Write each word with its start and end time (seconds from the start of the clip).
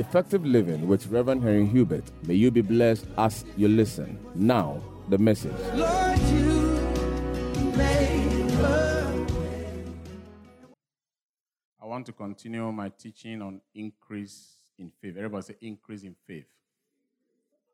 Effective 0.00 0.44
Living 0.46 0.88
with 0.88 1.06
Reverend 1.08 1.42
Henry 1.42 1.66
Hubert. 1.66 2.04
May 2.26 2.34
you 2.34 2.50
be 2.50 2.62
blessed 2.62 3.06
as 3.18 3.44
you 3.56 3.68
listen. 3.68 4.18
Now, 4.34 4.82
the 5.10 5.18
message. 5.18 5.52
Lord, 5.74 6.18
you 6.18 7.72
made 7.76 8.20
want 12.00 12.06
to 12.06 12.12
continue 12.12 12.72
my 12.72 12.88
teaching 12.88 13.42
on 13.42 13.60
increase 13.74 14.54
in 14.78 14.90
faith. 15.02 15.16
Everybody 15.18 15.42
say 15.42 15.56
increase 15.60 16.02
in 16.02 16.16
faith. 16.26 16.46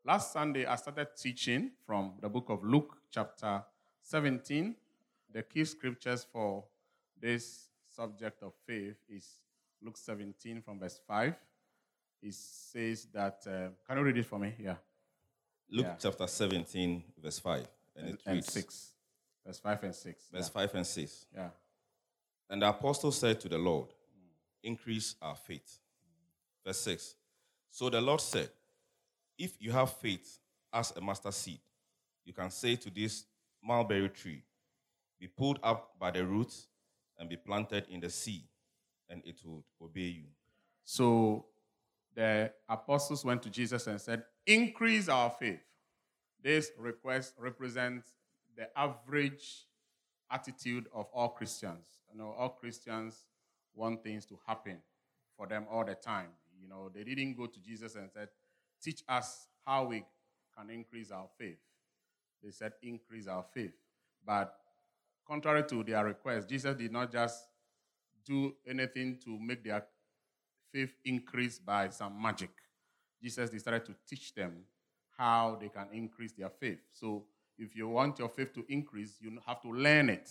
Last 0.03 0.33
Sunday, 0.33 0.65
I 0.65 0.75
started 0.75 1.07
teaching 1.15 1.71
from 1.85 2.13
the 2.19 2.27
book 2.27 2.49
of 2.49 2.61
Luke, 2.61 2.97
chapter 3.09 3.63
17. 4.01 4.75
The 5.31 5.43
key 5.43 5.63
scriptures 5.63 6.25
for 6.29 6.65
this 7.21 7.69
subject 7.87 8.43
of 8.43 8.51
faith 8.65 8.97
is 9.07 9.25
Luke 9.81 9.97
17 9.97 10.61
from 10.61 10.79
verse 10.79 10.99
5. 11.07 11.33
It 12.21 12.33
says 12.33 13.05
that, 13.13 13.41
uh, 13.47 13.69
can 13.87 13.97
you 13.97 14.03
read 14.03 14.17
it 14.17 14.25
for 14.25 14.39
me? 14.39 14.53
Yeah. 14.59 14.75
Luke 15.69 15.85
Yeah. 15.85 15.95
chapter 15.99 16.27
17, 16.27 17.03
verse 17.17 17.39
5. 17.39 17.67
And, 17.95 18.05
And, 18.05 18.15
it 18.15 18.21
and 18.25 18.35
reads, 18.35 18.51
6. 18.53 18.93
Verse 19.45 19.59
5 19.59 19.83
and 19.83 19.95
6. 19.95 20.29
verse 20.31 20.49
5 20.49 20.75
and 20.75 20.87
6. 20.87 21.25
Yeah. 21.33 21.49
And 22.49 22.61
the 22.61 22.69
apostle 22.69 23.11
said 23.11 23.39
to 23.41 23.49
the 23.49 23.57
Lord, 23.57 23.93
Increase 24.63 25.15
our 25.21 25.35
faith. 25.35 25.79
Verse 26.65 26.79
6. 26.81 27.15
So 27.69 27.89
the 27.89 28.01
Lord 28.01 28.19
said, 28.21 28.49
If 29.37 29.61
you 29.61 29.71
have 29.71 29.93
faith 29.93 30.39
as 30.73 30.91
a 30.97 31.01
mustard 31.01 31.33
seed, 31.33 31.59
you 32.25 32.33
can 32.33 32.49
say 32.49 32.75
to 32.75 32.89
this 32.89 33.25
mulberry 33.63 34.09
tree, 34.09 34.43
Be 35.19 35.27
pulled 35.27 35.59
up 35.63 35.97
by 35.99 36.11
the 36.11 36.25
roots 36.25 36.67
and 37.17 37.29
be 37.29 37.37
planted 37.37 37.87
in 37.89 37.99
the 37.99 38.09
sea, 38.09 38.43
and 39.09 39.21
it 39.25 39.39
would 39.45 39.63
obey 39.81 40.01
you. 40.21 40.25
So 40.83 41.45
the 42.17 42.51
apostles 42.67 43.23
went 43.23 43.43
to 43.43 43.49
Jesus 43.51 43.85
and 43.85 44.01
said, 44.01 44.23
Increase 44.47 45.07
our 45.07 45.29
faith. 45.29 45.59
This 46.43 46.71
request 46.79 47.35
represents 47.37 48.07
the 48.57 48.67
average 48.75 49.67
attitude 50.31 50.87
of 50.95 51.05
all 51.13 51.29
Christians. 51.29 51.85
You 52.11 52.17
know, 52.17 52.33
all 52.35 52.49
Christians 52.49 53.27
want 53.75 54.03
things 54.03 54.25
to 54.25 54.39
happen 54.47 54.79
for 55.37 55.45
them 55.45 55.67
all 55.71 55.85
the 55.85 55.93
time. 55.93 56.29
You 56.59 56.67
know, 56.67 56.89
they 56.91 57.03
didn't 57.03 57.35
go 57.35 57.45
to 57.45 57.61
Jesus 57.61 57.93
and 57.93 58.09
said, 58.11 58.29
Teach 58.81 59.03
us 59.07 59.47
how 59.63 59.85
we 59.85 60.03
can 60.57 60.71
increase 60.71 61.11
our 61.11 61.27
faith. 61.37 61.59
They 62.43 62.49
said, 62.49 62.73
Increase 62.81 63.27
our 63.27 63.45
faith. 63.53 63.73
But 64.25 64.55
contrary 65.27 65.65
to 65.69 65.83
their 65.83 66.03
request, 66.03 66.49
Jesus 66.49 66.75
did 66.75 66.91
not 66.91 67.11
just 67.11 67.43
do 68.25 68.55
anything 68.67 69.19
to 69.23 69.37
make 69.39 69.63
their 69.63 69.85
faith 70.77 70.93
increase 71.05 71.57
by 71.57 71.89
some 71.89 72.21
magic. 72.21 72.51
Jesus 73.19 73.49
decided 73.49 73.83
to 73.85 73.95
teach 74.07 74.35
them 74.35 74.57
how 75.17 75.57
they 75.59 75.69
can 75.69 75.87
increase 75.91 76.33
their 76.33 76.49
faith. 76.49 76.77
So, 76.91 77.23
if 77.57 77.75
you 77.75 77.87
want 77.87 78.19
your 78.19 78.29
faith 78.29 78.53
to 78.53 78.63
increase, 78.69 79.15
you 79.19 79.35
have 79.47 79.59
to 79.63 79.69
learn 79.69 80.09
it. 80.09 80.29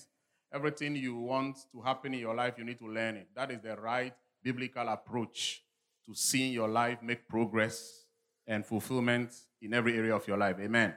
Everything 0.53 0.95
you 0.95 1.17
want 1.17 1.59
to 1.73 1.81
happen 1.81 2.15
in 2.15 2.21
your 2.21 2.37
life, 2.37 2.55
you 2.57 2.65
need 2.65 2.79
to 2.79 2.87
learn 2.87 3.17
it. 3.17 3.27
That 3.35 3.51
is 3.51 3.61
the 3.61 3.75
right 3.75 4.15
biblical 4.41 4.89
approach 4.89 5.65
to 6.07 6.15
seeing 6.15 6.53
your 6.53 6.69
life 6.69 7.03
make 7.03 7.27
progress 7.29 8.05
and 8.47 8.65
fulfillment 8.65 9.35
in 9.61 9.75
every 9.75 9.99
area 9.99 10.15
of 10.15 10.29
your 10.29 10.37
life. 10.37 10.59
Amen. 10.61 10.95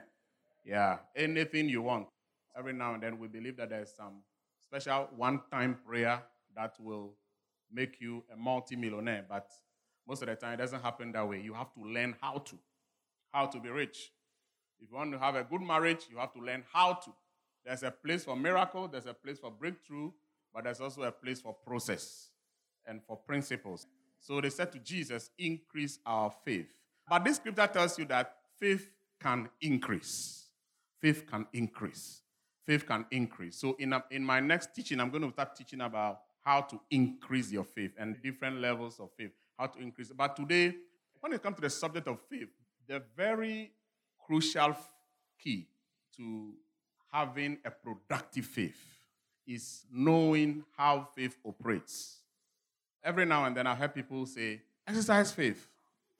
Yeah, 0.64 0.98
anything 1.16 1.68
you 1.68 1.82
want. 1.82 2.06
Every 2.56 2.72
now 2.72 2.94
and 2.94 3.02
then, 3.02 3.18
we 3.18 3.26
believe 3.26 3.56
that 3.56 3.70
there's 3.70 3.92
some 3.96 4.22
special 4.62 5.08
one 5.16 5.40
time 5.50 5.76
prayer 5.84 6.22
that 6.54 6.74
will 6.78 7.14
make 7.72 8.00
you 8.00 8.24
a 8.32 8.36
multi-millionaire, 8.36 9.24
but 9.28 9.50
most 10.06 10.22
of 10.22 10.28
the 10.28 10.36
time 10.36 10.54
it 10.54 10.56
doesn't 10.56 10.82
happen 10.82 11.12
that 11.12 11.28
way. 11.28 11.40
You 11.40 11.54
have 11.54 11.72
to 11.74 11.80
learn 11.80 12.16
how 12.20 12.38
to, 12.38 12.58
how 13.32 13.46
to 13.46 13.60
be 13.60 13.68
rich. 13.68 14.12
If 14.80 14.90
you 14.90 14.96
want 14.96 15.12
to 15.12 15.18
have 15.18 15.34
a 15.34 15.44
good 15.44 15.60
marriage, 15.60 16.06
you 16.10 16.18
have 16.18 16.32
to 16.32 16.40
learn 16.40 16.64
how 16.72 16.94
to. 16.94 17.12
There's 17.64 17.82
a 17.82 17.90
place 17.90 18.24
for 18.24 18.36
miracle, 18.36 18.88
there's 18.88 19.06
a 19.06 19.14
place 19.14 19.38
for 19.38 19.50
breakthrough, 19.50 20.10
but 20.54 20.64
there's 20.64 20.80
also 20.80 21.02
a 21.02 21.12
place 21.12 21.40
for 21.40 21.54
process 21.54 22.30
and 22.86 23.02
for 23.06 23.16
principles. 23.16 23.86
So 24.18 24.40
they 24.40 24.50
said 24.50 24.72
to 24.72 24.78
Jesus, 24.78 25.30
increase 25.38 25.98
our 26.04 26.32
faith. 26.44 26.66
But 27.08 27.24
this 27.24 27.36
scripture 27.36 27.66
tells 27.66 27.98
you 27.98 28.04
that 28.06 28.36
faith 28.58 28.90
can 29.20 29.48
increase. 29.60 30.46
Faith 31.00 31.26
can 31.30 31.46
increase. 31.52 32.22
Faith 32.66 32.86
can 32.86 33.06
increase. 33.10 33.56
So 33.56 33.76
in, 33.78 33.92
a, 33.92 34.04
in 34.10 34.24
my 34.24 34.40
next 34.40 34.74
teaching, 34.74 35.00
I'm 35.00 35.10
going 35.10 35.22
to 35.22 35.30
start 35.30 35.56
teaching 35.56 35.80
about 35.80 36.20
how 36.42 36.62
to 36.62 36.80
increase 36.90 37.52
your 37.52 37.64
faith 37.64 37.92
and 37.98 38.20
different 38.22 38.60
levels 38.60 38.98
of 38.98 39.10
faith, 39.16 39.32
how 39.58 39.66
to 39.66 39.78
increase. 39.78 40.10
But 40.10 40.36
today, 40.36 40.74
when 41.20 41.32
it 41.32 41.42
comes 41.42 41.56
to 41.56 41.62
the 41.62 41.70
subject 41.70 42.08
of 42.08 42.18
faith, 42.30 42.48
the 42.86 43.02
very 43.16 43.72
crucial 44.26 44.76
key 45.38 45.68
to 46.16 46.54
having 47.12 47.58
a 47.64 47.70
productive 47.70 48.46
faith 48.46 48.78
is 49.46 49.84
knowing 49.92 50.64
how 50.76 51.08
faith 51.14 51.36
operates. 51.44 52.18
Every 53.02 53.26
now 53.26 53.44
and 53.44 53.56
then 53.56 53.66
I 53.66 53.74
hear 53.74 53.88
people 53.88 54.26
say, 54.26 54.60
exercise 54.86 55.32
faith, 55.32 55.66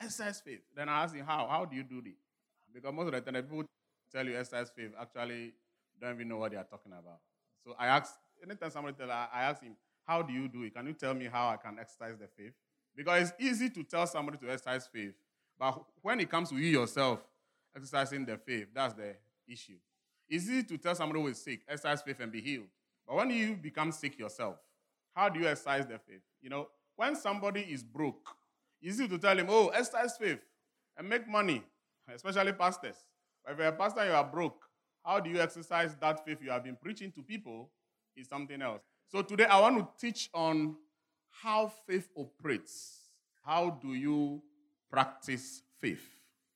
exercise 0.01 0.41
faith. 0.41 0.61
Then 0.75 0.89
I 0.89 1.05
ask 1.05 1.15
them, 1.15 1.25
how? 1.27 1.47
How 1.47 1.65
do 1.65 1.77
you 1.77 1.83
do 1.83 2.03
it? 2.05 2.15
Because 2.73 2.93
most 2.93 3.07
of 3.07 3.13
the 3.13 3.21
time, 3.21 3.43
people 3.43 3.65
tell 4.13 4.27
you 4.27 4.37
exercise 4.37 4.71
faith 4.75 4.93
actually 5.01 5.53
don't 6.01 6.15
even 6.15 6.29
know 6.29 6.39
what 6.39 6.51
they 6.51 6.57
are 6.57 6.65
talking 6.65 6.93
about. 6.93 7.21
So 7.65 7.75
I 7.79 7.87
ask, 7.89 8.15
anytime 8.43 8.71
somebody 8.71 8.97
tell, 8.97 9.11
I 9.11 9.29
I 9.33 9.43
ask 9.43 9.63
him, 9.63 9.77
how 10.11 10.23
do 10.23 10.33
you 10.33 10.49
do 10.49 10.65
it? 10.65 10.75
Can 10.75 10.89
you 10.89 10.93
tell 10.93 11.15
me 11.15 11.29
how 11.33 11.51
I 11.51 11.57
can 11.57 11.79
exercise 11.79 12.17
the 12.19 12.27
faith? 12.27 12.53
Because 12.97 13.31
it's 13.31 13.33
easy 13.39 13.71
to 13.71 13.85
tell 13.85 14.09
somebody 14.09 14.39
to 14.39 14.51
exercise 14.51 14.89
faith, 14.93 15.15
but 15.57 15.81
when 16.03 16.19
it 16.19 16.29
comes 16.29 16.49
to 16.49 16.57
you 16.57 16.81
yourself 16.81 17.21
exercising 17.77 18.25
the 18.25 18.37
faith, 18.37 18.67
that's 18.75 18.95
the 18.95 19.15
issue. 19.47 19.77
It's 20.29 20.47
easy 20.47 20.65
to 20.65 20.79
tell 20.79 20.97
somebody 20.97 21.21
who 21.21 21.29
is 21.29 21.41
sick, 21.41 21.61
exercise 21.69 22.03
faith 22.03 22.19
and 22.19 22.33
be 22.33 22.41
healed. 22.41 22.67
But 23.07 23.19
when 23.19 23.31
you 23.31 23.55
become 23.55 23.93
sick 23.93 24.19
yourself, 24.19 24.57
how 25.15 25.29
do 25.29 25.39
you 25.39 25.47
exercise 25.47 25.87
the 25.87 26.01
faith? 26.01 26.23
You 26.43 26.51
know, 26.51 26.67
when 26.97 27.15
somebody 27.15 27.61
is 27.61 27.85
broke, 27.85 28.35
easy 28.83 29.07
to 29.07 29.17
tell 29.17 29.39
him, 29.39 29.47
oh, 29.49 29.69
exercise 29.69 30.17
faith 30.17 30.41
and 30.99 31.09
make 31.09 31.29
money, 31.29 31.63
especially 32.13 32.51
pastors. 32.51 32.97
But 33.45 33.53
if 33.53 33.59
you're 33.59 33.69
a 33.69 33.73
pastor, 33.73 34.05
you 34.05 34.13
are 34.13 34.25
broke. 34.25 34.61
How 35.05 35.21
do 35.21 35.31
you 35.31 35.41
exercise 35.41 35.95
that 36.01 36.25
faith 36.27 36.39
you 36.43 36.51
have 36.51 36.65
been 36.65 36.77
preaching 36.83 37.13
to 37.13 37.23
people 37.23 37.71
is 38.17 38.29
something 38.29 38.61
else. 38.61 38.83
So 39.11 39.23
today 39.23 39.47
I 39.47 39.59
want 39.59 39.77
to 39.77 40.07
teach 40.07 40.31
on 40.33 40.77
how 41.31 41.73
faith 41.85 42.09
operates. 42.17 43.09
How 43.45 43.71
do 43.83 43.95
you 43.95 44.41
practice 44.89 45.63
faith? 45.81 46.07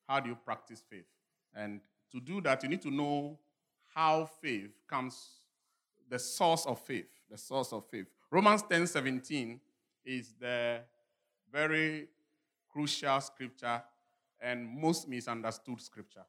How 0.06 0.20
do 0.20 0.28
you 0.28 0.36
practice 0.36 0.80
faith? 0.88 1.06
And 1.52 1.80
to 2.12 2.20
do 2.20 2.40
that, 2.42 2.62
you 2.62 2.68
need 2.68 2.82
to 2.82 2.92
know 2.92 3.40
how 3.92 4.30
faith 4.40 4.70
comes, 4.88 5.30
the 6.08 6.18
source 6.18 6.64
of 6.64 6.78
faith, 6.78 7.08
the 7.28 7.36
source 7.36 7.72
of 7.72 7.86
faith. 7.86 8.06
Romans 8.30 8.62
10 8.70 8.86
17 8.86 9.60
is 10.04 10.34
the 10.38 10.78
very 11.50 12.06
crucial 12.68 13.20
scripture 13.20 13.82
and 14.40 14.68
most 14.68 15.08
misunderstood 15.08 15.80
scripture. 15.80 16.24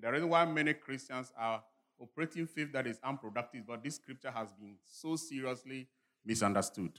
The 0.00 0.10
reason 0.10 0.28
why 0.28 0.44
many 0.44 0.74
Christians 0.74 1.32
are 1.38 1.62
operating 2.02 2.46
faith 2.46 2.72
that 2.72 2.86
is 2.86 2.98
unproductive, 3.04 3.66
but 3.66 3.82
this 3.82 3.96
scripture 3.96 4.30
has 4.30 4.52
been 4.52 4.74
so 4.84 5.16
seriously 5.16 5.86
misunderstood. 6.24 6.98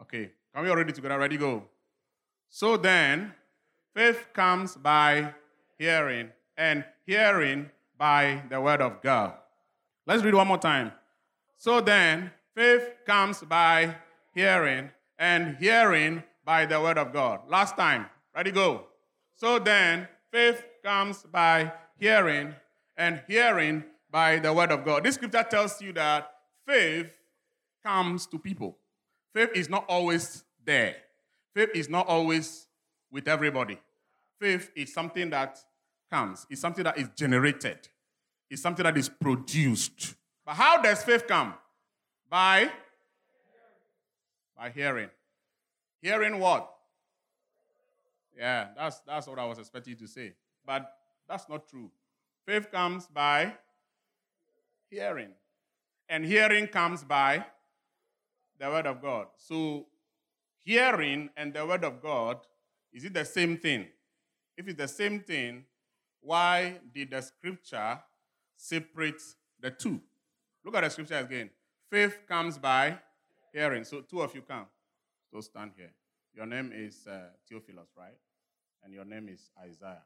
Okay, 0.00 0.30
can 0.54 0.64
we 0.64 0.70
all 0.70 0.76
ready 0.76 0.92
together? 0.92 1.18
Ready, 1.18 1.36
go. 1.36 1.64
So 2.48 2.76
then, 2.76 3.32
faith 3.94 4.28
comes 4.32 4.76
by 4.76 5.34
hearing, 5.78 6.30
and 6.56 6.84
hearing 7.06 7.70
by 7.96 8.42
the 8.50 8.60
word 8.60 8.80
of 8.80 9.00
God. 9.02 9.34
Let's 10.06 10.22
read 10.22 10.34
one 10.34 10.46
more 10.46 10.58
time. 10.58 10.92
So 11.56 11.80
then, 11.80 12.30
faith 12.54 12.94
comes 13.06 13.40
by 13.42 13.96
hearing, 14.34 14.90
and 15.18 15.56
hearing 15.56 16.22
by 16.44 16.66
the 16.66 16.80
word 16.80 16.98
of 16.98 17.12
God. 17.12 17.40
Last 17.48 17.76
time. 17.76 18.06
Ready, 18.34 18.50
go. 18.50 18.86
So 19.34 19.58
then, 19.58 20.08
faith 20.30 20.62
comes 20.82 21.22
by 21.22 21.72
hearing, 21.98 22.54
and 22.96 23.22
hearing 23.26 23.84
by 24.14 24.38
the 24.38 24.52
word 24.52 24.70
of 24.70 24.84
God. 24.84 25.02
This 25.02 25.16
scripture 25.16 25.42
tells 25.42 25.82
you 25.82 25.92
that 25.94 26.30
faith 26.68 27.10
comes 27.84 28.28
to 28.28 28.38
people. 28.38 28.78
Faith 29.34 29.50
is 29.56 29.68
not 29.68 29.84
always 29.88 30.44
there. 30.64 30.94
Faith 31.52 31.70
is 31.74 31.88
not 31.88 32.06
always 32.06 32.68
with 33.10 33.26
everybody. 33.26 33.76
Faith 34.40 34.70
is 34.76 34.94
something 34.94 35.30
that 35.30 35.58
comes, 36.12 36.46
it's 36.48 36.60
something 36.60 36.84
that 36.84 36.96
is 36.96 37.08
generated, 37.16 37.88
it's 38.48 38.62
something 38.62 38.84
that 38.84 38.96
is 38.96 39.08
produced. 39.08 40.14
But 40.46 40.54
how 40.54 40.80
does 40.80 41.02
faith 41.02 41.26
come? 41.26 41.54
By 42.30 42.70
by 44.56 44.70
hearing. 44.70 45.10
Hearing 46.00 46.38
what? 46.38 46.72
Yeah, 48.38 48.68
that's 48.76 49.00
that's 49.00 49.26
what 49.26 49.40
I 49.40 49.44
was 49.44 49.58
expecting 49.58 49.90
you 49.94 49.98
to 49.98 50.06
say. 50.06 50.34
But 50.64 50.88
that's 51.28 51.48
not 51.48 51.68
true. 51.68 51.90
Faith 52.46 52.70
comes 52.70 53.08
by 53.08 53.54
hearing. 54.94 55.30
And 56.08 56.24
hearing 56.24 56.66
comes 56.66 57.02
by 57.04 57.44
the 58.58 58.68
word 58.68 58.86
of 58.86 59.02
God. 59.02 59.26
So 59.36 59.86
hearing 60.64 61.30
and 61.36 61.52
the 61.52 61.66
word 61.66 61.84
of 61.84 62.00
God 62.02 62.38
Is 62.94 63.04
it 63.04 63.12
the 63.12 63.24
same 63.24 63.58
thing? 63.58 63.88
If 64.56 64.68
it's 64.68 64.78
the 64.78 64.86
same 64.86 65.20
thing, 65.20 65.64
why 66.20 66.78
did 66.94 67.10
the 67.10 67.20
scripture 67.20 67.98
separate 68.54 69.20
the 69.60 69.72
two? 69.72 70.00
Look 70.64 70.76
at 70.76 70.84
the 70.84 70.90
scripture 70.90 71.18
again. 71.18 71.50
Faith 71.90 72.20
comes 72.28 72.56
by 72.56 72.96
hearing. 73.52 73.82
So 73.82 74.02
two 74.02 74.22
of 74.22 74.32
you 74.34 74.42
come. 74.42 74.66
So 75.30 75.40
stand 75.40 75.72
here. 75.76 75.90
Your 76.34 76.46
name 76.46 76.70
is 76.72 77.04
uh, 77.06 77.30
Theophilus, 77.48 77.88
right? 77.98 78.16
And 78.84 78.94
your 78.94 79.04
name 79.04 79.28
is 79.28 79.50
Isaiah. 79.60 80.02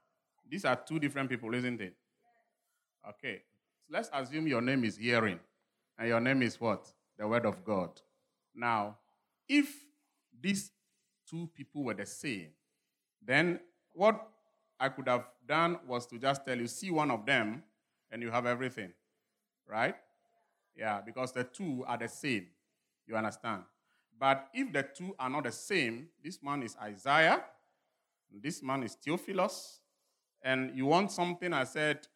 These 0.48 0.64
are 0.64 0.76
two 0.76 0.98
different 0.98 1.28
people, 1.28 1.54
isn't 1.54 1.80
it? 1.80 1.94
Okay. 3.06 3.42
Let's 3.90 4.10
assume 4.12 4.46
your 4.46 4.60
name 4.60 4.84
is 4.84 4.96
hearing. 4.96 5.40
And 5.98 6.08
your 6.08 6.20
name 6.20 6.42
is 6.42 6.60
what? 6.60 6.92
The 7.18 7.26
word 7.26 7.46
of 7.46 7.64
God. 7.64 7.90
Now, 8.54 8.98
if 9.48 9.84
these 10.40 10.70
two 11.28 11.48
people 11.54 11.84
were 11.84 11.94
the 11.94 12.06
same, 12.06 12.48
then 13.24 13.60
what 13.92 14.28
I 14.78 14.88
could 14.90 15.08
have 15.08 15.24
done 15.46 15.78
was 15.86 16.06
to 16.06 16.18
just 16.18 16.44
tell 16.46 16.56
you, 16.56 16.66
see 16.66 16.90
one 16.90 17.10
of 17.10 17.26
them, 17.26 17.62
and 18.10 18.22
you 18.22 18.30
have 18.30 18.46
everything. 18.46 18.92
Right? 19.66 19.96
Yeah, 20.76 21.00
because 21.04 21.32
the 21.32 21.44
two 21.44 21.84
are 21.86 21.98
the 21.98 22.08
same. 22.08 22.46
You 23.06 23.16
understand? 23.16 23.62
But 24.18 24.48
if 24.52 24.72
the 24.72 24.82
two 24.82 25.14
are 25.18 25.30
not 25.30 25.44
the 25.44 25.52
same, 25.52 26.08
this 26.22 26.42
man 26.42 26.62
is 26.62 26.76
Isaiah, 26.80 27.42
this 28.30 28.62
man 28.62 28.82
is 28.82 28.94
Theophilus, 28.94 29.80
and 30.42 30.76
you 30.76 30.86
want 30.86 31.10
something, 31.10 31.52
I 31.52 31.64
said, 31.64 32.06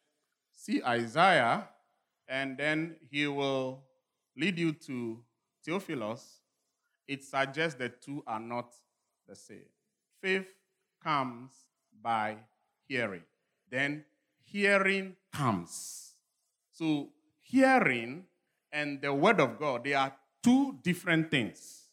see 0.53 0.81
Isaiah, 0.83 1.67
and 2.27 2.57
then 2.57 2.95
he 3.09 3.27
will 3.27 3.83
lead 4.37 4.57
you 4.57 4.73
to 4.73 5.19
Theophilus. 5.63 6.39
It 7.07 7.23
suggests 7.23 7.77
the 7.77 7.89
two 7.89 8.23
are 8.25 8.39
not 8.39 8.73
the 9.27 9.35
same. 9.35 9.69
Faith 10.21 10.47
comes 11.03 11.51
by 12.01 12.37
hearing. 12.87 13.23
Then 13.69 14.05
hearing 14.45 15.15
comes. 15.33 16.13
So 16.71 17.09
hearing 17.41 18.25
and 18.71 19.01
the 19.01 19.13
word 19.13 19.39
of 19.39 19.59
God, 19.59 19.83
they 19.83 19.93
are 19.93 20.13
two 20.41 20.77
different 20.81 21.29
things. 21.29 21.83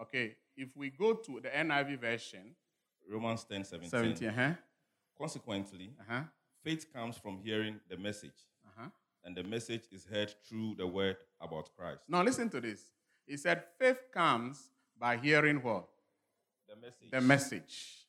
Okay, 0.00 0.36
if 0.56 0.76
we 0.76 0.90
go 0.90 1.14
to 1.14 1.40
the 1.40 1.48
NIV 1.48 2.00
version, 2.00 2.54
Romans 3.08 3.44
10 3.44 3.64
17. 3.64 3.90
17, 3.90 4.28
uh-huh, 4.28 4.52
Consequently, 5.16 5.90
uh-huh, 6.00 6.22
faith 6.62 6.92
comes 6.92 7.16
from 7.16 7.38
hearing 7.38 7.80
the 7.88 7.96
message, 7.96 8.46
uh-huh. 8.66 8.88
and 9.24 9.36
the 9.36 9.42
message 9.42 9.84
is 9.92 10.04
heard 10.04 10.34
through 10.48 10.74
the 10.76 10.86
word 10.86 11.16
about 11.40 11.70
Christ. 11.76 12.00
Now 12.08 12.22
listen 12.22 12.48
to 12.50 12.60
this. 12.60 12.80
He 13.26 13.36
said, 13.36 13.64
faith 13.78 13.98
comes 14.12 14.70
by 14.98 15.16
hearing 15.16 15.62
what? 15.62 15.86
The 16.68 16.76
message, 16.76 17.10
The 17.10 17.20
message. 17.20 18.06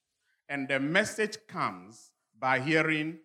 And 0.47 0.67
the 0.67 0.79
message 0.79 1.37
comes 1.47 2.11
by 2.39 2.59
hearing 2.59 3.19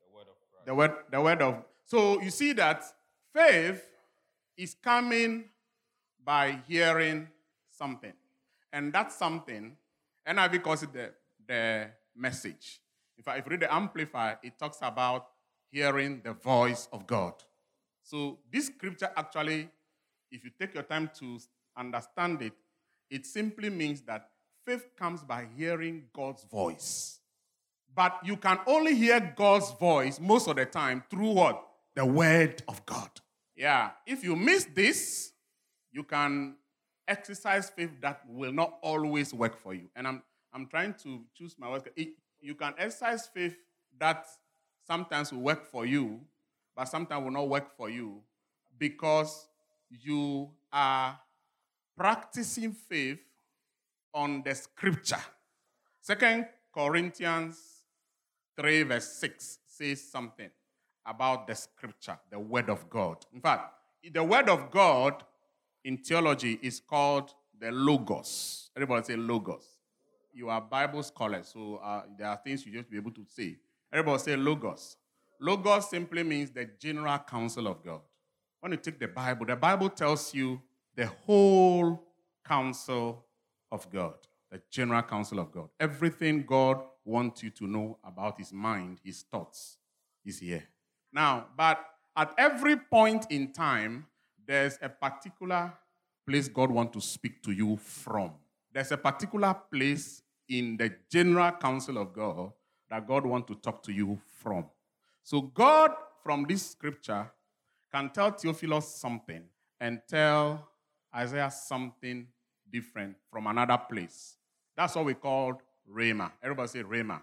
the 0.00 0.14
word 0.14 0.26
of 0.28 0.36
Christ. 0.50 0.66
the 0.66 0.74
word, 0.74 0.92
the 1.10 1.20
word 1.20 1.42
of. 1.42 1.64
So 1.84 2.20
you 2.20 2.30
see 2.30 2.52
that 2.52 2.84
faith 3.34 3.82
is 4.56 4.74
coming 4.74 5.44
by 6.24 6.58
hearing 6.68 7.28
something. 7.70 8.12
And 8.72 8.92
that 8.92 9.10
something, 9.10 9.76
and 10.26 10.38
NIV 10.38 10.62
calls 10.62 10.82
it 10.82 10.92
the, 10.92 11.10
the 11.46 11.88
message. 12.14 12.80
In 13.18 13.24
fact, 13.24 13.40
if 13.40 13.46
you 13.46 13.50
read 13.50 13.60
the 13.60 13.74
Amplified, 13.74 14.38
it 14.44 14.58
talks 14.58 14.78
about 14.80 15.26
hearing 15.70 16.20
the 16.24 16.32
voice 16.32 16.88
of 16.92 17.06
God. 17.06 17.34
So 18.02 18.38
this 18.50 18.66
scripture 18.66 19.10
actually, 19.16 19.68
if 20.30 20.44
you 20.44 20.50
take 20.58 20.72
your 20.72 20.84
time 20.84 21.10
to 21.18 21.38
understand 21.76 22.40
it, 22.42 22.52
it 23.10 23.26
simply 23.26 23.70
means 23.70 24.02
that 24.02 24.30
faith 24.64 24.86
comes 24.96 25.22
by 25.24 25.46
hearing 25.56 26.04
God's 26.14 26.44
voice. 26.44 27.20
But 27.94 28.20
you 28.24 28.36
can 28.36 28.60
only 28.66 28.94
hear 28.94 29.34
God's 29.36 29.72
voice 29.72 30.20
most 30.20 30.46
of 30.46 30.56
the 30.56 30.66
time 30.66 31.02
through 31.10 31.32
what? 31.32 31.64
The 31.96 32.06
word 32.06 32.62
of 32.68 32.86
God. 32.86 33.10
Yeah. 33.56 33.90
If 34.06 34.22
you 34.22 34.36
miss 34.36 34.64
this, 34.72 35.32
you 35.90 36.04
can 36.04 36.56
exercise 37.08 37.70
faith 37.70 37.90
that 38.00 38.20
will 38.28 38.52
not 38.52 38.78
always 38.82 39.34
work 39.34 39.58
for 39.58 39.74
you. 39.74 39.90
And 39.96 40.06
I'm, 40.06 40.22
I'm 40.52 40.66
trying 40.66 40.94
to 41.02 41.24
choose 41.34 41.56
my 41.58 41.68
words. 41.68 41.84
It- 41.96 42.14
you 42.40 42.54
can 42.54 42.74
exercise 42.78 43.26
faith 43.26 43.56
that 43.98 44.26
sometimes 44.86 45.32
will 45.32 45.40
work 45.40 45.66
for 45.66 45.86
you, 45.86 46.20
but 46.76 46.86
sometimes 46.86 47.24
will 47.24 47.32
not 47.32 47.48
work 47.48 47.76
for 47.76 47.90
you 47.90 48.22
because 48.78 49.48
you 49.90 50.48
are 50.72 51.18
practicing 51.96 52.72
faith 52.72 53.18
on 54.14 54.42
the 54.44 54.54
scripture. 54.54 55.22
Second 56.00 56.46
Corinthians 56.72 57.58
3, 58.56 58.84
verse 58.84 59.08
6 59.08 59.58
says 59.66 60.02
something 60.02 60.50
about 61.04 61.46
the 61.46 61.54
scripture, 61.54 62.18
the 62.30 62.38
word 62.38 62.68
of 62.70 62.88
God. 62.88 63.18
In 63.34 63.40
fact, 63.40 63.72
the 64.12 64.22
word 64.22 64.48
of 64.48 64.70
God 64.70 65.24
in 65.84 65.98
theology 65.98 66.58
is 66.62 66.80
called 66.80 67.32
the 67.58 67.70
logos. 67.72 68.70
Everybody 68.76 69.04
say 69.04 69.16
logos. 69.16 69.77
You 70.38 70.50
are 70.50 70.60
Bible 70.60 71.02
scholars, 71.02 71.50
so 71.52 71.80
uh, 71.82 72.02
there 72.16 72.28
are 72.28 72.36
things 72.36 72.64
you 72.64 72.70
just 72.70 72.88
be 72.88 72.96
able 72.96 73.10
to 73.10 73.24
say. 73.26 73.56
Everybody 73.92 74.22
say 74.22 74.36
logos. 74.36 74.96
Logos 75.40 75.90
simply 75.90 76.22
means 76.22 76.52
the 76.52 76.64
general 76.78 77.18
counsel 77.18 77.66
of 77.66 77.84
God. 77.84 78.02
When 78.60 78.70
you 78.70 78.78
take 78.78 79.00
the 79.00 79.08
Bible, 79.08 79.46
the 79.46 79.56
Bible 79.56 79.90
tells 79.90 80.32
you 80.32 80.62
the 80.94 81.06
whole 81.06 82.04
counsel 82.46 83.24
of 83.72 83.90
God, 83.90 84.14
the 84.48 84.62
general 84.70 85.02
counsel 85.02 85.40
of 85.40 85.50
God. 85.50 85.70
Everything 85.80 86.44
God 86.46 86.84
wants 87.04 87.42
you 87.42 87.50
to 87.50 87.66
know 87.66 87.98
about 88.04 88.38
his 88.38 88.52
mind, 88.52 89.00
his 89.02 89.22
thoughts, 89.22 89.78
is 90.24 90.38
here. 90.38 90.62
Now, 91.12 91.46
but 91.56 91.84
at 92.16 92.32
every 92.38 92.76
point 92.76 93.26
in 93.30 93.52
time, 93.52 94.06
there's 94.46 94.78
a 94.80 94.88
particular 94.88 95.72
place 96.24 96.46
God 96.46 96.70
wants 96.70 96.92
to 96.92 97.00
speak 97.00 97.42
to 97.42 97.50
you 97.50 97.76
from. 97.76 98.30
There's 98.72 98.92
a 98.92 98.96
particular 98.96 99.52
place 99.72 100.22
in 100.48 100.76
the 100.76 100.92
general 101.10 101.52
counsel 101.52 101.98
of 101.98 102.12
God 102.12 102.52
that 102.90 103.06
God 103.06 103.26
wants 103.26 103.48
to 103.48 103.54
talk 103.54 103.82
to 103.84 103.92
you 103.92 104.18
from. 104.42 104.64
So, 105.22 105.42
God, 105.42 105.92
from 106.22 106.46
this 106.48 106.70
scripture, 106.70 107.30
can 107.92 108.10
tell 108.10 108.30
Theophilus 108.30 108.88
something 108.96 109.42
and 109.80 110.00
tell 110.08 110.68
Isaiah 111.14 111.50
something 111.50 112.26
different 112.70 113.16
from 113.30 113.46
another 113.46 113.78
place. 113.78 114.36
That's 114.76 114.94
what 114.94 115.04
we 115.04 115.14
call 115.14 115.60
Rhema. 115.90 116.32
Everybody 116.42 116.68
say 116.68 116.82
Rhema. 116.82 117.22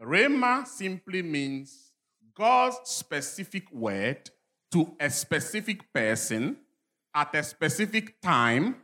Rhema 0.00 0.66
simply 0.66 1.22
means 1.22 1.92
God's 2.34 2.78
specific 2.84 3.70
word 3.72 4.30
to 4.70 4.94
a 4.98 5.10
specific 5.10 5.92
person 5.92 6.56
at 7.14 7.34
a 7.34 7.42
specific 7.42 8.20
time 8.20 8.76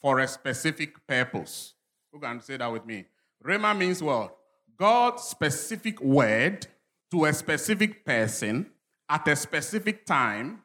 for 0.00 0.20
a 0.20 0.28
specific 0.28 1.06
purpose. 1.06 1.74
Who 2.12 2.20
can 2.20 2.40
say 2.40 2.56
that 2.56 2.70
with 2.70 2.84
me? 2.84 3.04
Rhema 3.44 3.76
means 3.76 4.02
what? 4.02 4.36
God's 4.76 5.22
specific 5.22 6.00
word 6.00 6.66
to 7.10 7.24
a 7.24 7.32
specific 7.32 8.04
person 8.04 8.70
at 9.08 9.26
a 9.28 9.36
specific 9.36 10.06
time 10.06 10.62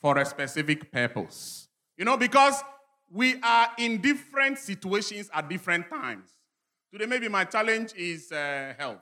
for 0.00 0.18
a 0.18 0.24
specific 0.24 0.92
purpose. 0.92 1.68
You 1.96 2.04
know, 2.04 2.16
because 2.16 2.62
we 3.10 3.40
are 3.42 3.68
in 3.78 4.00
different 4.00 4.58
situations 4.58 5.30
at 5.32 5.48
different 5.48 5.88
times. 5.88 6.30
Today, 6.92 7.06
maybe 7.06 7.28
my 7.28 7.44
challenge 7.44 7.94
is 7.94 8.30
uh, 8.32 8.74
health. 8.78 9.00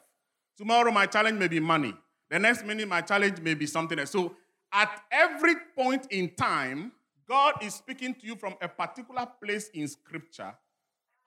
Tomorrow, 0.56 0.90
my 0.90 1.06
challenge 1.06 1.38
may 1.38 1.48
be 1.48 1.60
money. 1.60 1.94
The 2.30 2.38
next 2.38 2.64
minute, 2.64 2.88
my 2.88 3.00
challenge 3.00 3.40
may 3.40 3.54
be 3.54 3.66
something 3.66 3.98
else. 3.98 4.10
So, 4.10 4.34
at 4.72 5.02
every 5.10 5.54
point 5.76 6.06
in 6.10 6.34
time, 6.34 6.92
God 7.28 7.62
is 7.62 7.74
speaking 7.74 8.14
to 8.14 8.26
you 8.26 8.36
from 8.36 8.54
a 8.60 8.68
particular 8.68 9.26
place 9.42 9.68
in 9.68 9.86
Scripture 9.88 10.54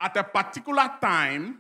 at 0.02 0.16
a 0.18 0.24
particular 0.24 0.90
time 1.02 1.60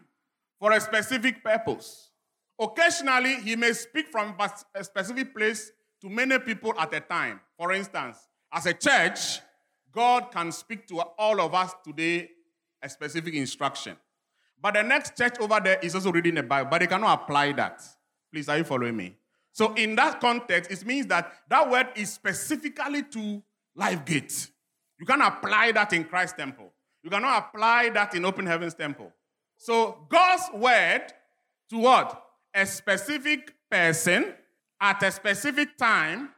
for 0.59 0.71
a 0.71 0.81
specific 0.81 1.43
purpose. 1.43 2.11
Occasionally, 2.59 3.35
He 3.41 3.55
may 3.55 3.73
speak 3.73 4.07
from 4.09 4.35
a 4.75 4.83
specific 4.83 5.35
place 5.35 5.71
to 6.01 6.09
many 6.09 6.39
people 6.39 6.73
at 6.79 6.93
a 6.93 6.99
time. 6.99 7.39
For 7.57 7.71
instance, 7.71 8.17
as 8.51 8.65
a 8.65 8.73
church, 8.73 9.39
God 9.91 10.31
can 10.31 10.51
speak 10.51 10.87
to 10.87 11.01
all 11.17 11.41
of 11.41 11.53
us 11.53 11.73
today 11.83 12.29
a 12.81 12.89
specific 12.89 13.33
instruction. 13.33 13.95
But 14.61 14.75
the 14.75 14.83
next 14.83 15.17
church 15.17 15.35
over 15.39 15.59
there 15.63 15.79
is 15.81 15.95
also 15.95 16.11
reading 16.11 16.35
the 16.35 16.43
Bible, 16.43 16.69
but 16.69 16.79
they 16.79 16.87
cannot 16.87 17.23
apply 17.23 17.53
that. 17.53 17.81
Please, 18.31 18.49
are 18.49 18.57
you 18.57 18.63
following 18.63 18.95
me? 18.95 19.15
So, 19.51 19.73
in 19.73 19.95
that 19.95 20.19
context, 20.19 20.71
it 20.71 20.85
means 20.85 21.07
that 21.07 21.31
that 21.49 21.69
word 21.69 21.87
is 21.95 22.13
specifically 22.13 23.03
to 23.03 23.41
Life 23.75 24.05
Gate. 24.05 24.51
You 24.99 25.05
can 25.05 25.21
apply 25.21 25.71
that 25.73 25.93
in 25.93 26.03
Christ's 26.03 26.37
temple. 26.37 26.66
You 27.07 27.11
cannot 27.11 27.47
apply 27.47 27.89
that 27.91 28.13
in 28.15 28.25
Open 28.25 28.45
Heavens 28.45 28.73
temple. 28.73 29.13
So, 29.55 30.05
God's 30.09 30.43
word 30.53 31.03
to 31.69 31.77
what? 31.77 32.21
A 32.53 32.65
specific 32.65 33.53
person 33.71 34.33
at 34.81 35.01
a 35.01 35.09
specific 35.09 35.77
time 35.77 36.31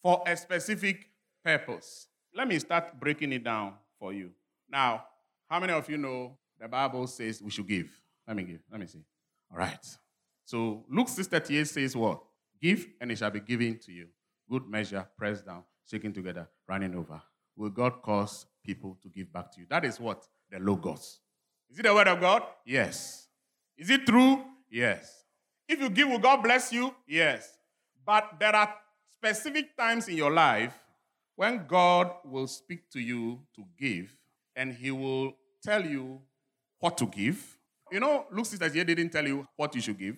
for 0.00 0.22
a 0.24 0.36
specific 0.36 1.08
purpose. 1.44 2.06
Let 2.32 2.46
me 2.46 2.60
start 2.60 3.00
breaking 3.00 3.32
it 3.32 3.42
down 3.42 3.74
for 3.98 4.12
you. 4.12 4.30
Now, 4.70 5.06
how 5.50 5.58
many 5.58 5.72
of 5.72 5.90
you 5.90 5.98
know 5.98 6.38
the 6.56 6.68
Bible 6.68 7.08
says 7.08 7.42
we 7.42 7.50
should 7.50 7.66
give? 7.66 7.90
Let 8.28 8.36
me 8.36 8.44
give. 8.44 8.60
Let 8.70 8.78
me 8.78 8.86
see. 8.86 9.04
All 9.50 9.58
right. 9.58 9.84
So 10.44 10.84
Luke 10.88 11.08
6:38 11.08 11.66
says 11.66 11.96
what? 11.96 12.22
Give 12.60 12.86
and 13.00 13.10
it 13.10 13.18
shall 13.18 13.32
be 13.32 13.40
given 13.40 13.76
to 13.80 13.90
you. 13.90 14.06
Good 14.48 14.68
measure, 14.68 15.04
pressed 15.18 15.46
down, 15.46 15.64
shaking 15.84 16.12
together, 16.12 16.48
running 16.68 16.94
over. 16.94 17.20
Will 17.56 17.70
God 17.70 18.00
cause 18.02 18.46
people 18.64 18.96
to 19.02 19.08
give 19.08 19.32
back 19.32 19.50
to 19.52 19.60
you? 19.60 19.66
That 19.68 19.84
is 19.84 19.98
what? 19.98 20.26
The 20.50 20.58
Logos. 20.58 21.20
Is 21.70 21.78
it 21.78 21.82
the 21.82 21.94
word 21.94 22.08
of 22.08 22.20
God? 22.20 22.42
Yes. 22.66 23.28
Is 23.76 23.90
it 23.90 24.06
true? 24.06 24.44
Yes. 24.70 25.24
If 25.68 25.80
you 25.80 25.88
give, 25.90 26.08
will 26.08 26.18
God 26.18 26.42
bless 26.42 26.72
you? 26.72 26.94
Yes. 27.06 27.48
But 28.04 28.34
there 28.38 28.54
are 28.54 28.74
specific 29.16 29.76
times 29.76 30.08
in 30.08 30.16
your 30.16 30.32
life 30.32 30.74
when 31.36 31.64
God 31.66 32.10
will 32.24 32.46
speak 32.46 32.90
to 32.90 33.00
you 33.00 33.40
to 33.56 33.64
give 33.78 34.14
and 34.54 34.72
He 34.74 34.90
will 34.90 35.32
tell 35.62 35.84
you 35.84 36.20
what 36.78 36.98
to 36.98 37.06
give. 37.06 37.58
You 37.90 38.00
know, 38.00 38.26
Luke 38.32 38.46
says 38.46 38.72
he 38.72 38.82
didn't 38.84 39.10
tell 39.10 39.26
you 39.26 39.46
what 39.56 39.74
you 39.74 39.80
should 39.80 39.98
give, 39.98 40.16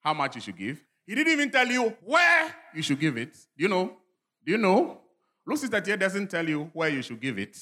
how 0.00 0.12
much 0.12 0.34
you 0.34 0.40
should 0.42 0.56
give. 0.56 0.84
He 1.06 1.14
didn't 1.14 1.32
even 1.32 1.50
tell 1.50 1.66
you 1.66 1.96
where 2.04 2.54
you 2.74 2.82
should 2.82 3.00
give 3.00 3.16
it. 3.16 3.32
Do 3.56 3.62
you 3.62 3.68
know? 3.68 3.96
Do 4.44 4.52
you 4.52 4.58
know? 4.58 5.00
Luke 5.46 5.58
says 5.58 5.70
that 5.70 5.86
he 5.86 5.96
doesn't 5.96 6.28
tell 6.30 6.46
you 6.46 6.70
where 6.72 6.88
you 6.88 7.00
should 7.02 7.20
give 7.20 7.38
it, 7.38 7.56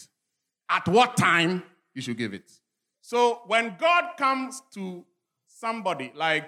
at 0.70 0.86
what 0.88 1.16
time 1.16 1.62
you 1.92 2.00
should 2.00 2.16
give 2.16 2.32
it. 2.32 2.50
So 3.02 3.42
when 3.46 3.76
God 3.78 4.12
comes 4.16 4.62
to 4.74 5.04
somebody, 5.46 6.12
like 6.14 6.44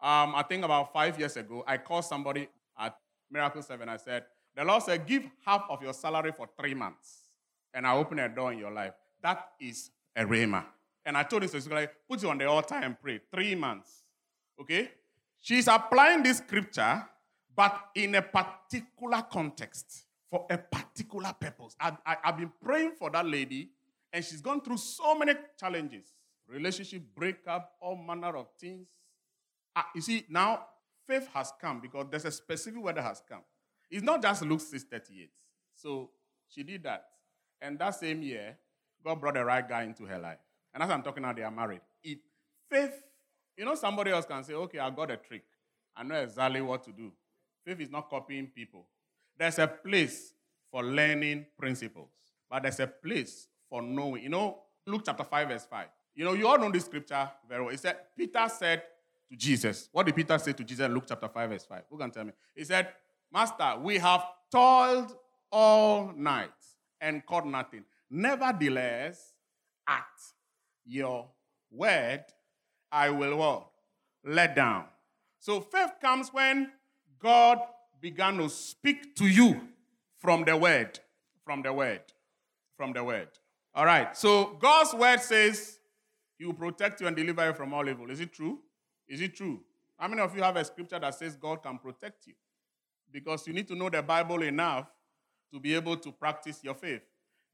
um, 0.00 0.34
I 0.34 0.44
think 0.48 0.64
about 0.64 0.92
five 0.92 1.18
years 1.18 1.36
ago, 1.36 1.62
I 1.66 1.76
called 1.76 2.04
somebody 2.04 2.48
at 2.78 2.96
Miracle 3.30 3.62
7. 3.62 3.88
I 3.88 3.98
said, 3.98 4.24
The 4.56 4.64
Lord 4.64 4.82
said, 4.82 5.06
Give 5.06 5.24
half 5.44 5.64
of 5.68 5.82
your 5.82 5.92
salary 5.92 6.32
for 6.32 6.48
three 6.58 6.74
months, 6.74 7.30
and 7.74 7.86
I 7.86 7.94
open 7.94 8.18
a 8.18 8.28
door 8.28 8.52
in 8.52 8.58
your 8.58 8.70
life. 8.70 8.94
That 9.22 9.50
is 9.60 9.90
a 10.16 10.24
rhema. 10.24 10.64
And 11.04 11.16
I 11.16 11.22
told 11.22 11.42
him 11.42 11.50
like, 11.70 11.92
put 12.08 12.22
you 12.22 12.30
on 12.30 12.38
the 12.38 12.44
altar 12.44 12.74
and 12.74 13.00
pray. 13.00 13.20
Three 13.32 13.54
months. 13.54 14.02
Okay? 14.60 14.90
She's 15.40 15.66
applying 15.66 16.22
this 16.22 16.38
scripture, 16.38 17.02
but 17.56 17.80
in 17.94 18.14
a 18.14 18.22
particular 18.22 19.22
context, 19.22 20.04
for 20.30 20.46
a 20.50 20.58
particular 20.58 21.32
purpose. 21.38 21.74
I, 21.80 21.96
I, 22.04 22.16
I've 22.24 22.36
been 22.36 22.52
praying 22.62 22.92
for 22.98 23.10
that 23.10 23.26
lady, 23.26 23.70
and 24.12 24.24
she's 24.24 24.40
gone 24.40 24.60
through 24.60 24.78
so 24.78 25.16
many 25.18 25.34
challenges 25.58 26.06
relationship 26.48 27.02
breakup, 27.14 27.72
all 27.80 27.96
manner 27.96 28.36
of 28.36 28.48
things. 28.58 28.88
Ah, 29.76 29.86
you 29.94 30.00
see, 30.00 30.24
now 30.28 30.64
faith 31.06 31.28
has 31.34 31.52
come 31.60 31.80
because 31.80 32.06
there's 32.10 32.24
a 32.24 32.30
specific 32.30 32.82
word 32.82 32.96
that 32.96 33.04
has 33.04 33.22
come. 33.28 33.42
It's 33.90 34.02
not 34.02 34.22
just 34.22 34.42
Luke 34.42 34.60
6:38. 34.60 35.28
So 35.74 36.10
she 36.48 36.62
did 36.62 36.82
that. 36.84 37.06
And 37.60 37.78
that 37.78 37.90
same 37.96 38.22
year, 38.22 38.56
God 39.04 39.20
brought 39.20 39.34
the 39.34 39.44
right 39.44 39.66
guy 39.66 39.82
into 39.82 40.04
her 40.04 40.18
life. 40.18 40.38
And 40.74 40.82
as 40.82 40.90
I'm 40.90 41.02
talking 41.02 41.22
now, 41.22 41.32
they 41.32 41.42
are 41.42 41.50
married. 41.50 41.80
It 42.02 42.18
faith, 42.70 43.02
you 43.56 43.64
know, 43.64 43.74
somebody 43.74 44.10
else 44.10 44.26
can 44.26 44.44
say, 44.44 44.54
okay, 44.54 44.78
I 44.78 44.90
got 44.90 45.10
a 45.10 45.16
trick. 45.16 45.44
I 45.96 46.02
know 46.02 46.16
exactly 46.16 46.60
what 46.60 46.84
to 46.84 46.92
do. 46.92 47.12
Faith 47.64 47.80
is 47.80 47.90
not 47.90 48.08
copying 48.08 48.46
people. 48.46 48.86
There's 49.38 49.58
a 49.58 49.66
place 49.66 50.34
for 50.70 50.82
learning 50.82 51.46
principles, 51.58 52.10
but 52.50 52.62
there's 52.62 52.80
a 52.80 52.86
place 52.86 53.48
for 53.70 53.82
knowing. 53.82 54.22
You 54.22 54.28
know, 54.30 54.58
Luke 54.86 55.02
chapter 55.04 55.24
5, 55.24 55.48
verse 55.48 55.66
5. 55.70 55.86
You 56.14 56.24
know, 56.24 56.32
you 56.32 56.48
all 56.48 56.58
know 56.58 56.70
this 56.70 56.86
scripture 56.86 57.30
very 57.48 57.62
well. 57.62 57.72
It 57.72 57.78
said, 57.78 57.96
Peter 58.16 58.46
said 58.48 58.82
to 59.30 59.36
Jesus, 59.36 59.88
what 59.92 60.06
did 60.06 60.16
Peter 60.16 60.36
say 60.38 60.52
to 60.52 60.64
Jesus 60.64 60.86
in 60.86 60.92
Luke 60.92 61.04
chapter 61.08 61.28
5, 61.28 61.50
verse 61.50 61.64
5? 61.64 61.82
Who 61.90 61.98
can 61.98 62.10
tell 62.10 62.24
me? 62.24 62.32
He 62.54 62.64
said, 62.64 62.88
Master, 63.32 63.74
we 63.80 63.98
have 63.98 64.24
toiled 64.50 65.14
all 65.52 66.12
night 66.16 66.50
and 67.00 67.24
caught 67.24 67.46
nothing. 67.46 67.84
Nevertheless, 68.10 69.34
at 69.86 70.04
your 70.84 71.28
word, 71.70 72.24
I 72.90 73.10
will 73.10 73.36
what? 73.36 73.68
Let 74.24 74.56
down. 74.56 74.86
So 75.38 75.60
faith 75.60 75.92
comes 76.00 76.32
when 76.32 76.72
God 77.20 77.58
began 78.00 78.38
to 78.38 78.48
speak 78.48 79.14
to 79.16 79.26
you 79.26 79.60
from 80.18 80.44
the 80.44 80.56
word. 80.56 80.98
From 81.44 81.62
the 81.62 81.72
word. 81.72 82.02
From 82.76 82.92
the 82.92 83.02
word. 83.02 83.28
All 83.74 83.84
right. 83.84 84.16
So 84.16 84.56
God's 84.60 84.94
word 84.94 85.20
says 85.20 85.78
he 86.38 86.44
will 86.44 86.54
protect 86.54 87.00
you 87.00 87.06
and 87.06 87.16
deliver 87.16 87.46
you 87.46 87.54
from 87.54 87.74
all 87.74 87.88
evil. 87.88 88.10
Is 88.10 88.20
it 88.20 88.32
true? 88.32 88.58
Is 89.08 89.20
it 89.20 89.34
true? 89.34 89.60
How 89.98 90.08
many 90.08 90.22
of 90.22 90.34
you 90.36 90.42
have 90.42 90.56
a 90.56 90.64
scripture 90.64 90.98
that 90.98 91.14
says 91.14 91.36
God 91.36 91.62
can 91.62 91.78
protect 91.78 92.26
you? 92.26 92.34
Because 93.10 93.46
you 93.46 93.52
need 93.52 93.66
to 93.68 93.74
know 93.74 93.88
the 93.88 94.02
Bible 94.02 94.42
enough 94.42 94.86
to 95.52 95.58
be 95.58 95.74
able 95.74 95.96
to 95.96 96.12
practice 96.12 96.60
your 96.62 96.74
faith. 96.74 97.02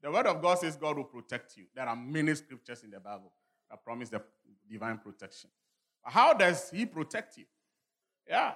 The 0.01 0.11
word 0.11 0.27
of 0.27 0.41
God 0.41 0.59
says 0.59 0.75
God 0.75 0.97
will 0.97 1.05
protect 1.05 1.57
you. 1.57 1.63
There 1.73 1.87
are 1.87 1.95
many 1.95 2.35
scriptures 2.35 2.83
in 2.83 2.91
the 2.91 2.99
Bible 2.99 3.31
that 3.69 3.83
promise 3.83 4.09
the 4.09 4.21
divine 4.69 4.99
protection. 4.99 5.49
How 6.03 6.33
does 6.33 6.69
He 6.69 6.85
protect 6.85 7.37
you? 7.37 7.45
Yeah. 8.27 8.53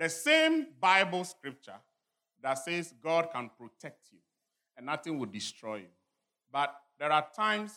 The 0.00 0.08
same 0.08 0.68
Bible 0.80 1.24
scripture 1.24 1.78
that 2.42 2.54
says 2.54 2.94
God 3.04 3.28
can 3.30 3.50
protect 3.58 4.06
you 4.10 4.18
and 4.74 4.86
nothing 4.86 5.18
will 5.18 5.26
destroy 5.26 5.76
you. 5.76 5.92
But 6.50 6.74
there 6.98 7.12
are 7.12 7.26
times 7.36 7.74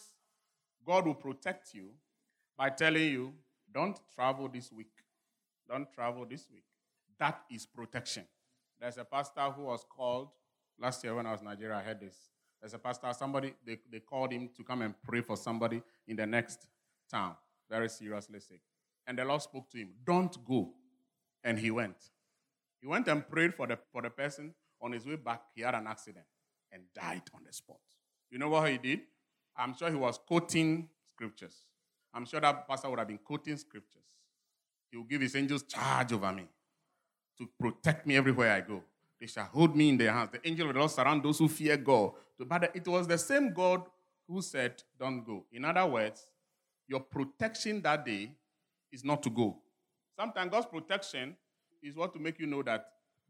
God 0.87 1.05
will 1.05 1.15
protect 1.15 1.73
you 1.73 1.89
by 2.57 2.69
telling 2.69 3.03
you, 3.11 3.33
don't 3.73 3.99
travel 4.15 4.47
this 4.47 4.71
week. 4.71 4.93
Don't 5.69 5.91
travel 5.91 6.25
this 6.25 6.47
week. 6.49 6.63
That 7.19 7.41
is 7.51 7.65
protection. 7.65 8.23
There's 8.79 8.97
a 8.97 9.03
pastor 9.03 9.41
who 9.41 9.63
was 9.63 9.85
called 9.89 10.29
last 10.79 11.03
year 11.03 11.15
when 11.15 11.25
I 11.25 11.33
was 11.33 11.41
in 11.41 11.47
Nigeria. 11.47 11.75
I 11.75 11.81
heard 11.81 11.99
this. 11.99 12.15
There's 12.61 12.73
a 12.73 12.79
pastor, 12.79 13.11
somebody, 13.11 13.53
they, 13.65 13.79
they 13.91 13.99
called 13.99 14.31
him 14.31 14.49
to 14.55 14.63
come 14.63 14.81
and 14.81 14.95
pray 15.03 15.19
for 15.19 15.35
somebody 15.35 15.81
in 16.07 16.15
the 16.15 16.25
next 16.25 16.67
town, 17.11 17.35
very 17.69 17.89
seriously 17.89 18.39
sick. 18.39 18.61
And 19.05 19.17
the 19.17 19.25
Lord 19.25 19.41
spoke 19.41 19.69
to 19.71 19.77
him, 19.77 19.89
Don't 20.05 20.37
go. 20.45 20.69
And 21.43 21.59
he 21.59 21.69
went. 21.69 21.97
He 22.83 22.89
went 22.89 23.07
and 23.07 23.27
prayed 23.27 23.55
for 23.55 23.65
the, 23.65 23.79
for 23.93 24.01
the 24.01 24.09
person. 24.09 24.53
On 24.81 24.91
his 24.91 25.05
way 25.05 25.15
back, 25.15 25.43
he 25.55 25.61
had 25.61 25.73
an 25.73 25.87
accident 25.87 26.25
and 26.69 26.83
died 26.93 27.21
on 27.33 27.41
the 27.47 27.53
spot. 27.53 27.77
You 28.29 28.37
know 28.37 28.49
what 28.49 28.69
he 28.69 28.77
did? 28.77 28.99
I'm 29.55 29.73
sure 29.73 29.89
he 29.89 29.95
was 29.95 30.19
quoting 30.27 30.89
scriptures. 31.07 31.55
I'm 32.13 32.25
sure 32.25 32.41
that 32.41 32.67
pastor 32.67 32.89
would 32.89 32.99
have 32.99 33.07
been 33.07 33.19
quoting 33.19 33.55
scriptures. 33.55 34.03
He 34.91 34.97
will 34.97 35.05
give 35.05 35.21
his 35.21 35.33
angels 35.37 35.63
charge 35.63 36.11
over 36.11 36.33
me 36.33 36.43
to 37.37 37.49
protect 37.57 38.05
me 38.05 38.17
everywhere 38.17 38.51
I 38.51 38.59
go. 38.59 38.83
They 39.17 39.27
shall 39.27 39.45
hold 39.45 39.77
me 39.77 39.87
in 39.87 39.97
their 39.97 40.11
hands. 40.11 40.31
The 40.33 40.45
angel 40.45 40.67
of 40.67 40.73
the 40.73 40.79
Lord 40.79 40.91
surround 40.91 41.23
those 41.23 41.39
who 41.39 41.47
fear 41.47 41.77
God. 41.77 42.11
But 42.37 42.75
it 42.75 42.85
was 42.85 43.07
the 43.07 43.17
same 43.17 43.53
God 43.53 43.83
who 44.27 44.41
said, 44.41 44.83
Don't 44.99 45.23
go. 45.23 45.45
In 45.53 45.63
other 45.63 45.85
words, 45.85 46.25
your 46.89 46.99
protection 46.99 47.81
that 47.83 48.05
day 48.05 48.31
is 48.91 49.05
not 49.05 49.23
to 49.23 49.29
go. 49.29 49.57
Sometimes 50.19 50.51
God's 50.51 50.65
protection 50.65 51.37
is 51.83 51.95
what 51.95 52.13
to 52.13 52.19
make 52.19 52.39
you 52.39 52.47
know 52.47 52.63
that 52.63 52.85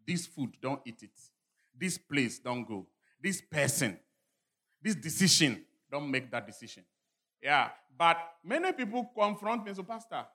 this 0.05 0.25
food, 0.25 0.51
don't 0.61 0.81
eat 0.85 1.01
it. 1.01 1.19
This 1.77 1.97
place, 1.97 2.39
don't 2.39 2.67
go. 2.67 2.85
This 3.21 3.41
person, 3.41 3.97
this 4.81 4.95
decision, 4.95 5.63
don't 5.91 6.09
make 6.09 6.29
that 6.31 6.45
decision. 6.45 6.83
Yeah. 7.41 7.69
But 7.97 8.17
many 8.43 8.71
people 8.73 9.09
confront 9.17 9.65
me, 9.65 9.73
so, 9.73 9.83
Pastor, 9.83 10.25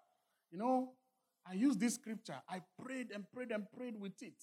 you 0.50 0.58
know, 0.58 0.92
I 1.48 1.54
use 1.54 1.76
this 1.76 1.94
scripture. 1.94 2.36
I 2.48 2.60
prayed 2.82 3.10
and 3.14 3.24
prayed 3.32 3.52
and 3.52 3.64
prayed 3.70 3.98
with 3.98 4.22
it. 4.22 4.34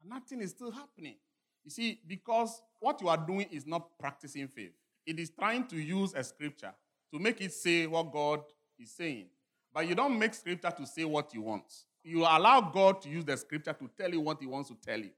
And 0.00 0.10
nothing 0.10 0.40
is 0.40 0.50
still 0.50 0.70
happening. 0.70 1.16
You 1.64 1.70
see, 1.70 2.00
because 2.06 2.62
what 2.78 3.00
you 3.00 3.08
are 3.08 3.16
doing 3.16 3.46
is 3.50 3.66
not 3.66 3.98
practicing 3.98 4.48
faith, 4.48 4.72
it 5.06 5.18
is 5.18 5.30
trying 5.30 5.66
to 5.68 5.76
use 5.76 6.14
a 6.14 6.24
scripture 6.24 6.72
to 7.12 7.18
make 7.18 7.40
it 7.40 7.52
say 7.52 7.86
what 7.86 8.12
God 8.12 8.40
is 8.78 8.90
saying. 8.92 9.26
But 9.72 9.88
you 9.88 9.94
don't 9.94 10.18
make 10.18 10.34
scripture 10.34 10.70
to 10.70 10.86
say 10.86 11.04
what 11.04 11.34
you 11.34 11.42
want. 11.42 11.64
You 12.02 12.20
allow 12.20 12.60
God 12.60 13.02
to 13.02 13.08
use 13.08 13.24
the 13.24 13.36
scripture 13.36 13.72
to 13.72 13.90
tell 13.98 14.10
you 14.10 14.20
what 14.20 14.40
He 14.40 14.46
wants 14.46 14.68
to 14.70 14.76
tell 14.76 14.98
you. 14.98 15.10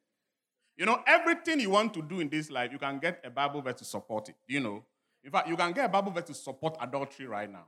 You 0.76 0.86
know, 0.86 1.00
everything 1.06 1.60
you 1.60 1.70
want 1.70 1.94
to 1.94 2.02
do 2.02 2.20
in 2.20 2.28
this 2.28 2.50
life, 2.50 2.72
you 2.72 2.78
can 2.78 2.98
get 2.98 3.20
a 3.24 3.30
Bible 3.30 3.60
verse 3.60 3.76
to 3.76 3.84
support 3.84 4.28
it. 4.28 4.36
You 4.48 4.60
know? 4.60 4.84
In 5.22 5.30
fact, 5.30 5.48
you 5.48 5.56
can 5.56 5.72
get 5.72 5.84
a 5.84 5.88
Bible 5.88 6.12
verse 6.12 6.24
to 6.24 6.34
support 6.34 6.76
adultery 6.80 7.26
right 7.26 7.50
now. 7.50 7.66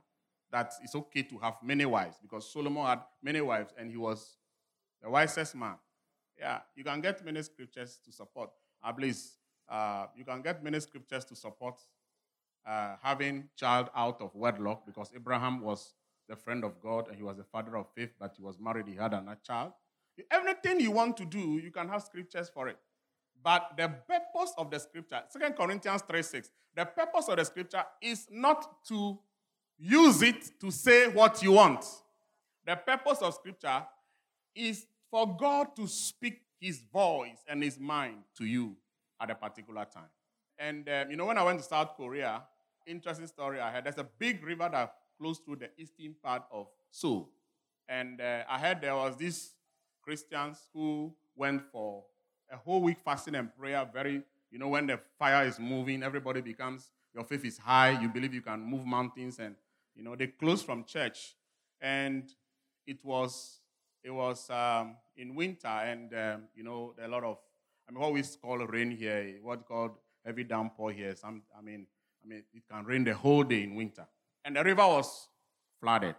That 0.51 0.73
it's 0.83 0.95
okay 0.95 1.23
to 1.23 1.37
have 1.39 1.55
many 1.63 1.85
wives 1.85 2.17
because 2.21 2.51
Solomon 2.51 2.85
had 2.85 2.99
many 3.21 3.41
wives 3.41 3.73
and 3.77 3.89
he 3.89 3.97
was 3.97 4.37
the 5.01 5.09
wisest 5.09 5.55
man. 5.55 5.75
Yeah, 6.37 6.59
you 6.75 6.83
can 6.83 7.01
get 7.01 7.23
many 7.23 7.41
scriptures 7.41 7.99
to 8.05 8.11
support. 8.11 8.49
I 8.83 8.91
believe 8.91 9.17
uh, 9.69 10.07
you 10.15 10.25
can 10.25 10.41
get 10.41 10.63
many 10.63 10.79
scriptures 10.79 11.25
to 11.25 11.35
support 11.35 11.79
uh, 12.65 12.95
having 13.01 13.49
child 13.55 13.89
out 13.95 14.21
of 14.21 14.35
wedlock 14.35 14.85
because 14.85 15.11
Abraham 15.15 15.61
was 15.61 15.93
the 16.27 16.35
friend 16.35 16.63
of 16.63 16.81
God 16.81 17.07
and 17.07 17.15
he 17.15 17.23
was 17.23 17.37
the 17.37 17.43
father 17.43 17.77
of 17.77 17.87
faith, 17.95 18.11
but 18.19 18.33
he 18.35 18.43
was 18.43 18.59
married, 18.59 18.87
he 18.87 18.95
had 18.95 19.13
another 19.13 19.37
child. 19.43 19.73
Everything 20.31 20.79
you 20.79 20.91
want 20.91 21.17
to 21.17 21.25
do, 21.25 21.59
you 21.63 21.71
can 21.71 21.89
have 21.89 22.01
scriptures 22.03 22.49
for 22.49 22.67
it. 22.69 22.77
But 23.43 23.73
the 23.77 23.89
purpose 23.89 24.53
of 24.57 24.71
the 24.71 24.79
scripture, 24.79 25.21
2 25.31 25.53
Corinthians 25.53 26.01
3 26.09 26.21
6, 26.21 26.49
the 26.75 26.85
purpose 26.85 27.27
of 27.27 27.37
the 27.37 27.45
scripture 27.45 27.83
is 28.01 28.27
not 28.31 28.85
to 28.87 29.19
use 29.77 30.21
it 30.21 30.59
to 30.61 30.71
say 30.71 31.07
what 31.09 31.43
you 31.43 31.51
want. 31.51 31.85
The 32.65 32.75
purpose 32.75 33.21
of 33.21 33.33
scripture 33.33 33.85
is 34.55 34.87
for 35.11 35.35
God 35.37 35.75
to 35.75 35.87
speak 35.87 36.41
his 36.59 36.79
voice 36.91 37.43
and 37.47 37.61
his 37.61 37.77
mind 37.77 38.17
to 38.37 38.45
you 38.45 38.75
at 39.21 39.29
a 39.29 39.35
particular 39.35 39.85
time. 39.85 40.09
And 40.57 40.87
um, 40.89 41.11
you 41.11 41.17
know, 41.17 41.25
when 41.25 41.37
I 41.37 41.43
went 41.43 41.59
to 41.59 41.65
South 41.65 41.95
Korea, 41.95 42.41
interesting 42.85 43.27
story 43.27 43.59
I 43.59 43.71
had. 43.71 43.85
There's 43.85 43.97
a 43.97 44.07
big 44.17 44.43
river 44.43 44.69
that 44.71 44.93
flows 45.17 45.39
to 45.39 45.55
the 45.55 45.69
eastern 45.77 46.15
part 46.23 46.43
of 46.51 46.67
Seoul. 46.91 47.29
And 47.87 48.19
uh, 48.19 48.43
I 48.49 48.57
heard 48.57 48.81
there 48.81 48.95
was 48.95 49.15
these 49.15 49.51
Christians 50.01 50.57
who 50.73 51.13
went 51.35 51.63
for 51.71 52.03
a 52.51 52.57
whole 52.57 52.81
week 52.81 52.97
fasting 53.03 53.35
and 53.35 53.55
prayer. 53.55 53.87
Very, 53.91 54.21
you 54.51 54.59
know, 54.59 54.69
when 54.69 54.87
the 54.87 54.99
fire 55.19 55.45
is 55.45 55.59
moving, 55.59 56.03
everybody 56.03 56.41
becomes, 56.41 56.91
your 57.13 57.23
faith 57.23 57.45
is 57.45 57.57
high. 57.57 57.99
You 58.01 58.09
believe 58.09 58.33
you 58.33 58.41
can 58.41 58.61
move 58.61 58.85
mountains. 58.85 59.39
And, 59.39 59.55
you 59.95 60.03
know, 60.03 60.15
they 60.15 60.27
closed 60.27 60.65
from 60.65 60.83
church. 60.83 61.35
And 61.81 62.31
it 62.87 62.97
was, 63.03 63.59
it 64.03 64.11
was 64.11 64.49
um, 64.49 64.95
in 65.17 65.35
winter. 65.35 65.67
And, 65.67 66.13
um, 66.13 66.43
you 66.55 66.63
know, 66.63 66.93
a 67.03 67.07
lot 67.07 67.23
of, 67.23 67.37
I 67.87 67.91
mean, 67.91 68.01
what 68.01 68.13
we 68.13 68.23
call 68.41 68.57
rain 68.57 68.91
here, 68.91 69.35
what 69.41 69.67
called 69.67 69.91
heavy 70.25 70.43
downpour 70.43 70.91
here. 70.91 71.15
Some, 71.15 71.43
I 71.57 71.61
mean, 71.61 71.85
I 72.23 72.27
mean, 72.27 72.43
it 72.53 72.63
can 72.71 72.83
rain 72.85 73.03
the 73.03 73.13
whole 73.13 73.43
day 73.43 73.63
in 73.63 73.75
winter. 73.75 74.07
And 74.45 74.55
the 74.55 74.63
river 74.63 74.87
was 74.87 75.27
flooded. 75.81 76.15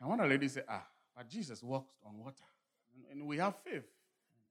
And 0.00 0.10
one 0.10 0.20
of 0.20 0.24
the 0.24 0.30
ladies 0.34 0.52
said, 0.54 0.64
ah, 0.68 0.84
but 1.16 1.28
Jesus 1.28 1.62
walked 1.62 1.94
on 2.04 2.18
water. 2.18 2.44
And, 2.94 3.04
and 3.20 3.28
we 3.28 3.38
have 3.38 3.54
faith. 3.64 3.84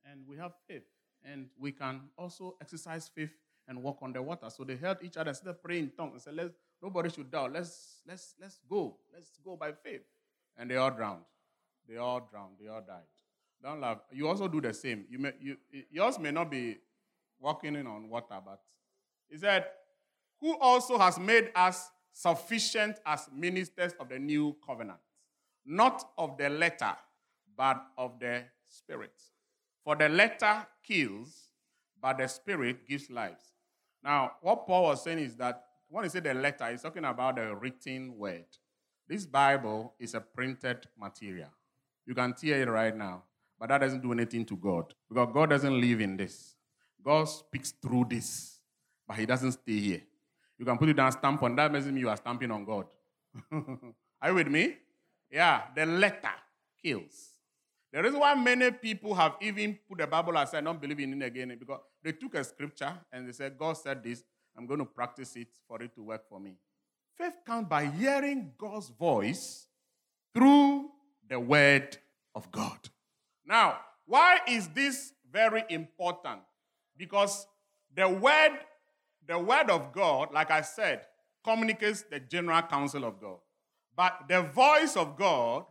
And 0.09 0.21
we 0.27 0.37
have 0.37 0.53
faith. 0.67 0.83
And 1.23 1.47
we 1.59 1.73
can 1.73 2.01
also 2.17 2.55
exercise 2.61 3.09
faith 3.13 3.31
and 3.67 3.83
walk 3.83 3.99
on 4.01 4.13
the 4.13 4.21
water. 4.21 4.49
So 4.49 4.63
they 4.63 4.77
held 4.77 4.97
each 5.01 5.17
other, 5.17 5.33
started 5.33 5.61
praying 5.61 5.83
in 5.83 5.91
tongues 5.91 6.13
and 6.13 6.21
said, 6.21 6.35
let's, 6.35 6.53
nobody 6.81 7.09
should 7.09 7.29
doubt. 7.29 7.51
Let's, 7.51 8.01
let's, 8.07 8.35
let's 8.39 8.59
go. 8.69 8.95
Let's 9.13 9.31
go 9.43 9.57
by 9.57 9.73
faith. 9.73 10.01
And 10.57 10.71
they 10.71 10.77
all 10.77 10.91
drowned. 10.91 11.23
They 11.87 11.97
all 11.97 12.27
drowned. 12.31 12.53
They 12.61 12.67
all 12.69 12.81
died. 12.81 13.03
Don't 13.61 13.81
laugh. 13.81 13.99
You 14.11 14.27
also 14.27 14.47
do 14.47 14.61
the 14.61 14.73
same. 14.73 15.05
You 15.09 15.19
may, 15.19 15.33
you, 15.41 15.57
yours 15.91 16.17
may 16.17 16.31
not 16.31 16.49
be 16.49 16.77
walking 17.39 17.75
in 17.75 17.87
on 17.87 18.07
water, 18.09 18.37
but 18.43 18.61
he 19.29 19.37
said, 19.37 19.65
who 20.39 20.57
also 20.59 20.97
has 20.97 21.19
made 21.19 21.51
us 21.55 21.89
sufficient 22.17 22.99
as 23.05 23.29
ministers 23.31 23.93
of 23.99 24.09
the 24.09 24.17
new 24.17 24.55
covenant, 24.65 24.97
not 25.63 26.09
of 26.17 26.35
the 26.35 26.49
letter, 26.49 26.95
but 27.55 27.79
of 27.95 28.19
the 28.19 28.43
spirit. 28.67 29.13
For 29.83 29.95
the 29.95 30.09
letter 30.09 30.65
kills, 30.83 31.51
but 32.01 32.17
the 32.17 32.27
spirit 32.27 32.87
gives 32.87 33.11
life. 33.11 33.53
Now, 34.03 34.31
what 34.41 34.65
Paul 34.65 34.83
was 34.85 35.03
saying 35.03 35.19
is 35.19 35.35
that 35.35 35.63
when 35.89 36.05
he 36.05 36.09
said 36.09 36.23
the 36.23 36.33
letter, 36.33 36.71
he's 36.71 36.81
talking 36.81 37.05
about 37.05 37.35
the 37.35 37.55
written 37.55 38.17
word. 38.17 38.45
This 39.07 39.27
Bible 39.27 39.93
is 39.99 40.15
a 40.15 40.19
printed 40.19 40.87
material. 40.99 41.49
You 42.07 42.15
can 42.15 42.33
tear 42.33 42.63
it 42.63 42.67
right 42.67 42.95
now, 42.95 43.25
but 43.59 43.69
that 43.69 43.77
doesn't 43.77 44.01
do 44.01 44.11
anything 44.11 44.43
to 44.45 44.57
God 44.57 44.91
because 45.07 45.29
God 45.31 45.51
doesn't 45.51 45.79
live 45.79 46.01
in 46.01 46.17
this. 46.17 46.55
God 47.03 47.25
speaks 47.25 47.73
through 47.79 48.07
this, 48.09 48.59
but 49.07 49.17
He 49.17 49.27
doesn't 49.27 49.51
stay 49.51 49.79
here. 49.79 50.01
You 50.57 50.65
can 50.65 50.77
put 50.77 50.89
it 50.89 50.95
down, 50.95 51.11
stamp 51.11 51.43
on 51.43 51.55
that, 51.55 51.71
doesn't 51.71 51.97
you 51.97 52.09
are 52.09 52.17
stamping 52.17 52.51
on 52.51 52.65
God. 52.65 52.85
are 54.21 54.29
you 54.29 54.35
with 54.35 54.47
me? 54.47 54.75
Yeah, 55.31 55.63
the 55.75 55.85
letter 55.85 56.33
kills. 56.81 57.31
The 57.91 58.03
reason 58.03 58.19
why 58.19 58.35
many 58.35 58.71
people 58.71 59.13
have 59.15 59.35
even 59.41 59.77
put 59.87 59.99
the 59.99 60.07
Bible 60.07 60.37
aside, 60.37 60.63
not 60.63 60.81
believing 60.81 61.11
in 61.11 61.21
it 61.21 61.25
again, 61.25 61.55
because 61.59 61.79
they 62.03 62.11
took 62.11 62.35
a 62.35 62.43
scripture 62.43 62.93
and 63.11 63.27
they 63.27 63.31
said, 63.31 63.57
God 63.57 63.73
said 63.73 64.03
this, 64.03 64.23
I'm 64.57 64.65
going 64.65 64.79
to 64.79 64.85
practice 64.85 65.35
it 65.35 65.47
for 65.67 65.81
it 65.81 65.93
to 65.95 66.03
work 66.03 66.27
for 66.27 66.39
me. 66.39 66.55
Faith 67.17 67.37
comes 67.45 67.67
by 67.67 67.85
hearing 67.85 68.51
God's 68.57 68.89
voice 68.89 69.67
through 70.33 70.89
the 71.27 71.39
word 71.39 71.97
of 72.35 72.51
God. 72.51 72.77
Now, 73.45 73.79
why 74.05 74.39
is 74.47 74.67
this 74.69 75.13
very 75.31 75.63
important? 75.69 76.41
Because 76.95 77.47
the 77.95 78.07
word, 78.07 78.59
the 79.27 79.37
word 79.37 79.69
of 79.69 79.91
God, 79.93 80.33
like 80.33 80.51
I 80.51 80.61
said, 80.61 81.01
communicates 81.43 82.03
the 82.03 82.19
general 82.19 82.61
counsel 82.63 83.05
of 83.05 83.19
God. 83.19 83.37
But 83.95 84.25
the 84.27 84.41
voice 84.41 84.95
of 84.95 85.17
God 85.17 85.65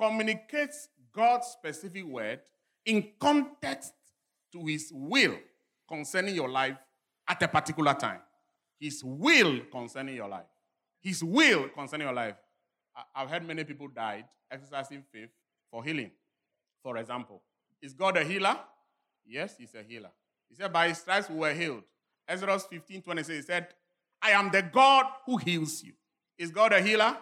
communicates 0.00 0.88
God's 1.12 1.46
specific 1.46 2.04
word 2.04 2.40
in 2.86 3.08
context 3.20 3.92
to 4.52 4.64
his 4.64 4.90
will 4.92 5.36
concerning 5.88 6.34
your 6.34 6.48
life 6.48 6.76
at 7.28 7.42
a 7.42 7.48
particular 7.48 7.94
time. 7.94 8.20
His 8.80 9.02
will 9.04 9.60
concerning 9.70 10.14
your 10.14 10.28
life. 10.28 10.46
His 11.00 11.22
will 11.22 11.68
concerning 11.68 12.06
your 12.06 12.14
life. 12.14 12.36
I've 13.14 13.28
heard 13.28 13.46
many 13.46 13.64
people 13.64 13.88
died 13.88 14.24
exercising 14.50 15.04
faith 15.12 15.30
for 15.70 15.84
healing. 15.84 16.10
For 16.82 16.96
example, 16.96 17.42
is 17.82 17.92
God 17.92 18.16
a 18.16 18.24
healer? 18.24 18.56
Yes, 19.26 19.56
he's 19.58 19.74
a 19.74 19.82
healer. 19.82 20.10
He 20.48 20.54
said, 20.54 20.72
By 20.72 20.88
his 20.88 20.98
stripes 20.98 21.28
we 21.28 21.36
were 21.36 21.52
healed. 21.52 21.82
Exodus 22.28 22.66
15 22.66 23.02
26, 23.02 23.36
he 23.36 23.42
said, 23.42 23.68
I 24.20 24.30
am 24.30 24.50
the 24.50 24.62
God 24.62 25.06
who 25.24 25.36
heals 25.38 25.82
you. 25.82 25.92
Is 26.36 26.50
God 26.50 26.72
a 26.72 26.80
healer? 26.80 27.16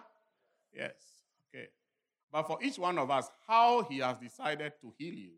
Yes. 0.75 0.95
Okay. 1.55 1.69
But 2.33 2.47
for 2.47 2.59
each 2.63 2.79
one 2.79 2.99
of 2.99 3.11
us, 3.11 3.31
how 3.47 3.83
he 3.85 3.99
has 3.99 4.19
decided 4.19 4.73
to 4.81 4.93
heal 4.99 5.15
you 5.15 5.31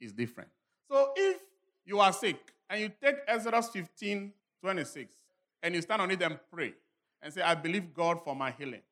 is 0.00 0.12
different. 0.12 0.50
So 0.90 1.10
if 1.16 1.38
you 1.84 2.00
are 2.00 2.12
sick 2.12 2.38
and 2.70 2.80
you 2.80 2.92
take 3.02 3.16
Exodus 3.26 3.68
15 3.68 4.32
26 4.62 5.14
and 5.62 5.74
you 5.74 5.82
stand 5.82 6.02
on 6.02 6.10
it 6.10 6.22
and 6.22 6.38
pray 6.52 6.74
and 7.22 7.32
say, 7.32 7.42
I 7.42 7.54
believe 7.54 7.92
God 7.92 8.22
for 8.24 8.34
my 8.36 8.52
healing, 8.52 8.82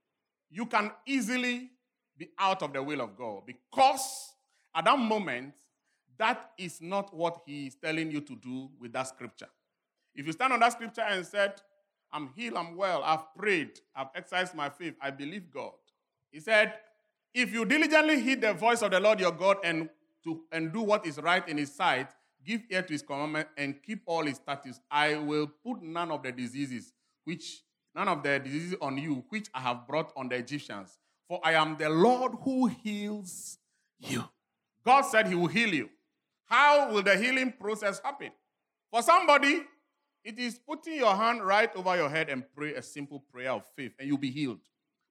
you 0.50 0.66
can 0.66 0.90
easily 1.06 1.70
be 2.16 2.28
out 2.38 2.62
of 2.62 2.72
the 2.72 2.82
will 2.82 3.00
of 3.00 3.16
God 3.16 3.42
because 3.46 4.34
at 4.74 4.84
that 4.86 4.98
moment, 4.98 5.54
that 6.18 6.50
is 6.58 6.80
not 6.80 7.14
what 7.14 7.42
he 7.46 7.66
is 7.66 7.76
telling 7.76 8.10
you 8.10 8.20
to 8.20 8.36
do 8.36 8.70
with 8.80 8.92
that 8.92 9.08
scripture. 9.08 9.48
If 10.14 10.26
you 10.26 10.32
stand 10.32 10.52
on 10.52 10.60
that 10.60 10.72
scripture 10.72 11.02
and 11.02 11.26
said, 11.26 11.60
I'm 12.12 12.30
healed, 12.36 12.56
I'm 12.56 12.76
well, 12.76 13.02
I've 13.02 13.34
prayed, 13.34 13.80
I've 13.94 14.08
exercised 14.14 14.54
my 14.54 14.70
faith, 14.70 14.94
I 15.00 15.10
believe 15.10 15.50
God. 15.50 15.72
He 16.30 16.40
said, 16.40 16.74
if 17.32 17.52
you 17.52 17.64
diligently 17.64 18.20
heed 18.20 18.40
the 18.40 18.54
voice 18.54 18.82
of 18.82 18.92
the 18.92 19.00
Lord 19.00 19.18
your 19.18 19.32
God 19.32 19.56
and, 19.64 19.88
to, 20.22 20.42
and 20.52 20.72
do 20.72 20.82
what 20.82 21.04
is 21.04 21.18
right 21.18 21.46
in 21.48 21.58
his 21.58 21.74
sight, 21.74 22.08
give 22.44 22.62
ear 22.70 22.82
to 22.82 22.92
his 22.92 23.02
commandment 23.02 23.48
and 23.56 23.82
keep 23.82 24.02
all 24.06 24.24
his 24.24 24.36
statutes, 24.36 24.80
I 24.90 25.16
will 25.16 25.50
put 25.64 25.82
none 25.82 26.12
of 26.12 26.22
the 26.22 26.30
diseases 26.30 26.92
which 27.24 27.62
none 27.94 28.06
of 28.08 28.22
the 28.22 28.38
diseases 28.38 28.76
on 28.80 28.98
you 28.98 29.24
which 29.30 29.48
I 29.52 29.60
have 29.60 29.86
brought 29.88 30.12
on 30.16 30.28
the 30.28 30.36
Egyptians. 30.36 30.98
For 31.28 31.40
I 31.42 31.54
am 31.54 31.76
the 31.76 31.88
Lord 31.88 32.32
who 32.42 32.66
heals 32.66 33.58
you. 33.98 34.24
God 34.84 35.02
said 35.02 35.26
he 35.26 35.34
will 35.34 35.46
heal 35.46 35.72
you. 35.72 35.88
How 36.44 36.92
will 36.92 37.02
the 37.02 37.16
healing 37.16 37.52
process 37.58 38.00
happen? 38.04 38.30
For 38.90 39.02
somebody, 39.02 39.62
it 40.24 40.38
is 40.38 40.58
putting 40.58 40.96
your 40.96 41.14
hand 41.14 41.44
right 41.44 41.74
over 41.76 41.96
your 41.96 42.08
head 42.08 42.30
and 42.30 42.44
pray 42.56 42.74
a 42.74 42.82
simple 42.82 43.20
prayer 43.32 43.52
of 43.52 43.64
faith, 43.76 43.92
and 43.98 44.08
you'll 44.08 44.18
be 44.18 44.30
healed. 44.30 44.60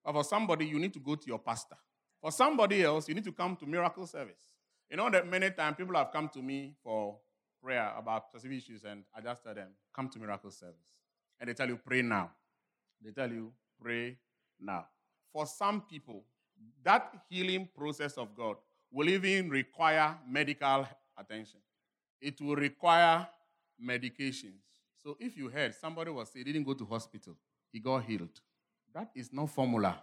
But 0.03 0.13
for 0.13 0.23
somebody, 0.23 0.65
you 0.65 0.79
need 0.79 0.93
to 0.93 0.99
go 0.99 1.15
to 1.15 1.27
your 1.27 1.39
pastor. 1.39 1.77
For 2.21 2.31
somebody 2.31 2.83
else, 2.83 3.07
you 3.07 3.13
need 3.15 3.23
to 3.25 3.31
come 3.31 3.55
to 3.57 3.65
miracle 3.65 4.07
service. 4.07 4.41
You 4.89 4.97
know 4.97 5.09
that 5.09 5.27
many 5.27 5.51
times 5.51 5.75
people 5.77 5.95
have 5.95 6.11
come 6.11 6.29
to 6.29 6.41
me 6.41 6.73
for 6.83 7.17
prayer 7.61 7.93
about 7.97 8.25
specific 8.25 8.57
issues, 8.57 8.83
and 8.83 9.03
I 9.15 9.21
just 9.21 9.43
tell 9.43 9.53
them, 9.53 9.69
come 9.95 10.09
to 10.09 10.19
miracle 10.19 10.51
service. 10.51 10.75
And 11.39 11.49
they 11.49 11.53
tell 11.53 11.67
you, 11.67 11.77
pray 11.77 12.01
now. 12.01 12.31
They 13.03 13.11
tell 13.11 13.29
you, 13.29 13.53
pray 13.81 14.17
now. 14.59 14.85
For 15.31 15.45
some 15.45 15.81
people, 15.81 16.23
that 16.83 17.13
healing 17.29 17.67
process 17.75 18.17
of 18.17 18.35
God 18.35 18.57
will 18.91 19.09
even 19.09 19.49
require 19.49 20.17
medical 20.27 20.87
attention. 21.17 21.59
It 22.21 22.39
will 22.39 22.55
require 22.55 23.27
medications. 23.83 24.61
So 25.03 25.17
if 25.19 25.37
you 25.37 25.49
heard 25.49 25.75
somebody 25.75 26.11
was 26.11 26.31
he 26.33 26.43
didn't 26.43 26.63
go 26.63 26.73
to 26.73 26.85
hospital, 26.85 27.35
he 27.71 27.79
got 27.79 28.05
healed. 28.05 28.39
That 28.93 29.09
is 29.15 29.33
no 29.33 29.47
formula 29.47 29.99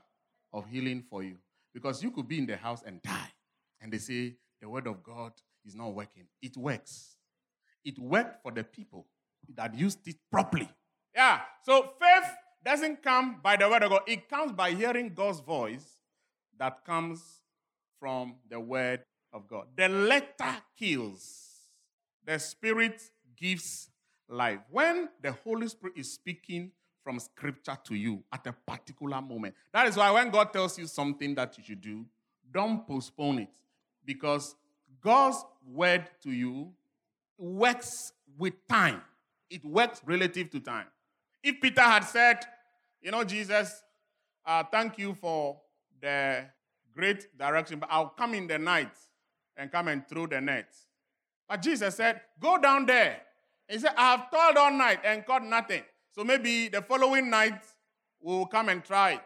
of 0.53 0.67
healing 0.67 1.03
for 1.09 1.23
you. 1.23 1.37
Because 1.73 2.03
you 2.03 2.11
could 2.11 2.29
be 2.29 2.39
in 2.39 2.47
the 2.47 2.57
house 2.57 2.83
and 2.85 3.01
die. 3.01 3.33
And 3.81 3.93
they 3.93 3.99
say 3.99 4.35
the 4.61 4.69
word 4.69 4.87
of 4.87 5.03
God 5.03 5.33
is 5.65 5.75
not 5.75 5.95
working. 5.95 6.25
It 6.43 6.57
works. 6.57 7.17
It 7.85 7.99
worked 7.99 8.43
for 8.43 8.53
the 8.53 8.65
people 8.65 9.07
that 9.55 9.75
used 9.75 10.07
it 10.07 10.17
properly. 10.31 10.69
Yeah. 11.15 11.41
So 11.65 11.93
faith 12.01 12.31
doesn't 12.65 13.03
come 13.03 13.41
by 13.43 13.57
the 13.57 13.69
word 13.69 13.85
of 13.85 13.91
God, 13.91 14.03
it 14.07 14.29
comes 14.29 14.53
by 14.53 14.73
hearing 14.73 15.15
God's 15.15 15.41
voice 15.41 15.97
that 16.59 16.85
comes 16.85 17.23
from 17.99 18.35
the 18.51 18.61
word 18.61 19.01
of 19.33 19.47
God. 19.49 19.67
The 19.77 19.89
letter 19.89 20.57
kills, 20.79 21.47
the 22.27 22.39
spirit 22.39 23.01
gives 23.37 23.90
life. 24.31 24.61
When 24.71 25.09
the 25.21 25.33
Holy 25.33 25.69
Spirit 25.69 25.97
is 25.97 26.13
speaking 26.13 26.71
from 27.03 27.19
scripture 27.19 27.77
to 27.85 27.95
you 27.95 28.23
at 28.33 28.47
a 28.47 28.53
particular 28.53 29.21
moment, 29.21 29.55
that 29.73 29.87
is 29.87 29.97
why 29.97 30.11
when 30.11 30.31
God 30.31 30.53
tells 30.53 30.79
you 30.79 30.87
something 30.87 31.35
that 31.35 31.59
you 31.59 31.65
should 31.65 31.81
do, 31.81 32.07
don't 32.53 32.87
postpone 32.87 33.41
it 33.41 33.55
because 34.05 34.55
God's 35.01 35.45
word 35.67 36.09
to 36.23 36.31
you 36.31 36.73
works 37.39 38.13
with 38.39 38.55
time, 38.69 39.03
it 39.49 39.65
works 39.65 40.01
relative 40.05 40.51
to 40.51 40.61
time. 40.61 40.87
If 41.43 41.61
Peter 41.61 41.81
had 41.81 42.05
said, 42.05 42.45
You 43.01 43.11
know, 43.11 43.25
Jesus, 43.25 43.83
uh, 44.45 44.65
thank 44.71 44.99
you 44.99 45.15
for 45.15 45.61
the 46.01 46.45
great 46.95 47.37
direction, 47.39 47.79
but 47.79 47.89
I'll 47.91 48.11
come 48.11 48.35
in 48.35 48.47
the 48.47 48.59
night 48.59 48.93
and 49.57 49.71
come 49.71 49.89
and 49.89 50.07
throw 50.07 50.27
the 50.27 50.41
net. 50.41 50.75
But 51.49 51.63
Jesus 51.63 51.97
said, 51.97 52.21
Go 52.39 52.59
down 52.61 52.87
there. 52.87 53.23
He 53.71 53.79
said, 53.79 53.93
I 53.97 54.11
have 54.13 54.31
toiled 54.31 54.57
all 54.57 54.73
night 54.73 55.01
and 55.05 55.25
caught 55.25 55.45
nothing. 55.45 55.83
So 56.13 56.25
maybe 56.25 56.69
the 56.69 56.83
following 56.83 57.31
night 57.31 57.63
we'll 58.21 58.47
come 58.47 58.69
and 58.69 58.83
try 58.85 59.13
it. 59.13 59.21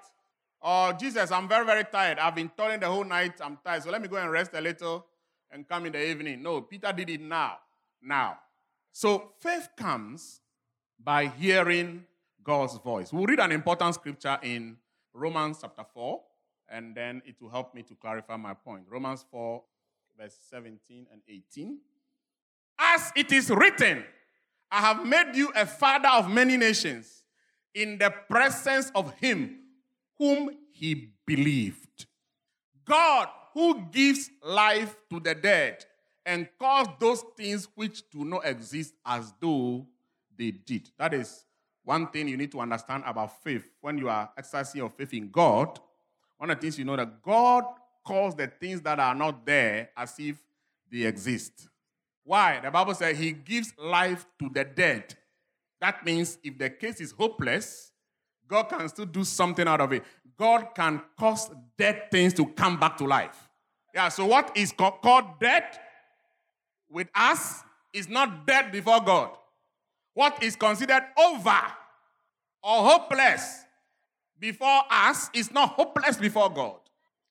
Or 0.60 0.92
Jesus, 0.92 1.30
I'm 1.30 1.48
very, 1.48 1.64
very 1.64 1.84
tired. 1.84 2.18
I've 2.18 2.34
been 2.34 2.50
toiling 2.50 2.80
the 2.80 2.86
whole 2.86 3.04
night. 3.04 3.40
I'm 3.40 3.58
tired. 3.64 3.82
So 3.82 3.90
let 3.90 4.02
me 4.02 4.08
go 4.08 4.16
and 4.16 4.30
rest 4.30 4.50
a 4.54 4.60
little 4.60 5.06
and 5.50 5.66
come 5.66 5.86
in 5.86 5.92
the 5.92 6.10
evening. 6.10 6.42
No, 6.42 6.60
Peter 6.60 6.92
did 6.92 7.08
it 7.08 7.20
now. 7.20 7.58
Now. 8.02 8.38
So 8.92 9.32
faith 9.40 9.68
comes 9.76 10.40
by 11.02 11.26
hearing 11.26 12.04
God's 12.42 12.76
voice. 12.78 13.12
We'll 13.12 13.26
read 13.26 13.40
an 13.40 13.52
important 13.52 13.94
scripture 13.94 14.38
in 14.42 14.76
Romans 15.12 15.58
chapter 15.60 15.84
4, 15.94 16.20
and 16.68 16.94
then 16.94 17.22
it 17.24 17.36
will 17.40 17.50
help 17.50 17.74
me 17.74 17.82
to 17.82 17.94
clarify 17.94 18.36
my 18.36 18.52
point. 18.52 18.84
Romans 18.88 19.24
4, 19.30 19.62
verse 20.18 20.36
17 20.50 21.06
and 21.10 21.22
18. 21.28 21.78
As 22.78 23.12
it 23.16 23.32
is 23.32 23.50
written, 23.50 24.04
I 24.70 24.80
have 24.80 25.06
made 25.06 25.34
you 25.34 25.52
a 25.54 25.66
father 25.66 26.08
of 26.08 26.30
many 26.30 26.56
nations 26.56 27.22
in 27.74 27.98
the 27.98 28.10
presence 28.28 28.90
of 28.94 29.14
him 29.14 29.58
whom 30.18 30.50
he 30.72 31.10
believed. 31.26 32.06
God 32.84 33.28
who 33.52 33.86
gives 33.90 34.30
life 34.42 34.96
to 35.10 35.20
the 35.20 35.34
dead 35.34 35.84
and 36.26 36.48
calls 36.58 36.88
those 36.98 37.24
things 37.36 37.68
which 37.74 38.08
do 38.10 38.24
not 38.24 38.44
exist 38.44 38.94
as 39.06 39.32
though 39.40 39.86
they 40.36 40.50
did. 40.50 40.90
That 40.98 41.14
is 41.14 41.44
one 41.84 42.08
thing 42.08 42.28
you 42.28 42.36
need 42.36 42.50
to 42.52 42.60
understand 42.60 43.04
about 43.06 43.42
faith. 43.42 43.66
When 43.80 43.98
you 43.98 44.08
are 44.08 44.30
exercising 44.36 44.80
your 44.80 44.90
faith 44.90 45.12
in 45.14 45.30
God, 45.30 45.78
one 46.38 46.50
of 46.50 46.56
the 46.56 46.62
things 46.62 46.78
you 46.78 46.84
know 46.84 46.96
that 46.96 47.22
God 47.22 47.64
calls 48.04 48.34
the 48.34 48.48
things 48.48 48.80
that 48.82 48.98
are 48.98 49.14
not 49.14 49.46
there 49.46 49.90
as 49.96 50.14
if 50.18 50.36
they 50.90 51.02
exist. 51.02 51.68
Why? 52.24 52.60
The 52.60 52.70
Bible 52.70 52.94
says 52.94 53.18
he 53.18 53.32
gives 53.32 53.72
life 53.78 54.26
to 54.38 54.48
the 54.52 54.64
dead. 54.64 55.14
That 55.80 56.04
means 56.04 56.38
if 56.42 56.58
the 56.58 56.70
case 56.70 57.00
is 57.00 57.12
hopeless, 57.12 57.92
God 58.48 58.64
can 58.64 58.88
still 58.88 59.04
do 59.06 59.24
something 59.24 59.68
out 59.68 59.80
of 59.80 59.92
it. 59.92 60.02
God 60.36 60.68
can 60.74 61.02
cause 61.18 61.50
dead 61.78 62.10
things 62.10 62.32
to 62.34 62.46
come 62.46 62.80
back 62.80 62.96
to 62.98 63.04
life. 63.04 63.48
Yeah, 63.94 64.08
so 64.08 64.26
what 64.26 64.56
is 64.56 64.72
called 64.72 65.38
dead 65.40 65.64
with 66.90 67.08
us 67.14 67.62
is 67.92 68.08
not 68.08 68.46
dead 68.46 68.72
before 68.72 69.00
God. 69.00 69.30
What 70.14 70.42
is 70.42 70.56
considered 70.56 71.02
over 71.18 71.60
or 72.62 72.88
hopeless 72.88 73.64
before 74.38 74.82
us 74.90 75.30
is 75.34 75.52
not 75.52 75.70
hopeless 75.70 76.16
before 76.16 76.50
God. 76.50 76.76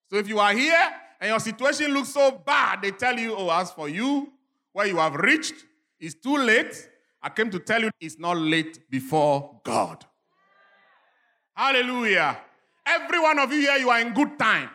So 0.10 0.18
if 0.18 0.28
you 0.28 0.40
are 0.40 0.54
here 0.54 0.90
and 1.20 1.30
your 1.30 1.40
situation 1.40 1.94
looks 1.94 2.10
so 2.10 2.32
bad, 2.32 2.82
they 2.82 2.92
tell 2.92 3.18
you, 3.18 3.36
oh, 3.36 3.50
as 3.50 3.72
for 3.72 3.90
you, 3.90 4.33
where 4.74 4.88
you 4.88 4.98
have 4.98 5.16
reached, 5.16 5.54
it's 6.00 6.16
too 6.16 6.38
late. 6.38 6.90
I 7.22 7.30
came 7.30 7.50
to 7.52 7.60
tell 7.60 7.82
you 7.82 7.92
it's 8.02 8.20
not 8.20 8.38
late 8.38 8.90
before 8.90 9.62
God. 9.64 10.06
Hallelujah. 11.56 12.38
Every 12.86 13.20
one 13.20 13.40
of 13.40 13.52
you 13.54 13.62
here, 13.62 13.78
you 13.78 13.90
are 13.90 14.02
in 14.02 14.14
good 14.14 14.38
time. 14.38 14.70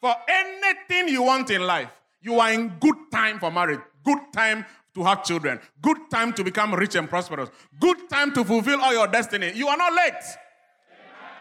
For 0.00 0.14
anything 0.28 1.08
you 1.08 1.22
want 1.22 1.48
in 1.50 1.62
life, 1.62 1.88
you 2.20 2.38
are 2.40 2.52
in 2.52 2.68
good 2.80 2.96
time 3.10 3.38
for 3.38 3.50
marriage, 3.50 3.80
good 4.04 4.18
time 4.32 4.66
to 4.94 5.02
have 5.02 5.24
children, 5.24 5.58
good 5.80 5.96
time 6.10 6.32
to 6.34 6.44
become 6.44 6.74
rich 6.74 6.94
and 6.94 7.08
prosperous, 7.08 7.48
good 7.80 8.08
time 8.10 8.32
to 8.34 8.44
fulfill 8.44 8.80
all 8.80 8.92
your 8.92 9.06
destiny. 9.06 9.52
You 9.54 9.68
are 9.68 9.76
not 9.76 9.92
late. 9.94 10.22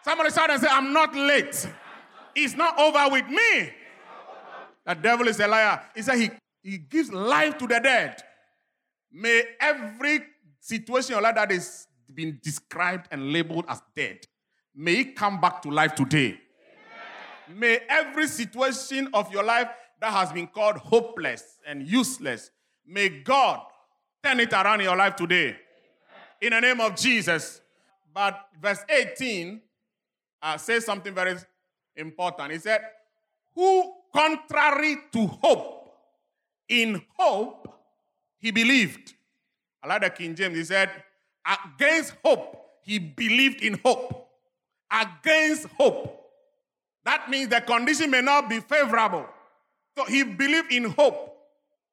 Somebody 0.04 0.32
shout 0.32 0.49
and 0.49 0.62
say, 0.62 0.67
I'm 0.69 0.93
not 0.93 1.15
late. 1.15 1.67
It's 2.36 2.56
not 2.56 2.80
over 2.80 3.12
with 3.12 3.28
me. 3.28 3.71
The 4.86 4.95
devil 4.95 5.28
is 5.28 5.39
a 5.39 5.47
liar. 5.47 5.82
He 5.95 6.02
said 6.02 6.17
he, 6.17 6.30
he 6.63 6.78
gives 6.78 7.12
life 7.12 7.58
to 7.60 7.67
the 7.67 7.80
dead. 7.80 8.23
May 9.12 9.43
every 9.60 10.21
situation 10.60 11.21
life 11.21 11.36
that 11.36 11.52
is 11.52 11.88
been 12.13 12.39
described 12.43 13.08
and 13.12 13.34
labeled 13.34 13.65
as 13.67 13.82
dead 13.95 14.19
May 14.76 15.02
it 15.02 15.15
come 15.15 15.39
back 15.39 15.62
to 15.63 15.69
life 15.69 15.93
today. 15.93 16.39
Amen. 17.49 17.60
May 17.60 17.80
every 17.88 18.28
situation 18.28 19.10
of 19.13 19.32
your 19.32 19.43
life 19.43 19.69
that 20.02 20.12
has 20.12 20.32
been 20.32 20.47
called 20.47 20.78
hopeless 20.78 21.60
and 21.67 21.88
useless, 21.88 22.49
may 22.86 23.10
God 23.10 23.62
turn 24.23 24.39
it 24.39 24.52
around 24.52 24.82
in 24.82 24.86
your 24.86 24.95
life 24.95 25.15
today. 25.15 25.49
Amen. 25.49 25.58
In 26.41 26.49
the 26.54 26.62
name 26.62 26.82
of 26.82 26.95
Jesus. 26.95 27.62
But 28.12 28.39
verse 28.60 28.84
18 28.89 29.62
uh, 30.41 30.58
says 30.58 30.86
something 30.86 31.13
very 31.13 31.38
important. 31.95 32.52
He 32.52 32.58
said, 32.58 32.82
Who, 33.54 33.93
contrary 34.12 34.97
to 35.12 35.28
hope, 35.28 35.83
in 36.81 37.01
hope, 37.17 37.67
he 38.39 38.51
believed. 38.51 39.13
I 39.81 39.88
like 39.88 40.01
the 40.01 40.09
King 40.09 40.36
James. 40.36 40.57
He 40.57 40.63
said, 40.63 40.89
Against 41.45 42.15
hope, 42.23 42.57
he 42.83 42.99
believed 42.99 43.62
in 43.62 43.79
hope 43.83 44.23
against 44.93 45.67
hope. 45.77 46.19
That 47.05 47.29
means 47.29 47.49
the 47.49 47.62
condition 47.62 48.12
may 48.12 48.21
not 48.21 48.49
be 48.49 48.59
favorable. 48.59 49.25
So 49.97 50.05
he 50.05 50.23
believed 50.23 50.71
in 50.71 50.86
hope. 50.86 51.36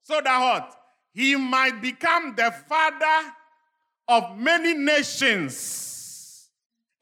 So 0.03 0.21
that 0.23 0.41
what? 0.41 0.77
He 1.13 1.35
might 1.35 1.81
become 1.81 2.35
the 2.37 2.53
father 2.69 3.33
of 4.09 4.39
many 4.39 4.75
nations. 4.75 6.49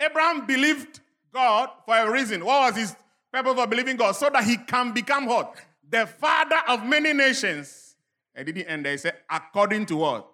Abraham 0.00 0.46
believed 0.46 1.00
God 1.32 1.70
for 1.84 1.96
a 1.96 2.10
reason. 2.10 2.44
What 2.44 2.72
was 2.72 2.80
his 2.80 2.96
purpose 3.32 3.54
for 3.54 3.66
believing 3.66 3.96
God? 3.96 4.12
So 4.12 4.30
that 4.30 4.44
he 4.44 4.56
can 4.56 4.92
become 4.92 5.26
what? 5.26 5.54
The 5.90 6.06
father 6.06 6.60
of 6.68 6.84
many 6.84 7.12
nations. 7.12 7.96
And 8.34 8.46
didn't 8.46 8.66
end 8.66 8.84
there. 8.84 8.92
He 8.92 8.98
said, 8.98 9.14
according 9.28 9.86
to 9.86 9.96
what? 9.96 10.30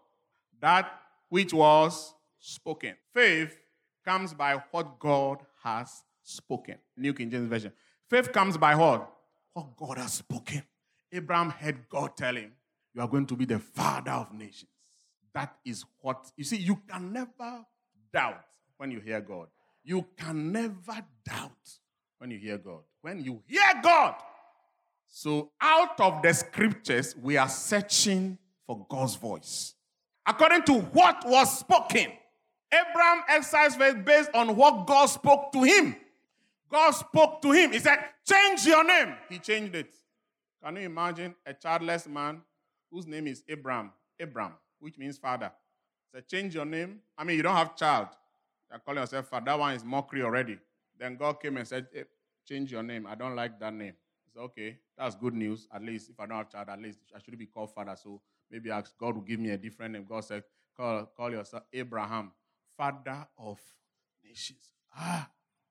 That 0.61 0.93
which 1.31 1.55
was 1.55 2.15
spoken. 2.39 2.95
Faith 3.15 3.57
comes 4.05 4.35
by 4.35 4.63
what 4.71 4.99
God 4.99 5.39
has 5.63 6.03
spoken. 6.23 6.77
New 6.97 7.15
King 7.15 7.31
James 7.31 7.49
Version. 7.49 7.73
Faith 8.11 8.31
comes 8.33 8.59
by 8.59 8.75
what? 8.75 9.11
What 9.55 9.77
God 9.77 9.99
has 9.99 10.13
spoken. 10.15 10.63
Abraham 11.11 11.51
heard 11.51 11.89
God 11.89 12.17
tell 12.17 12.37
him, 12.37 12.53
You 12.95 13.01
are 13.01 13.09
going 13.09 13.27
to 13.27 13.37
be 13.37 13.47
the 13.47 13.59
father 13.59 14.11
of 14.11 14.33
nations. 14.33 14.71
That 15.33 15.57
is 15.65 15.85
what, 16.01 16.31
you 16.37 16.45
see, 16.45 16.57
you 16.57 16.81
can 16.89 17.13
never 17.13 17.65
doubt 18.13 18.45
when 18.77 18.91
you 18.91 19.01
hear 19.01 19.21
God. 19.21 19.49
You 19.83 20.07
can 20.17 20.53
never 20.53 21.05
doubt 21.25 21.79
when 22.19 22.31
you 22.31 22.39
hear 22.39 22.59
God. 22.59 22.83
When 23.01 23.25
you 23.25 23.43
hear 23.47 23.81
God. 23.83 24.15
So, 25.17 25.53
out 25.61 26.01
of 26.01 26.23
the 26.23 26.33
scriptures, 26.33 27.15
we 27.15 27.37
are 27.37 27.49
searching 27.49 28.37
for 28.67 28.85
God's 28.91 29.15
voice. 29.15 29.75
According 30.27 30.65
to 30.65 30.81
what 30.81 31.23
was 31.25 31.61
spoken. 31.61 32.09
Abraham 32.73 33.23
exercised 33.29 33.79
faith 33.79 34.05
based 34.05 34.31
on 34.35 34.57
what 34.57 34.89
God 34.89 35.07
spoke 35.07 35.53
to 35.53 35.63
him. 35.63 35.95
God 36.69 36.91
spoke 36.91 37.41
to 37.43 37.53
him. 37.53 37.71
He 37.71 37.79
said, 37.79 37.99
Change 38.29 38.67
your 38.67 38.83
name. 38.83 39.15
He 39.29 39.39
changed 39.39 39.77
it. 39.77 39.95
Can 40.61 40.75
you 40.75 40.83
imagine 40.83 41.37
a 41.47 41.55
childless 41.55 42.09
man 42.09 42.43
whose 42.91 43.07
name 43.07 43.29
is 43.29 43.45
Abraham? 43.49 43.93
Abraham, 44.19 44.55
which 44.81 44.99
means 44.99 45.17
father. 45.17 45.53
He 46.11 46.19
said, 46.19 46.27
Change 46.27 46.57
your 46.57 46.65
name. 46.65 46.99
I 47.17 47.23
mean, 47.23 47.37
you 47.37 47.45
don't 47.45 47.55
have 47.55 47.77
child. 47.77 48.09
You're 48.69 48.81
calling 48.81 48.99
yourself 48.99 49.29
father. 49.29 49.45
That 49.47 49.61
one 49.61 49.75
is 49.75 49.85
mockery 49.85 50.25
already. 50.25 50.59
Then 50.99 51.15
God 51.15 51.41
came 51.41 51.57
and 51.57 51.69
said, 51.69 51.87
hey, 51.93 52.03
Change 52.49 52.73
your 52.73 52.83
name. 52.83 53.07
I 53.07 53.15
don't 53.15 53.37
like 53.37 53.61
that 53.61 53.73
name. 53.73 53.95
Okay, 54.37 54.79
that's 54.99 55.15
good 55.15 55.35
news. 55.35 55.69
At 55.73 55.83
least 55.83 56.11
if 56.11 56.19
I 56.19 56.27
don't 56.27 56.37
have 56.39 56.51
child, 56.51 56.69
at 56.69 56.81
least 56.81 56.99
I 57.15 57.21
should 57.21 57.39
be 57.39 57.47
called 57.47 57.73
father. 57.73 57.95
So 57.97 58.21
maybe 58.51 58.71
ask 58.71 58.93
God 58.99 59.15
will 59.15 59.23
give 59.23 59.39
me 59.39 59.51
a 59.51 59.57
different 59.57 59.93
name. 59.93 60.07
God 60.09 60.25
said, 60.25 60.43
Call, 60.77 61.07
call 61.17 61.31
yourself 61.31 61.63
Abraham 61.73 62.33
father 62.77 63.27
of 63.39 63.61
nations. 64.25 64.71
Ah, 64.97 65.31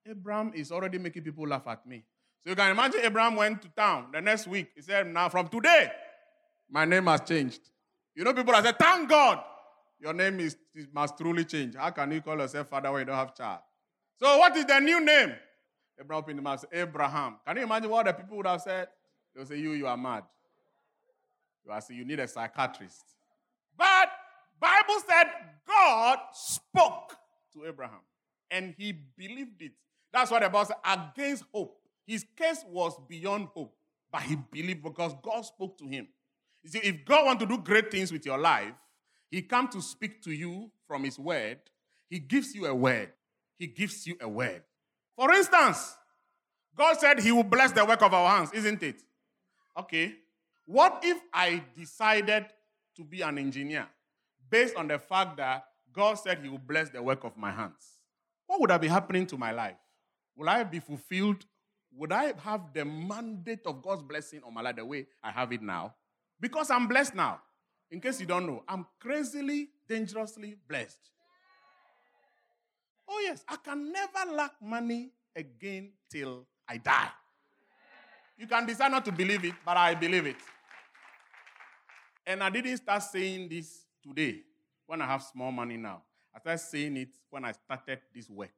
Abraham 0.10 0.54
is 0.56 0.72
already 0.72 0.98
making 0.98 1.24
people 1.24 1.48
laugh 1.48 1.68
at 1.68 1.86
me. 1.86 2.06
So 2.44 2.50
you 2.50 2.56
can 2.56 2.72
imagine 2.72 3.02
Abraham 3.04 3.36
went 3.36 3.62
to 3.62 3.70
town 3.70 4.08
the 4.14 4.22
next 4.22 4.48
week. 4.48 4.70
He 4.76 4.82
said, 4.82 5.08
Now 5.08 5.30
from 5.30 5.48
today, 5.50 5.92
my 6.70 6.86
name 6.86 7.06
has 7.06 7.22
changed. 7.22 7.62
You 8.16 8.24
know, 8.24 8.34
people 8.34 8.54
have 8.54 8.66
said, 8.66 8.80
Thank 8.80 9.10
God, 9.10 9.40
your 10.00 10.14
name 10.14 10.40
is, 10.40 10.58
must 10.94 11.18
truly 11.18 11.46
change. 11.46 11.76
How 11.76 11.90
can 11.90 12.12
you 12.12 12.22
call 12.22 12.38
yourself 12.38 12.70
father 12.70 12.92
when 12.92 13.02
you 13.02 13.06
don't 13.06 13.16
have 13.16 13.36
child? 13.36 13.60
So, 14.20 14.38
what 14.38 14.56
is 14.56 14.66
the 14.66 14.80
new 14.80 15.04
name? 15.04 15.34
Abraham 16.00 16.24
opened 16.24 16.38
the 16.40 16.42
mouth 16.42 16.66
Abraham. 16.72 17.38
Can 17.46 17.58
you 17.58 17.64
imagine 17.64 17.90
what 17.90 18.06
the 18.06 18.14
people 18.14 18.38
would 18.38 18.48
have 18.48 18.62
said? 18.62 18.88
They'll 19.36 19.46
say, 19.46 19.58
You, 19.58 19.72
you 19.72 19.88
are 19.88 19.98
mad. 19.98 20.24
You 21.66 21.72
are 21.72 21.82
saying 21.82 22.00
you 22.00 22.06
need 22.06 22.20
a 22.20 22.28
psychiatrist. 22.28 23.04
But 23.78 24.10
Bible 24.60 25.02
said 25.08 25.26
God 25.68 26.20
spoke 26.34 27.18
to 27.54 27.66
Abraham 27.66 28.02
and 28.52 28.74
he 28.78 28.92
believed 28.92 29.62
it. 29.62 29.72
That's 30.12 30.30
what 30.30 30.44
the 30.44 30.50
Bible 30.50 30.66
said 30.66 30.78
against 30.86 31.44
hope. 31.54 31.80
His 32.06 32.26
case 32.36 32.64
was 32.68 33.00
beyond 33.08 33.48
hope, 33.54 33.76
but 34.12 34.22
he 34.24 34.36
believed 34.36 34.84
because 34.84 35.14
God 35.24 35.42
spoke 35.42 35.78
to 35.80 35.88
him. 35.88 36.08
You 36.64 36.70
see, 36.70 36.80
if 36.80 37.06
God 37.06 37.26
wants 37.26 37.44
to 37.44 37.50
do 37.50 37.58
great 37.58 37.92
things 37.92 38.12
with 38.12 38.26
your 38.26 38.38
life, 38.38 38.74
he 39.32 39.42
comes 39.42 39.74
to 39.74 39.82
speak 39.82 40.22
to 40.24 40.32
you 40.32 40.70
from 40.88 41.04
his 41.04 41.18
word. 41.18 41.60
He 42.10 42.20
gives 42.20 42.54
you 42.54 42.66
a 42.66 42.76
word. 42.76 43.12
He 43.58 43.68
gives 43.68 44.06
you 44.06 44.16
a 44.22 44.28
word. 44.28 44.64
For 45.16 45.32
instance, 45.32 45.96
God 46.76 46.98
said 47.00 47.20
he 47.20 47.32
will 47.32 47.44
bless 47.44 47.72
the 47.72 47.86
work 47.86 48.02
of 48.02 48.14
our 48.14 48.30
hands, 48.30 48.52
isn't 48.54 48.82
it? 48.82 49.02
Okay. 49.78 50.16
What 50.66 51.02
if 51.04 51.20
I 51.34 51.62
decided 51.76 52.46
to 52.96 53.04
be 53.04 53.22
an 53.22 53.38
engineer? 53.38 53.88
based 54.54 54.76
on 54.76 54.88
the 54.88 55.00
fact 55.00 55.38
that 55.38 55.66
God 55.92 56.14
said 56.14 56.38
He 56.44 56.48
will 56.48 56.60
bless 56.60 56.90
the 56.90 57.02
work 57.02 57.24
of 57.24 57.36
my 57.36 57.50
hands, 57.50 57.98
what 58.46 58.62
would 58.62 58.70
have 58.70 58.82
been 58.82 58.92
happening 58.92 59.26
to 59.28 59.38
my 59.38 59.52
life? 59.52 59.78
Will 60.36 60.48
I 60.48 60.64
be 60.64 60.80
fulfilled 60.80 61.44
would 61.96 62.12
I 62.12 62.34
have 62.44 62.74
the 62.74 62.84
mandate 62.84 63.68
of 63.68 63.84
God's 63.84 64.02
blessing 64.02 64.42
on 64.44 64.52
my 64.52 64.62
life 64.62 64.78
the 64.78 64.86
way 64.86 65.06
I 65.24 65.30
have 65.30 65.52
it 65.54 65.62
now? 65.62 65.94
Because 66.40 66.72
I'm 66.72 66.88
blessed 66.88 67.14
now. 67.14 67.40
In 67.92 68.02
case 68.02 68.20
you 68.20 68.26
don't 68.26 68.48
know, 68.48 68.64
I'm 68.68 68.88
crazily, 69.00 69.70
dangerously 69.88 70.56
blessed. 70.68 71.12
Oh, 73.08 73.20
yes, 73.24 73.44
I 73.48 73.58
can 73.58 73.92
never 73.92 74.32
lack 74.34 74.54
money 74.62 75.12
again 75.36 75.92
till 76.10 76.46
I 76.68 76.78
die. 76.78 77.10
You 78.38 78.48
can 78.48 78.66
decide 78.66 78.92
not 78.92 79.06
to 79.06 79.12
believe 79.12 79.46
it, 79.46 79.54
but 79.66 79.78
I 79.78 79.96
believe 79.96 80.26
it. 80.26 80.38
And 82.26 82.42
I 82.44 82.50
didn't 82.50 82.78
start 82.78 83.04
saying 83.04 83.50
this 83.50 83.86
today 84.02 84.42
when 84.88 85.02
I 85.02 85.06
have 85.06 85.22
small 85.24 85.52
money 85.52 85.78
now. 85.78 86.02
I 86.34 86.40
started 86.40 86.60
saying 86.60 86.98
it 86.98 87.10
when 87.30 87.46
I 87.46 87.52
started 87.52 88.00
this 88.14 88.30
work. 88.30 88.52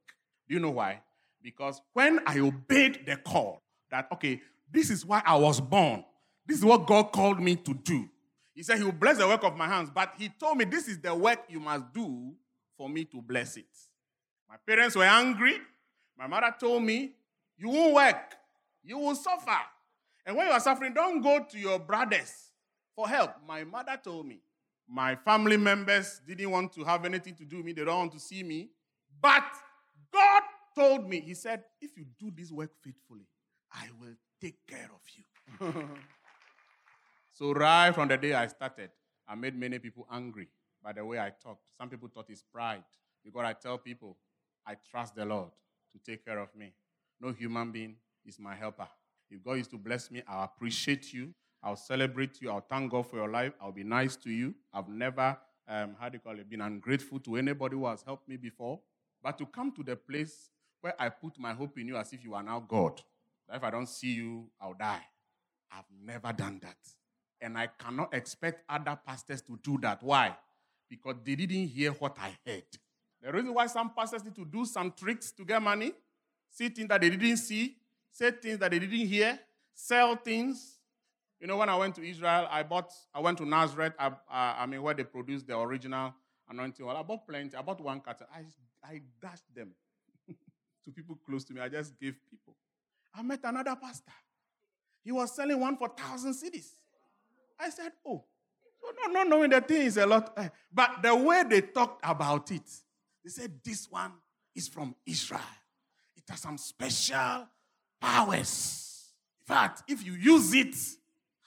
Do 0.47 0.53
you 0.53 0.59
know 0.59 0.71
why? 0.71 1.01
Because 1.41 1.81
when 1.93 2.19
I 2.25 2.39
obeyed 2.39 3.05
the 3.05 3.17
call 3.17 3.61
that, 3.89 4.07
okay, 4.13 4.41
this 4.71 4.89
is 4.89 5.05
why 5.05 5.21
I 5.25 5.35
was 5.35 5.59
born, 5.59 6.03
this 6.45 6.59
is 6.59 6.65
what 6.65 6.87
God 6.87 7.11
called 7.11 7.39
me 7.39 7.55
to 7.55 7.73
do. 7.73 8.07
He 8.53 8.63
said, 8.63 8.77
He 8.77 8.83
will 8.83 8.91
bless 8.91 9.17
the 9.17 9.27
work 9.27 9.43
of 9.43 9.57
my 9.57 9.67
hands, 9.67 9.89
but 9.93 10.13
He 10.17 10.29
told 10.29 10.57
me, 10.57 10.65
This 10.65 10.87
is 10.87 10.99
the 10.99 11.13
work 11.13 11.39
you 11.49 11.59
must 11.59 11.91
do 11.93 12.33
for 12.77 12.89
me 12.89 13.03
to 13.05 13.21
bless 13.21 13.57
it. 13.57 13.65
My 14.49 14.55
parents 14.65 14.95
were 14.95 15.03
angry. 15.03 15.57
My 16.17 16.27
mother 16.27 16.53
told 16.59 16.83
me, 16.83 17.11
You 17.57 17.69
won't 17.69 17.93
work, 17.93 18.35
you 18.83 18.97
will 18.97 19.15
suffer. 19.15 19.57
And 20.25 20.35
when 20.35 20.47
you 20.47 20.53
are 20.53 20.59
suffering, 20.59 20.93
don't 20.93 21.21
go 21.21 21.43
to 21.43 21.59
your 21.59 21.79
brothers 21.79 22.51
for 22.95 23.07
help. 23.07 23.31
My 23.47 23.63
mother 23.63 23.99
told 24.01 24.25
me. 24.25 24.39
My 24.87 25.15
family 25.15 25.57
members 25.57 26.21
didn't 26.27 26.49
want 26.51 26.71
to 26.73 26.83
have 26.83 27.05
anything 27.05 27.35
to 27.35 27.45
do 27.45 27.57
with 27.57 27.65
me, 27.65 27.73
they 27.73 27.83
don't 27.83 27.97
want 27.97 28.11
to 28.13 28.19
see 28.19 28.43
me. 28.43 28.69
But 29.21 29.43
God 30.13 30.43
told 30.75 31.09
me, 31.09 31.21
He 31.21 31.33
said, 31.33 31.63
if 31.81 31.97
you 31.97 32.05
do 32.19 32.31
this 32.35 32.51
work 32.51 32.71
faithfully, 32.83 33.27
I 33.71 33.87
will 33.99 34.15
take 34.39 34.65
care 34.67 34.89
of 34.93 35.01
you. 35.15 35.83
so, 37.31 37.51
right 37.51 37.93
from 37.93 38.07
the 38.07 38.17
day 38.17 38.33
I 38.33 38.47
started, 38.47 38.91
I 39.27 39.35
made 39.35 39.55
many 39.55 39.79
people 39.79 40.07
angry 40.11 40.47
by 40.83 40.93
the 40.93 41.03
way 41.03 41.19
I 41.19 41.31
talked. 41.41 41.63
Some 41.77 41.89
people 41.89 42.09
thought 42.13 42.29
it's 42.29 42.43
pride 42.43 42.83
because 43.23 43.43
I 43.43 43.53
tell 43.53 43.77
people, 43.79 44.17
I 44.65 44.75
trust 44.89 45.15
the 45.15 45.25
Lord 45.25 45.49
to 45.91 46.11
take 46.11 46.25
care 46.25 46.39
of 46.39 46.55
me. 46.55 46.73
No 47.21 47.31
human 47.31 47.71
being 47.71 47.95
is 48.25 48.39
my 48.39 48.55
helper. 48.55 48.87
If 49.29 49.43
God 49.43 49.57
is 49.57 49.67
to 49.69 49.77
bless 49.77 50.11
me, 50.11 50.23
I'll 50.27 50.43
appreciate 50.43 51.13
you. 51.13 51.33
I'll 51.63 51.75
celebrate 51.75 52.41
you. 52.41 52.51
I'll 52.51 52.65
thank 52.67 52.91
God 52.91 53.07
for 53.07 53.17
your 53.17 53.29
life. 53.29 53.53
I'll 53.59 53.71
be 53.71 53.83
nice 53.83 54.15
to 54.17 54.29
you. 54.29 54.53
I've 54.73 54.87
never, 54.87 55.37
um, 55.67 55.95
how 55.99 56.09
do 56.09 56.17
you 56.17 56.19
call 56.19 56.37
it, 56.37 56.49
been 56.49 56.61
ungrateful 56.61 57.19
to 57.21 57.37
anybody 57.37 57.75
who 57.75 57.87
has 57.87 58.03
helped 58.03 58.27
me 58.29 58.37
before. 58.37 58.79
But 59.23 59.37
to 59.39 59.45
come 59.45 59.71
to 59.73 59.83
the 59.83 59.95
place 59.95 60.51
where 60.81 60.93
I 60.99 61.09
put 61.09 61.39
my 61.39 61.53
hope 61.53 61.79
in 61.79 61.87
you 61.87 61.97
as 61.97 62.13
if 62.13 62.23
you 62.23 62.35
are 62.35 62.43
now 62.43 62.59
God. 62.59 63.01
That 63.47 63.57
if 63.57 63.63
I 63.63 63.71
don't 63.71 63.89
see 63.89 64.13
you, 64.13 64.45
I'll 64.61 64.75
die. 64.75 65.01
I've 65.71 65.85
never 66.03 66.31
done 66.31 66.59
that. 66.61 66.77
And 67.41 67.57
I 67.57 67.67
cannot 67.67 68.13
expect 68.13 68.63
other 68.69 68.97
pastors 69.05 69.41
to 69.43 69.59
do 69.63 69.79
that. 69.81 70.03
Why? 70.03 70.35
Because 70.89 71.15
they 71.23 71.35
didn't 71.35 71.67
hear 71.67 71.91
what 71.91 72.17
I 72.19 72.37
heard. 72.45 72.63
The 73.21 73.31
reason 73.31 73.53
why 73.53 73.67
some 73.67 73.91
pastors 73.91 74.23
need 74.23 74.35
to 74.35 74.45
do 74.45 74.65
some 74.65 74.91
tricks 74.91 75.31
to 75.33 75.45
get 75.45 75.61
money, 75.61 75.93
see 76.49 76.69
things 76.69 76.87
that 76.89 77.01
they 77.01 77.09
didn't 77.09 77.37
see, 77.37 77.75
say 78.11 78.31
things 78.31 78.59
that 78.59 78.71
they 78.71 78.79
didn't 78.79 79.07
hear, 79.07 79.39
sell 79.73 80.15
things. 80.15 80.79
You 81.39 81.47
know, 81.47 81.57
when 81.57 81.69
I 81.69 81.75
went 81.75 81.95
to 81.95 82.07
Israel, 82.07 82.47
I 82.49 82.63
bought, 82.63 82.91
I 83.13 83.19
went 83.19 83.37
to 83.39 83.45
Nazareth, 83.45 83.93
I, 83.99 84.11
I 84.29 84.65
mean, 84.65 84.81
where 84.81 84.93
they 84.93 85.03
produce 85.03 85.43
the 85.43 85.57
original 85.57 86.13
anointing 86.49 86.85
oil. 86.85 86.95
I 86.95 87.03
bought 87.03 87.27
plenty. 87.27 87.55
I 87.55 87.61
bought 87.61 87.81
one 87.81 87.99
carton. 87.99 88.27
I, 88.33 88.45
I 88.87 89.01
dashed 89.21 89.53
them 89.53 89.71
to 90.27 90.91
people 90.91 91.17
close 91.25 91.43
to 91.45 91.53
me. 91.53 91.61
I 91.61 91.69
just 91.69 91.99
gave 91.99 92.15
people. 92.29 92.55
I 93.13 93.21
met 93.21 93.39
another 93.43 93.75
pastor. 93.75 94.11
He 95.03 95.11
was 95.11 95.35
selling 95.35 95.59
one 95.59 95.77
for 95.77 95.89
thousand 95.89 96.33
cedis. 96.33 96.71
I 97.59 97.69
said, 97.69 97.91
Oh, 98.05 98.23
so 98.81 98.87
not, 99.01 99.13
not 99.13 99.27
knowing 99.27 99.49
the 99.49 99.61
thing 99.61 99.83
is 99.83 99.97
a 99.97 100.05
lot. 100.05 100.33
Eh, 100.37 100.49
but 100.73 101.01
the 101.01 101.15
way 101.15 101.43
they 101.47 101.61
talked 101.61 102.01
about 102.03 102.51
it, 102.51 102.69
they 103.25 103.29
said, 103.29 103.51
This 103.63 103.91
one 103.91 104.13
is 104.55 104.69
from 104.69 104.95
Israel. 105.05 105.41
It 106.15 106.23
has 106.29 106.39
some 106.39 106.57
special 106.57 107.47
powers. 107.99 109.11
In 109.47 109.53
fact, 109.53 109.83
if 109.89 110.05
you 110.05 110.13
use 110.13 110.53
it, 110.53 110.75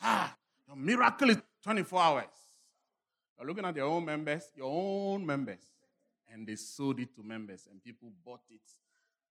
ah, 0.03 0.37
your 0.67 0.77
miracle 0.77 1.31
is 1.31 1.39
24 1.65 2.03
hours. 2.03 2.25
You're 3.39 3.49
looking 3.49 3.65
at 3.65 3.77
your 3.77 3.87
own 3.87 4.05
members, 4.05 4.43
your 4.55 4.71
own 4.71 5.25
members. 5.25 5.63
And 6.31 6.47
they 6.47 6.57
sold 6.57 7.01
it 7.01 7.15
to 7.15 7.23
members, 7.23 7.67
and 7.71 7.83
people 7.83 8.11
bought 8.23 8.43
it 8.51 8.61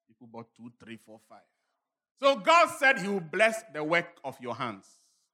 People 0.08 0.28
bought 0.28 0.48
two, 0.56 0.72
three, 0.84 0.98
four, 1.06 1.20
five. 1.28 1.40
So 2.20 2.38
God 2.38 2.70
said 2.80 3.00
He 3.00 3.08
will 3.08 3.20
bless 3.20 3.64
the 3.74 3.84
work 3.84 4.18
of 4.24 4.38
your 4.42 4.56
hands. 4.56 4.86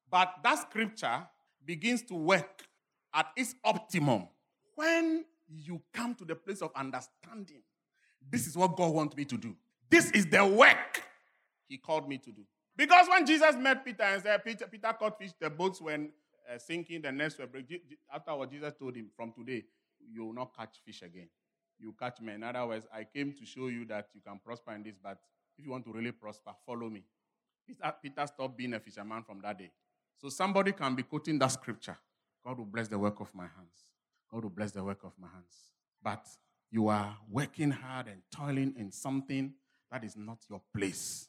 But 0.10 0.34
that 0.44 0.60
scripture 0.70 1.28
begins 1.64 2.02
to 2.04 2.16
work 2.16 2.64
at 3.14 3.28
its 3.38 3.56
optimum 3.64 4.28
when 4.76 5.24
you 5.48 5.82
come 5.94 6.16
to 6.16 6.26
the 6.26 6.36
place 6.36 6.62
of 6.62 6.72
understanding. 6.76 7.62
This 8.30 8.48
is 8.48 8.56
what 8.56 8.76
God 8.76 8.94
wants 8.94 9.16
me 9.16 9.26
to 9.26 9.38
do. 9.38 9.56
This 9.90 10.12
is 10.12 10.26
the 10.26 10.46
work 10.46 11.04
He 11.68 11.78
called 11.78 12.08
me 12.08 12.18
to 12.20 12.32
do. 12.32 12.44
Because 12.76 13.08
when 13.08 13.26
Jesus 13.26 13.56
met 13.56 13.86
Peter 13.86 14.04
and 14.04 14.24
said, 14.24 14.44
Peter, 14.44 14.66
Peter 14.68 14.94
caught 14.98 15.20
fish, 15.20 15.32
the 15.40 15.50
boats 15.50 15.80
were 15.80 15.94
uh, 15.94 16.58
sinking, 16.58 17.02
the 17.02 17.12
nets 17.12 17.38
were 17.38 17.46
breaking. 17.46 17.80
Afterward, 18.12 18.50
Jesus 18.52 18.74
told 18.80 18.96
him, 18.96 19.10
From 19.16 19.32
today, 19.32 19.64
you 20.12 20.26
will 20.26 20.34
not 20.34 20.56
catch 20.58 20.78
fish 20.84 21.04
again 21.04 21.30
you 21.84 21.94
catch 22.00 22.22
me. 22.22 22.34
In 22.34 22.44
other 22.44 22.66
words, 22.66 22.88
I 22.94 23.04
came 23.04 23.34
to 23.34 23.46
show 23.46 23.68
you 23.68 23.86
that 23.86 24.08
you 24.14 24.22
can 24.26 24.40
prosper 24.44 24.74
in 24.74 24.84
this, 24.84 24.96
but 25.02 25.18
if 25.58 25.66
you 25.66 25.72
want 25.72 25.86
to 25.86 25.92
really 25.92 26.12
prosper, 26.12 26.52
follow 26.66 26.90
me. 26.90 27.04
Peter, 27.68 27.94
Peter 28.02 28.26
stopped 28.28 28.58
being 28.58 28.74
a 28.74 28.80
fisherman 28.80 29.24
from 29.24 29.42
that 29.42 29.58
day. 29.60 29.72
So 30.18 30.30
somebody 30.30 30.72
can 30.72 30.96
be 30.96 31.04
quoting 31.04 31.38
that 31.40 31.52
scripture. 31.52 31.98
God 32.46 32.58
will 32.58 32.66
bless 32.66 32.88
the 32.88 33.00
work 33.00 33.20
of 33.20 33.34
my 33.34 33.44
hands. 33.44 33.86
God 34.34 34.44
will 34.44 34.50
bless 34.50 34.72
the 34.72 34.84
work 34.84 35.04
of 35.04 35.14
my 35.20 35.28
hands. 35.28 35.54
But 36.04 36.26
you 36.72 36.88
are 36.88 37.16
working 37.30 37.72
hard 37.72 38.08
and 38.08 38.22
toiling 38.36 38.74
in 38.78 38.92
something 38.92 39.54
that 39.92 40.04
is 40.04 40.18
not 40.18 40.40
your 40.50 40.62
place. 40.76 41.28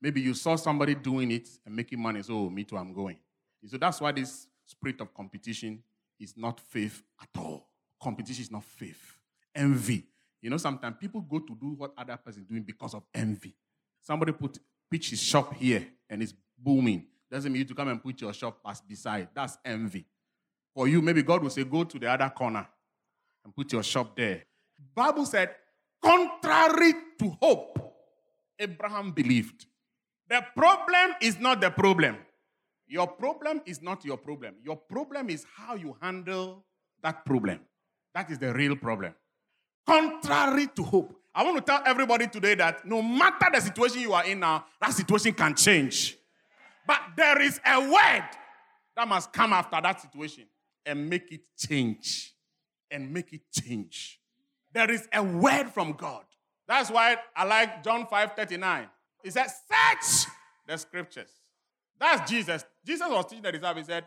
Maybe 0.00 0.20
you 0.20 0.32
saw 0.34 0.56
somebody 0.56 0.94
doing 0.94 1.30
it 1.30 1.48
and 1.66 1.76
making 1.76 2.00
money, 2.00 2.22
so 2.22 2.34
oh, 2.34 2.50
me 2.50 2.64
too, 2.64 2.76
I'm 2.76 2.94
going. 2.94 3.18
So 3.66 3.76
that's 3.76 4.00
why 4.00 4.12
this 4.12 4.46
spirit 4.64 5.00
of 5.00 5.12
competition 5.12 5.82
is 6.18 6.34
not 6.36 6.60
faith 6.60 7.02
at 7.20 7.28
all. 7.38 7.68
Competition 8.02 8.42
is 8.42 8.50
not 8.50 8.64
faith 8.64 9.16
envy. 9.56 10.04
You 10.42 10.50
know, 10.50 10.58
sometimes 10.58 10.96
people 11.00 11.22
go 11.22 11.40
to 11.40 11.54
do 11.54 11.74
what 11.76 11.92
other 11.96 12.16
person 12.16 12.42
is 12.42 12.48
doing 12.48 12.62
because 12.62 12.94
of 12.94 13.02
envy. 13.12 13.54
Somebody 14.02 14.32
put 14.32 14.58
pitch 14.88 15.10
his 15.10 15.20
shop 15.20 15.54
here 15.54 15.84
and 16.08 16.22
it's 16.22 16.34
booming. 16.56 17.06
Doesn't 17.28 17.50
mean 17.50 17.60
you 17.60 17.64
to 17.64 17.74
come 17.74 17.88
and 17.88 18.00
put 18.00 18.20
your 18.20 18.32
shop 18.32 18.60
as 18.64 18.80
beside. 18.80 19.28
That's 19.34 19.58
envy. 19.64 20.04
For 20.76 20.86
you, 20.86 21.00
maybe 21.00 21.22
God 21.22 21.42
will 21.42 21.48
say, 21.48 21.64
go 21.64 21.84
to 21.84 21.98
the 21.98 22.06
other 22.06 22.28
corner 22.28 22.68
and 23.42 23.56
put 23.56 23.72
your 23.72 23.82
shop 23.82 24.14
there. 24.14 24.42
Bible 24.94 25.24
said, 25.24 25.54
contrary 26.02 26.92
to 27.18 27.30
hope, 27.40 27.78
Abraham 28.58 29.12
believed. 29.12 29.64
The 30.28 30.44
problem 30.54 31.14
is 31.22 31.38
not 31.40 31.62
the 31.62 31.70
problem. 31.70 32.18
Your 32.86 33.06
problem 33.06 33.62
is 33.64 33.80
not 33.80 34.04
your 34.04 34.18
problem. 34.18 34.56
Your 34.62 34.76
problem 34.76 35.30
is 35.30 35.46
how 35.56 35.76
you 35.76 35.96
handle 36.02 36.62
that 37.02 37.24
problem. 37.24 37.60
That 38.14 38.30
is 38.30 38.38
the 38.38 38.52
real 38.52 38.76
problem 38.76 39.14
contrary 39.86 40.66
to 40.74 40.82
hope. 40.82 41.14
I 41.34 41.44
want 41.44 41.58
to 41.58 41.62
tell 41.62 41.80
everybody 41.86 42.26
today 42.26 42.54
that 42.56 42.84
no 42.84 43.00
matter 43.00 43.46
the 43.52 43.60
situation 43.60 44.00
you 44.00 44.12
are 44.12 44.24
in 44.24 44.40
now, 44.40 44.64
that 44.80 44.92
situation 44.92 45.32
can 45.32 45.54
change. 45.54 46.16
But 46.86 47.00
there 47.16 47.40
is 47.40 47.60
a 47.64 47.80
word 47.80 48.24
that 48.96 49.06
must 49.06 49.32
come 49.32 49.52
after 49.52 49.80
that 49.80 50.00
situation 50.00 50.44
and 50.86 51.10
make 51.10 51.30
it 51.32 51.42
change. 51.58 52.32
And 52.90 53.12
make 53.12 53.32
it 53.32 53.42
change. 53.52 54.20
There 54.72 54.90
is 54.90 55.08
a 55.12 55.22
word 55.22 55.68
from 55.68 55.92
God. 55.92 56.24
That's 56.68 56.90
why 56.90 57.16
I 57.34 57.44
like 57.44 57.82
John 57.82 58.06
5 58.06 58.32
39. 58.32 58.86
He 59.22 59.30
said, 59.30 59.46
Search 59.46 60.26
the 60.66 60.76
scriptures. 60.76 61.30
That's 61.98 62.30
Jesus. 62.30 62.64
Jesus 62.84 63.08
was 63.08 63.26
teaching 63.26 63.42
the 63.42 63.52
disciples. 63.52 63.86
He 63.86 63.92
said, 63.92 64.04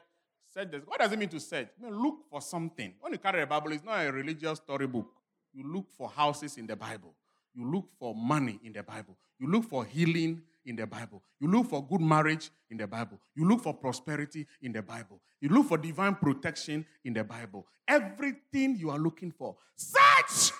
Search 0.53 0.71
this. 0.71 0.81
What 0.85 0.99
does 0.99 1.11
it 1.11 1.19
mean 1.19 1.29
to 1.29 1.39
search? 1.39 1.67
I 1.79 1.85
mean, 1.85 2.01
look 2.01 2.19
for 2.29 2.41
something. 2.41 2.93
When 2.99 3.11
you 3.11 3.19
carry 3.19 3.41
a 3.41 3.47
Bible, 3.47 3.71
it's 3.73 3.83
not 3.83 4.05
a 4.05 4.11
religious 4.11 4.57
storybook. 4.59 5.07
You 5.53 5.63
look 5.71 5.89
for 5.91 6.09
houses 6.09 6.57
in 6.57 6.67
the 6.67 6.75
Bible. 6.75 7.13
You 7.53 7.69
look 7.69 7.89
for 7.99 8.15
money 8.15 8.59
in 8.63 8.73
the 8.73 8.83
Bible. 8.83 9.17
You 9.39 9.51
look 9.51 9.65
for 9.65 9.85
healing 9.85 10.41
in 10.69 10.75
the 10.75 10.85
Bible. 10.85 11.23
You 11.39 11.49
look 11.51 11.67
for 11.67 11.85
good 11.85 11.99
marriage 11.99 12.51
in 12.69 12.77
the 12.77 12.87
Bible. 12.87 13.19
You 13.35 13.47
look 13.47 13.61
for 13.61 13.73
prosperity 13.73 14.45
in 14.61 14.71
the 14.71 14.81
Bible. 14.81 15.19
You 15.41 15.49
look 15.49 15.67
for 15.67 15.77
divine 15.77 16.15
protection 16.15 16.85
in 17.03 17.13
the 17.13 17.23
Bible. 17.23 17.65
Everything 17.87 18.77
you 18.77 18.91
are 18.91 18.99
looking 18.99 19.31
for. 19.31 19.57
Search 19.75 20.51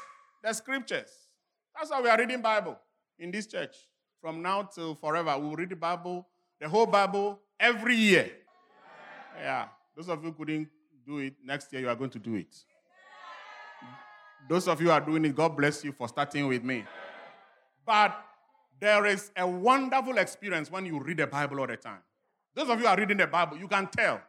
the 0.44 0.52
scriptures. 0.54 1.12
That's 1.76 1.92
why 1.92 2.02
we 2.02 2.10
are 2.10 2.18
reading 2.18 2.42
Bible 2.42 2.78
in 3.20 3.32
this 3.32 3.46
church. 3.46 3.76
From 4.20 4.42
now 4.42 4.64
till 4.64 4.96
forever, 4.96 5.38
we 5.38 5.48
will 5.48 5.56
read 5.56 5.70
the 5.70 5.76
Bible, 5.76 6.28
the 6.60 6.68
whole 6.68 6.88
Bible, 6.88 7.40
every 7.60 7.96
year. 7.96 8.32
Yeah. 9.38 9.68
Those 9.96 10.10
of 10.10 10.24
you 10.24 10.32
couldn't 10.34 10.68
do 11.06 11.20
it, 11.20 11.36
next 11.44 11.72
year 11.72 11.84
you 11.84 11.90
are 11.90 11.96
going 11.96 12.10
to 12.10 12.20
do 12.20 12.36
it. 12.36 12.56
Those 14.50 14.68
of 14.68 14.82
you 14.82 14.92
are 14.92 15.02
doing 15.02 15.24
it, 15.26 15.36
God 15.36 15.56
bless 15.56 15.84
you 15.84 15.92
for 15.92 16.08
starting 16.08 16.48
with 16.48 16.64
me. 16.64 16.84
But 17.86 18.20
there 18.80 19.06
is 19.06 19.32
a 19.36 19.46
wonderful 19.46 20.18
experience 20.18 20.72
when 20.72 20.86
you 20.86 21.00
read 21.00 21.18
the 21.18 21.28
Bible 21.28 21.60
all 21.60 21.68
the 21.68 21.78
time. 21.78 22.00
Those 22.56 22.70
of 22.70 22.80
you 22.80 22.88
are 22.88 22.98
reading 22.98 23.18
the 23.18 23.28
Bible, 23.28 23.58
you 23.58 23.68
can 23.68 23.88
tell. 23.88 24.22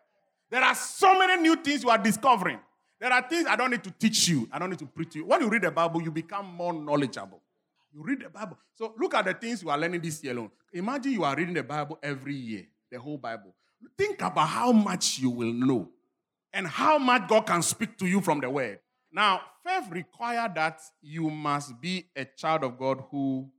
There 0.50 0.62
are 0.62 0.74
so 0.74 1.18
many 1.18 1.40
new 1.40 1.56
things 1.56 1.82
you 1.82 1.90
are 1.90 1.98
discovering. 1.98 2.58
There 2.98 3.12
are 3.12 3.22
things 3.22 3.46
I 3.48 3.56
don't 3.56 3.70
need 3.70 3.84
to 3.84 3.90
teach 3.90 4.28
you, 4.28 4.48
I 4.52 4.58
don't 4.58 4.70
need 4.70 4.78
to 4.80 4.86
preach 4.86 5.14
you. 5.14 5.24
When 5.24 5.40
you 5.40 5.48
read 5.48 5.62
the 5.62 5.70
Bible, 5.70 6.02
you 6.02 6.10
become 6.10 6.46
more 6.46 6.72
knowledgeable. 6.72 7.40
You 7.92 8.02
read 8.04 8.20
the 8.20 8.28
Bible. 8.28 8.58
So 8.74 8.94
look 8.98 9.14
at 9.14 9.24
the 9.24 9.34
things 9.34 9.62
you 9.62 9.70
are 9.70 9.78
learning 9.78 10.00
this 10.00 10.22
year 10.22 10.32
alone. 10.32 10.50
Imagine 10.72 11.12
you 11.12 11.24
are 11.24 11.34
reading 11.34 11.54
the 11.54 11.62
Bible 11.62 11.98
every 12.02 12.34
year, 12.34 12.66
the 12.90 12.98
whole 12.98 13.18
Bible. 13.18 13.54
Think 13.96 14.20
about 14.20 14.48
how 14.48 14.70
much 14.72 15.18
you 15.18 15.30
will 15.30 15.52
know 15.52 15.88
and 16.52 16.66
how 16.66 16.98
much 16.98 17.28
God 17.28 17.46
can 17.46 17.62
speak 17.62 17.96
to 17.98 18.06
you 18.06 18.20
from 18.20 18.40
the 18.40 18.50
Word. 18.50 18.80
Now, 19.12 19.40
faith 19.64 19.90
requires 19.90 20.50
that 20.54 20.80
you 21.00 21.30
must 21.30 21.80
be 21.80 22.06
a 22.14 22.24
child 22.24 22.62
of 22.64 22.78
God 22.78 23.02
who 23.10 23.50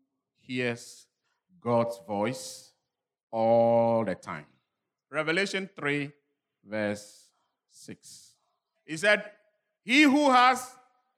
hears 0.56 1.08
God's 1.62 2.00
voice 2.08 2.72
all 3.32 4.04
the 4.06 4.16
time. 4.16 4.46
Revelation 5.10 5.70
3, 5.76 6.12
verse 6.66 7.26
6. 7.70 8.32
He 8.86 8.98
said, 8.98 9.24
He 9.84 10.04
who 10.04 10.30
has 10.32 10.76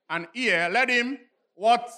an 0.09 0.27
ear, 0.33 0.69
let 0.71 0.89
him 0.89 1.17
what? 1.55 1.89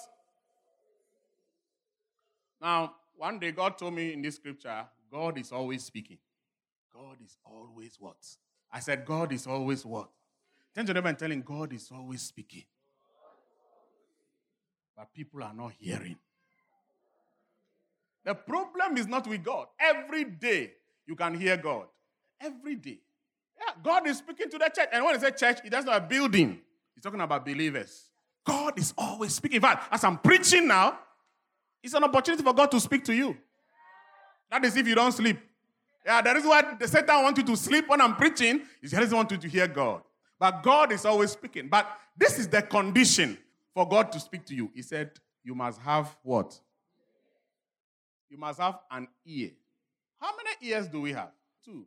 Now, 2.60 2.94
one 3.16 3.38
day 3.38 3.52
God 3.52 3.78
told 3.78 3.94
me 3.94 4.12
in 4.12 4.22
this 4.22 4.36
scripture, 4.36 4.86
God 5.10 5.38
is 5.38 5.52
always 5.52 5.84
speaking. 5.84 6.18
God 6.92 7.16
is 7.24 7.36
always 7.44 7.96
what? 7.98 8.16
I 8.72 8.80
said, 8.80 9.04
God 9.04 9.32
is 9.32 9.46
always 9.46 9.84
what? 9.84 10.08
Turn 10.74 10.86
to 10.86 10.94
them 10.94 11.06
and 11.06 11.44
God 11.44 11.72
is 11.72 11.90
always 11.94 12.22
speaking. 12.22 12.64
But 14.96 15.12
people 15.12 15.42
are 15.42 15.54
not 15.54 15.72
hearing. 15.78 16.16
The 18.26 18.34
problem 18.34 18.96
is 18.96 19.06
not 19.06 19.26
with 19.28 19.44
God. 19.44 19.68
Every 19.78 20.24
day 20.24 20.72
you 21.06 21.14
can 21.14 21.38
hear 21.38 21.56
God. 21.56 21.86
Every 22.40 22.74
day. 22.74 22.98
Yeah, 23.56 23.72
God 23.82 24.06
is 24.08 24.18
speaking 24.18 24.50
to 24.50 24.58
the 24.58 24.68
church. 24.68 24.88
And 24.92 25.04
when 25.04 25.14
he 25.14 25.20
says 25.20 25.40
church, 25.40 25.58
it 25.64 25.70
doesn't 25.70 25.88
a 25.88 26.00
building. 26.00 26.58
He's 26.94 27.04
talking 27.04 27.20
about 27.20 27.46
believers. 27.46 28.10
God 28.44 28.78
is 28.78 28.92
always 28.98 29.32
speaking. 29.36 29.56
In 29.56 29.62
fact, 29.62 29.92
as 29.92 30.02
I'm 30.02 30.18
preaching 30.18 30.66
now, 30.66 30.98
it's 31.82 31.94
an 31.94 32.02
opportunity 32.02 32.42
for 32.42 32.52
God 32.52 32.70
to 32.72 32.80
speak 32.80 33.04
to 33.04 33.14
you. 33.14 33.36
That 34.50 34.64
is 34.64 34.76
if 34.76 34.86
you 34.88 34.96
don't 34.96 35.12
sleep. 35.12 35.38
Yeah, 36.04 36.20
that 36.20 36.36
is 36.36 36.44
why 36.44 36.74
the 36.78 36.88
Satan 36.88 37.22
wants 37.22 37.38
you 37.38 37.46
to 37.46 37.56
sleep 37.56 37.88
when 37.88 38.00
I'm 38.00 38.16
preaching. 38.16 38.62
He 38.82 38.88
doesn't 38.88 39.16
want 39.16 39.30
you 39.30 39.36
to 39.36 39.48
hear 39.48 39.68
God. 39.68 40.02
But 40.38 40.64
God 40.64 40.90
is 40.90 41.04
always 41.04 41.30
speaking. 41.30 41.68
But 41.68 41.88
this 42.16 42.40
is 42.40 42.48
the 42.48 42.62
condition 42.62 43.38
for 43.72 43.88
God 43.88 44.10
to 44.12 44.20
speak 44.20 44.44
to 44.46 44.54
you. 44.54 44.70
He 44.74 44.82
said, 44.82 45.12
You 45.44 45.54
must 45.54 45.80
have 45.80 46.16
what? 46.22 46.60
You 48.28 48.38
must 48.38 48.60
have 48.60 48.78
an 48.90 49.08
ear. 49.24 49.50
How 50.20 50.32
many 50.36 50.72
ears 50.72 50.88
do 50.88 51.00
we 51.00 51.12
have? 51.12 51.30
Two. 51.64 51.86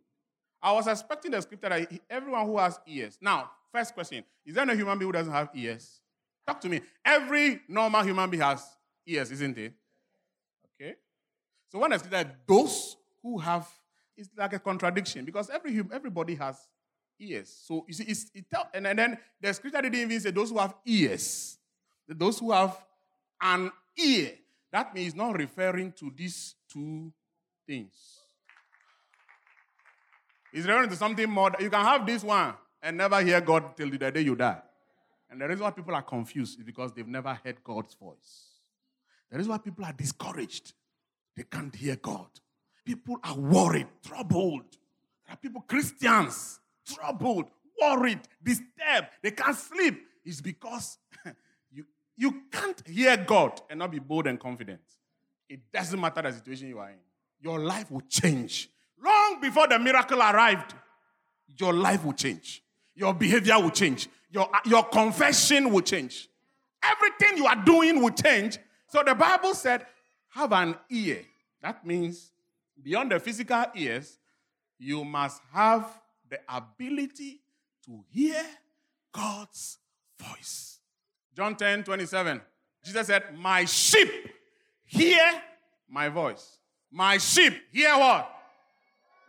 I 0.61 0.71
was 0.73 0.87
expecting 0.87 1.31
the 1.31 1.41
scripture 1.41 1.69
that 1.69 1.91
everyone 2.09 2.45
who 2.45 2.57
has 2.57 2.79
ears. 2.85 3.17
Now, 3.21 3.49
first 3.71 3.93
question 3.93 4.23
Is 4.45 4.55
there 4.55 4.69
a 4.69 4.75
human 4.75 4.97
being 4.97 5.09
who 5.09 5.13
doesn't 5.13 5.33
have 5.33 5.49
ears? 5.53 6.01
Talk 6.45 6.61
to 6.61 6.69
me. 6.69 6.81
Every 7.05 7.61
normal 7.67 8.03
human 8.03 8.29
being 8.29 8.41
has 8.41 8.65
ears, 9.05 9.31
isn't 9.31 9.57
it? 9.57 9.73
Okay. 10.75 10.95
So 11.71 11.79
when 11.79 11.93
I 11.93 11.97
say 11.97 12.09
that 12.09 12.47
those 12.47 12.97
who 13.21 13.37
have, 13.37 13.67
it's 14.17 14.29
like 14.37 14.53
a 14.53 14.59
contradiction 14.59 15.25
because 15.25 15.49
every 15.49 15.81
everybody 15.93 16.35
has 16.35 16.57
ears. 17.19 17.55
So 17.65 17.85
you 17.87 17.93
see, 17.93 18.05
it's, 18.05 18.31
it 18.33 18.45
tell, 18.51 18.69
and, 18.73 18.87
and 18.87 18.97
then 18.97 19.17
the 19.39 19.53
scripture 19.53 19.81
didn't 19.81 19.99
even 19.99 20.19
say 20.19 20.31
those 20.31 20.49
who 20.49 20.57
have 20.57 20.75
ears. 20.85 21.57
Those 22.07 22.39
who 22.39 22.51
have 22.51 22.75
an 23.41 23.71
ear. 23.97 24.31
That 24.71 24.93
means 24.93 25.15
not 25.15 25.37
referring 25.37 25.93
to 25.93 26.11
these 26.15 26.55
two 26.71 27.11
things. 27.65 27.93
It's 30.53 30.65
referring 30.65 30.89
to 30.89 30.95
something 30.95 31.29
more. 31.29 31.51
You 31.59 31.69
can 31.69 31.83
have 31.83 32.05
this 32.05 32.23
one 32.23 32.53
and 32.81 32.97
never 32.97 33.21
hear 33.21 33.41
God 33.41 33.75
till 33.75 33.89
the 33.89 33.97
day 33.97 34.21
you 34.21 34.35
die. 34.35 34.61
And 35.29 35.39
the 35.39 35.47
reason 35.47 35.63
why 35.63 35.71
people 35.71 35.93
are 35.93 36.01
confused 36.01 36.59
is 36.59 36.65
because 36.65 36.91
they've 36.91 37.07
never 37.07 37.39
heard 37.43 37.63
God's 37.63 37.93
voice. 37.93 38.49
The 39.29 39.37
reason 39.37 39.51
why 39.51 39.59
people 39.59 39.85
are 39.85 39.93
discouraged, 39.93 40.73
they 41.35 41.43
can't 41.43 41.75
hear 41.75 41.95
God. 41.95 42.27
People 42.83 43.17
are 43.23 43.37
worried, 43.37 43.87
troubled. 44.03 44.65
There 45.25 45.33
are 45.33 45.37
people, 45.37 45.61
Christians, 45.61 46.59
troubled, 46.83 47.45
worried, 47.79 48.21
disturbed. 48.43 49.09
They 49.21 49.31
can't 49.31 49.55
sleep. 49.55 50.01
It's 50.25 50.41
because 50.41 50.97
you, 52.19 52.43
can't 52.51 52.85
hear 52.85 53.15
God 53.15 53.61
and 53.69 53.79
not 53.79 53.91
be 53.91 53.99
bold 53.99 54.27
and 54.27 54.37
confident. 54.37 54.81
It 55.47 55.61
doesn't 55.71 55.99
matter 55.99 56.21
the 56.21 56.33
situation 56.33 56.67
you 56.67 56.79
are 56.79 56.89
in. 56.89 56.97
Your 57.39 57.59
life 57.59 57.89
will 57.89 58.01
change. 58.01 58.69
Long 59.01 59.39
before 59.41 59.67
the 59.67 59.79
miracle 59.79 60.19
arrived, 60.19 60.73
your 61.57 61.73
life 61.73 62.03
will 62.03 62.13
change. 62.13 62.61
Your 62.93 63.13
behavior 63.13 63.57
will 63.59 63.69
change. 63.69 64.09
Your, 64.29 64.53
uh, 64.53 64.59
your 64.65 64.83
confession 64.83 65.71
will 65.71 65.81
change. 65.81 66.27
Everything 66.83 67.37
you 67.37 67.45
are 67.47 67.55
doing 67.55 68.01
will 68.01 68.11
change. 68.11 68.57
So 68.89 69.01
the 69.05 69.15
Bible 69.15 69.53
said, 69.53 69.85
have 70.29 70.51
an 70.51 70.75
ear. 70.89 71.21
That 71.61 71.85
means 71.85 72.31
beyond 72.81 73.13
the 73.13 73.19
physical 73.21 73.63
ears, 73.75 74.19
you 74.77 75.05
must 75.05 75.41
have 75.53 75.99
the 76.29 76.39
ability 76.49 77.39
to 77.85 78.03
hear 78.11 78.43
God's 79.13 79.77
voice. 80.19 80.78
John 81.39 81.55
10 81.55 81.85
27. 81.85 82.41
Jesus 82.83 83.07
said, 83.07 83.23
My 83.37 83.63
sheep 83.63 84.09
hear 84.83 85.41
my 85.87 86.09
voice. 86.09 86.57
My 86.91 87.17
sheep 87.17 87.53
hear 87.71 87.97
what? 87.97 88.29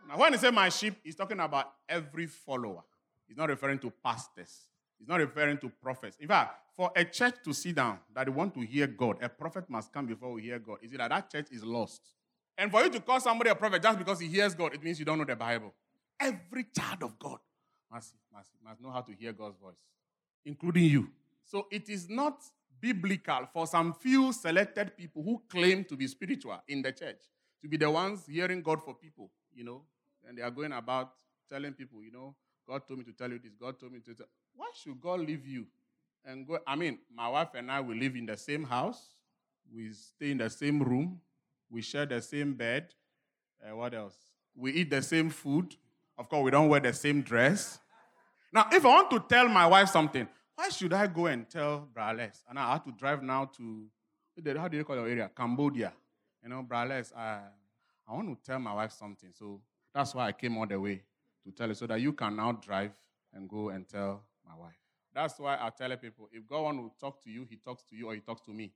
Now, 0.09 0.17
when 0.17 0.33
he 0.33 0.37
said 0.37 0.53
my 0.53 0.67
sheep, 0.67 0.95
he's 1.05 1.15
talking 1.15 1.39
about 1.39 1.71
every 1.87 2.25
follower. 2.25 2.83
He's 3.29 3.37
not 3.37 3.47
referring 3.47 3.79
to 3.79 3.93
pastors. 4.03 4.67
He's 4.99 5.07
not 5.07 5.21
referring 5.21 5.57
to 5.59 5.71
prophets. 5.81 6.17
In 6.19 6.27
fact, 6.27 6.53
for 6.75 6.91
a 6.97 7.05
church 7.05 7.35
to 7.45 7.53
sit 7.53 7.75
down 7.75 7.97
that 8.13 8.25
they 8.25 8.31
want 8.31 8.53
to 8.55 8.59
hear 8.59 8.87
God, 8.87 9.15
a 9.23 9.29
prophet 9.29 9.69
must 9.69 9.93
come 9.93 10.05
before 10.05 10.33
we 10.33 10.41
hear 10.41 10.59
God. 10.59 10.79
Is 10.81 10.91
it 10.91 10.97
that 10.97 11.11
that 11.11 11.31
church 11.31 11.47
is 11.49 11.63
lost? 11.63 12.01
And 12.57 12.69
for 12.71 12.83
you 12.83 12.89
to 12.89 12.99
call 12.99 13.21
somebody 13.21 13.51
a 13.51 13.55
prophet 13.55 13.81
just 13.81 13.97
because 13.97 14.19
he 14.19 14.27
hears 14.27 14.53
God, 14.53 14.73
it 14.73 14.83
means 14.83 14.99
you 14.99 15.05
don't 15.05 15.17
know 15.17 15.23
the 15.23 15.37
Bible. 15.37 15.73
Every 16.19 16.65
child 16.77 17.03
of 17.03 17.17
God 17.17 17.39
must, 17.89 18.15
must, 18.33 18.49
must 18.61 18.81
know 18.81 18.91
how 18.91 18.99
to 18.99 19.13
hear 19.13 19.31
God's 19.31 19.55
voice, 19.55 19.79
including 20.43 20.83
you. 20.83 21.07
So 21.51 21.67
it 21.69 21.89
is 21.89 22.07
not 22.07 22.41
biblical 22.79 23.45
for 23.51 23.67
some 23.67 23.93
few 23.93 24.31
selected 24.31 24.95
people 24.95 25.21
who 25.21 25.41
claim 25.49 25.83
to 25.83 25.97
be 25.97 26.07
spiritual 26.07 26.57
in 26.69 26.81
the 26.81 26.93
church 26.93 27.19
to 27.61 27.67
be 27.67 27.75
the 27.75 27.91
ones 27.91 28.25
hearing 28.25 28.61
God 28.61 28.81
for 28.81 28.95
people, 28.95 29.29
you 29.53 29.65
know, 29.65 29.81
and 30.25 30.37
they 30.37 30.41
are 30.41 30.49
going 30.49 30.71
about 30.71 31.11
telling 31.51 31.73
people, 31.73 32.01
you 32.05 32.11
know, 32.13 32.33
God 32.65 32.87
told 32.87 32.99
me 32.99 33.05
to 33.05 33.11
tell 33.11 33.29
you 33.29 33.37
this, 33.37 33.51
God 33.59 33.77
told 33.77 33.91
me 33.91 33.99
to 33.99 34.13
tell. 34.13 34.25
You. 34.25 34.31
Why 34.55 34.67
should 34.81 35.01
God 35.01 35.19
leave 35.19 35.45
you 35.45 35.65
and 36.23 36.47
go? 36.47 36.57
I 36.65 36.77
mean, 36.77 36.99
my 37.13 37.27
wife 37.27 37.49
and 37.53 37.69
I 37.69 37.81
we 37.81 37.99
live 37.99 38.15
in 38.15 38.27
the 38.27 38.37
same 38.37 38.63
house, 38.63 39.15
we 39.75 39.91
stay 39.91 40.31
in 40.31 40.37
the 40.37 40.49
same 40.49 40.81
room, 40.81 41.19
we 41.69 41.81
share 41.81 42.05
the 42.05 42.21
same 42.21 42.53
bed. 42.53 42.93
Uh, 43.61 43.75
what 43.75 43.93
else? 43.93 44.15
We 44.55 44.71
eat 44.71 44.89
the 44.89 45.01
same 45.01 45.29
food. 45.29 45.75
Of 46.17 46.29
course, 46.29 46.45
we 46.45 46.51
don't 46.51 46.69
wear 46.69 46.79
the 46.79 46.93
same 46.93 47.21
dress. 47.21 47.77
Now, 48.53 48.67
if 48.71 48.85
I 48.85 48.87
want 48.87 49.11
to 49.11 49.19
tell 49.27 49.49
my 49.49 49.67
wife 49.67 49.89
something, 49.89 50.29
why 50.55 50.69
should 50.69 50.93
I 50.93 51.07
go 51.07 51.25
and 51.27 51.49
tell 51.49 51.87
Brales? 51.93 52.43
And 52.49 52.59
I 52.59 52.73
have 52.73 52.83
to 52.85 52.91
drive 52.91 53.23
now 53.23 53.45
to, 53.57 53.85
how 54.57 54.67
do 54.67 54.77
you 54.77 54.83
call 54.83 54.95
your 54.95 55.07
area? 55.07 55.29
Cambodia. 55.35 55.93
You 56.43 56.49
know, 56.49 56.63
Brales, 56.63 57.13
I, 57.15 57.39
I 58.07 58.13
want 58.13 58.27
to 58.29 58.45
tell 58.45 58.59
my 58.59 58.73
wife 58.73 58.91
something. 58.91 59.29
So 59.33 59.61
that's 59.93 60.15
why 60.15 60.27
I 60.27 60.31
came 60.31 60.57
all 60.57 60.67
the 60.67 60.79
way 60.79 61.03
to 61.43 61.51
tell 61.51 61.67
you, 61.67 61.73
so 61.73 61.87
that 61.87 61.99
you 61.99 62.13
can 62.13 62.35
now 62.35 62.51
drive 62.51 62.91
and 63.33 63.49
go 63.49 63.69
and 63.69 63.87
tell 63.87 64.23
my 64.47 64.55
wife. 64.55 64.77
That's 65.13 65.39
why 65.39 65.57
I 65.59 65.69
tell 65.69 65.95
people, 65.97 66.29
if 66.31 66.45
God 66.47 66.61
wants 66.61 66.93
to 66.93 66.99
talk 66.99 67.23
to 67.23 67.29
you, 67.29 67.45
he 67.49 67.57
talks 67.57 67.83
to 67.89 67.95
you 67.95 68.07
or 68.07 68.13
he 68.15 68.21
talks 68.21 68.41
to 68.41 68.51
me. 68.51 68.71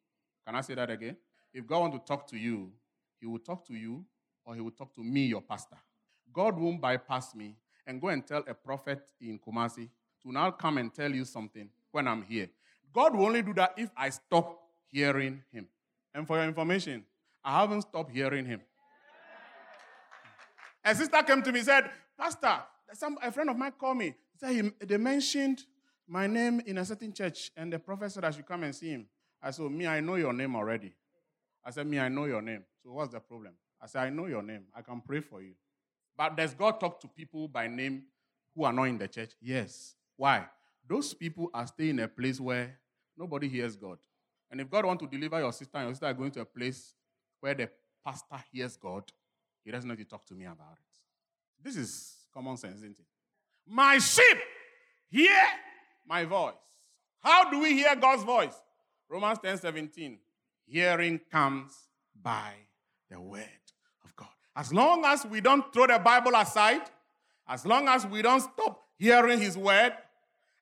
Can 0.46 0.56
I 0.56 0.62
say 0.62 0.76
that 0.76 0.90
again? 0.90 1.18
If 1.54 1.66
God 1.66 1.80
wants 1.80 1.98
to 1.98 2.04
talk 2.04 2.28
to 2.28 2.38
you, 2.38 2.72
he 3.20 3.26
will 3.26 3.40
talk 3.40 3.66
to 3.68 3.74
you 3.74 4.04
or 4.46 4.56
he 4.56 4.62
will 4.62 4.72
talk 4.72 4.94
to 4.96 5.04
me, 5.04 5.26
your 5.28 5.42
pastor. 5.42 5.78
God 6.34 6.60
won't 6.60 6.82
bypass 6.82 7.34
me 7.34 7.56
and 7.88 8.02
go 8.02 8.10
and 8.10 8.26
tell 8.26 8.44
a 8.48 8.54
prophet 8.54 9.02
in 9.22 9.40
Kumasi 9.40 9.90
to 10.26 10.32
now 10.32 10.52
come 10.52 10.78
and 10.78 10.94
tell 10.94 11.12
you 11.12 11.24
something 11.24 11.70
when 11.92 12.08
I'm 12.08 12.24
here. 12.24 12.50
God 12.94 13.16
will 13.16 13.26
only 13.26 13.42
do 13.42 13.54
that 13.54 13.74
if 13.78 13.90
I 13.96 14.10
stop 14.10 14.60
hearing 14.92 15.44
him. 15.52 15.68
And 16.14 16.26
for 16.26 16.38
your 16.38 16.46
information, 16.46 17.04
I 17.44 17.62
haven't 17.62 17.84
stopped 17.84 18.12
hearing 18.12 18.46
him. 18.46 18.62
A 20.84 20.96
sister 20.96 21.22
came 21.24 21.42
to 21.42 21.52
me 21.52 21.60
and 21.60 21.66
said, 21.66 21.92
Pastor, 22.18 22.60
some, 22.94 23.18
a 23.22 23.32
friend 23.32 23.50
of 23.50 23.58
mine 23.58 23.74
called 23.80 23.98
me. 23.98 24.16
Said 24.40 24.52
he, 24.52 24.86
they 24.86 24.98
mentioned 24.98 25.64
my 26.08 26.28
name 26.28 26.62
in 26.66 26.78
a 26.78 26.86
certain 26.86 27.12
church, 27.12 27.52
and 27.58 27.74
the 27.74 27.80
prophet 27.80 28.12
said 28.12 28.24
I 28.24 28.32
should 28.32 28.46
come 28.46 28.64
and 28.64 28.76
see 28.76 28.90
him. 28.90 29.08
I 29.42 29.52
said, 29.52 29.70
Me, 29.72 29.88
I 29.88 30.00
know 30.00 30.16
your 30.16 30.34
name 30.34 30.56
already. 30.56 30.94
I 31.64 31.72
said, 31.72 31.88
Me, 31.88 32.00
I 32.00 32.10
know 32.10 32.26
your 32.26 32.42
name. 32.42 32.64
So 32.84 32.92
what's 32.92 33.12
the 33.12 33.20
problem? 33.20 33.54
I 33.82 33.88
said, 33.88 34.04
I 34.04 34.10
know 34.10 34.28
your 34.28 34.44
name. 34.44 34.66
I 34.76 34.82
can 34.82 35.02
pray 35.02 35.22
for 35.22 35.42
you. 35.42 35.54
But 36.18 36.38
does 36.38 36.54
God 36.54 36.80
talk 36.80 37.02
to 37.02 37.08
people 37.08 37.48
by 37.48 37.68
name 37.68 38.04
who 38.56 38.64
are 38.64 38.74
not 38.74 38.84
in 38.84 38.98
the 38.98 39.08
church? 39.08 39.32
Yes. 39.42 39.96
Why? 40.18 40.46
Those 40.88 41.14
people 41.14 41.50
are 41.54 41.68
staying 41.68 41.92
in 41.92 42.00
a 42.00 42.08
place 42.08 42.40
where 42.40 42.78
nobody 43.18 43.50
hears 43.50 43.76
God. 43.76 43.98
And 44.52 44.62
if 44.62 44.70
God 44.70 44.86
wants 44.86 45.04
to 45.04 45.10
deliver 45.10 45.40
your 45.40 45.52
sister 45.52 45.78
and 45.78 45.88
your 45.88 45.94
sister 45.94 46.06
are 46.06 46.14
going 46.14 46.32
to 46.32 46.42
a 46.42 46.46
place 46.46 46.94
where 47.40 47.54
the 47.54 47.70
pastor 48.06 48.44
hears 48.52 48.78
God, 48.78 49.12
he 49.64 49.72
doesn't 49.72 49.90
need 49.90 49.98
to 49.98 50.06
talk 50.06 50.26
to 50.28 50.34
me 50.36 50.46
about 50.46 50.74
it. 50.74 51.64
This 51.64 51.76
is 51.76 52.16
common 52.34 52.56
sense, 52.58 52.78
isn't 52.78 53.00
it? 53.00 53.06
My 53.68 53.98
sheep 53.98 54.38
hear 55.10 55.42
my 56.08 56.24
voice. 56.26 56.54
How 57.20 57.50
do 57.50 57.60
we 57.60 57.74
hear 57.74 57.96
God's 57.96 58.24
voice? 58.24 58.54
Romans 59.10 59.40
10 59.44 59.58
17. 59.58 60.20
Hearing 60.68 61.20
comes 61.32 61.74
by 62.22 62.54
the 63.10 63.20
word 63.20 63.44
of 64.04 64.16
God. 64.16 64.28
As 64.56 64.72
long 64.72 65.04
as 65.06 65.26
we 65.26 65.42
don't 65.42 65.74
throw 65.74 65.88
the 65.88 66.00
Bible 66.00 66.34
aside, 66.36 66.82
as 67.48 67.66
long 67.66 67.88
as 67.88 68.06
we 68.06 68.22
don't 68.22 68.42
stop 68.42 68.82
hearing 68.98 69.40
His 69.40 69.58
word, 69.58 69.94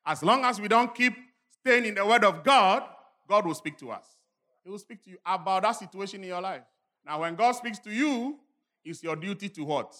as 0.06 0.22
long 0.22 0.44
as 0.44 0.60
we 0.60 0.68
don't 0.68 0.94
keep 0.94 1.14
staying 1.60 1.86
in 1.86 1.94
the 1.94 2.04
word 2.04 2.24
of 2.24 2.44
God, 2.44 2.82
God 3.28 3.46
will 3.46 3.54
speak 3.54 3.78
to 3.78 3.90
us. 3.90 4.04
He 4.62 4.70
will 4.70 4.78
speak 4.78 5.02
to 5.04 5.10
you 5.10 5.18
about 5.24 5.62
that 5.62 5.72
situation 5.72 6.22
in 6.22 6.28
your 6.28 6.40
life. 6.40 6.62
Now, 7.06 7.20
when 7.20 7.34
God 7.34 7.52
speaks 7.52 7.78
to 7.80 7.90
you, 7.90 8.38
it's 8.84 9.02
your 9.02 9.16
duty 9.16 9.48
to 9.50 9.64
what? 9.64 9.94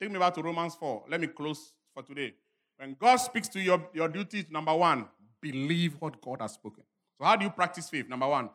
Take 0.00 0.10
me 0.10 0.18
back 0.18 0.34
to 0.34 0.42
Romans 0.42 0.74
4. 0.74 1.04
Let 1.08 1.20
me 1.20 1.26
close 1.26 1.72
for 1.94 2.02
today. 2.02 2.34
When 2.76 2.96
God 2.98 3.16
speaks 3.16 3.48
to 3.48 3.60
you, 3.60 3.82
your 3.92 4.08
duty 4.08 4.40
is 4.40 4.50
number 4.50 4.74
one, 4.74 5.06
believe 5.40 5.96
what 5.98 6.20
God 6.20 6.40
has 6.40 6.52
spoken. 6.52 6.84
So, 7.18 7.24
how 7.24 7.36
do 7.36 7.44
you 7.44 7.50
practice 7.50 7.88
faith? 7.88 8.08
Number 8.08 8.28
one, 8.28 8.50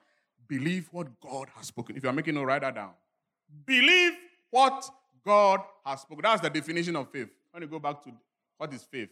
believe 0.48 0.88
what 0.92 1.08
God 1.20 1.50
has 1.56 1.68
spoken. 1.68 1.98
If 1.98 2.04
you 2.04 2.10
are 2.10 2.14
making 2.14 2.36
no, 2.36 2.44
write 2.44 2.62
that 2.62 2.76
down. 2.76 2.92
Believe 3.66 4.14
what 4.50 4.90
God 5.26 5.62
has 5.86 6.02
spoken. 6.02 6.22
That's 6.24 6.42
the 6.42 6.50
definition 6.50 6.96
of 6.96 7.10
faith. 7.10 7.30
When 7.52 7.64
you 7.64 7.68
go 7.68 7.80
back 7.80 8.04
to 8.04 8.12
what 8.58 8.74
is 8.74 8.84
faith? 8.84 9.10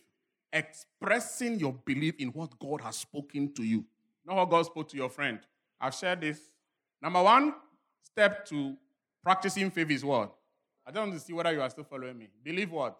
Expressing 0.53 1.59
your 1.59 1.73
belief 1.73 2.15
in 2.19 2.29
what 2.29 2.57
God 2.59 2.81
has 2.81 2.97
spoken 2.97 3.53
to 3.53 3.63
you. 3.63 3.85
Not 4.25 4.35
what 4.35 4.49
God 4.49 4.65
spoke 4.65 4.89
to 4.89 4.97
your 4.97 5.09
friend. 5.09 5.39
I've 5.79 5.95
shared 5.95 6.21
this. 6.21 6.39
Number 7.01 7.23
one 7.23 7.55
step 8.03 8.45
to 8.47 8.75
practicing 9.23 9.71
faith 9.71 9.89
is 9.89 10.03
what? 10.03 10.35
I 10.85 10.91
don't 10.91 11.09
want 11.09 11.19
to 11.19 11.25
see 11.25 11.33
whether 11.33 11.51
you 11.51 11.61
are 11.61 11.69
still 11.69 11.83
following 11.83 12.17
me. 12.17 12.27
Believe 12.43 12.71
what? 12.71 12.97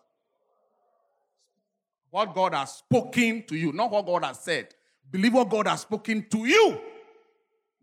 What 2.10 2.34
God 2.34 2.54
has 2.54 2.76
spoken 2.76 3.44
to 3.48 3.56
you, 3.56 3.72
not 3.74 3.92
what 3.92 4.06
God 4.06 4.26
has 4.26 4.40
said. 4.40 4.74
Believe 5.10 5.34
what 5.34 5.50
God 5.50 5.68
has 5.68 5.82
spoken 5.82 6.26
to 6.30 6.46
you. 6.46 6.80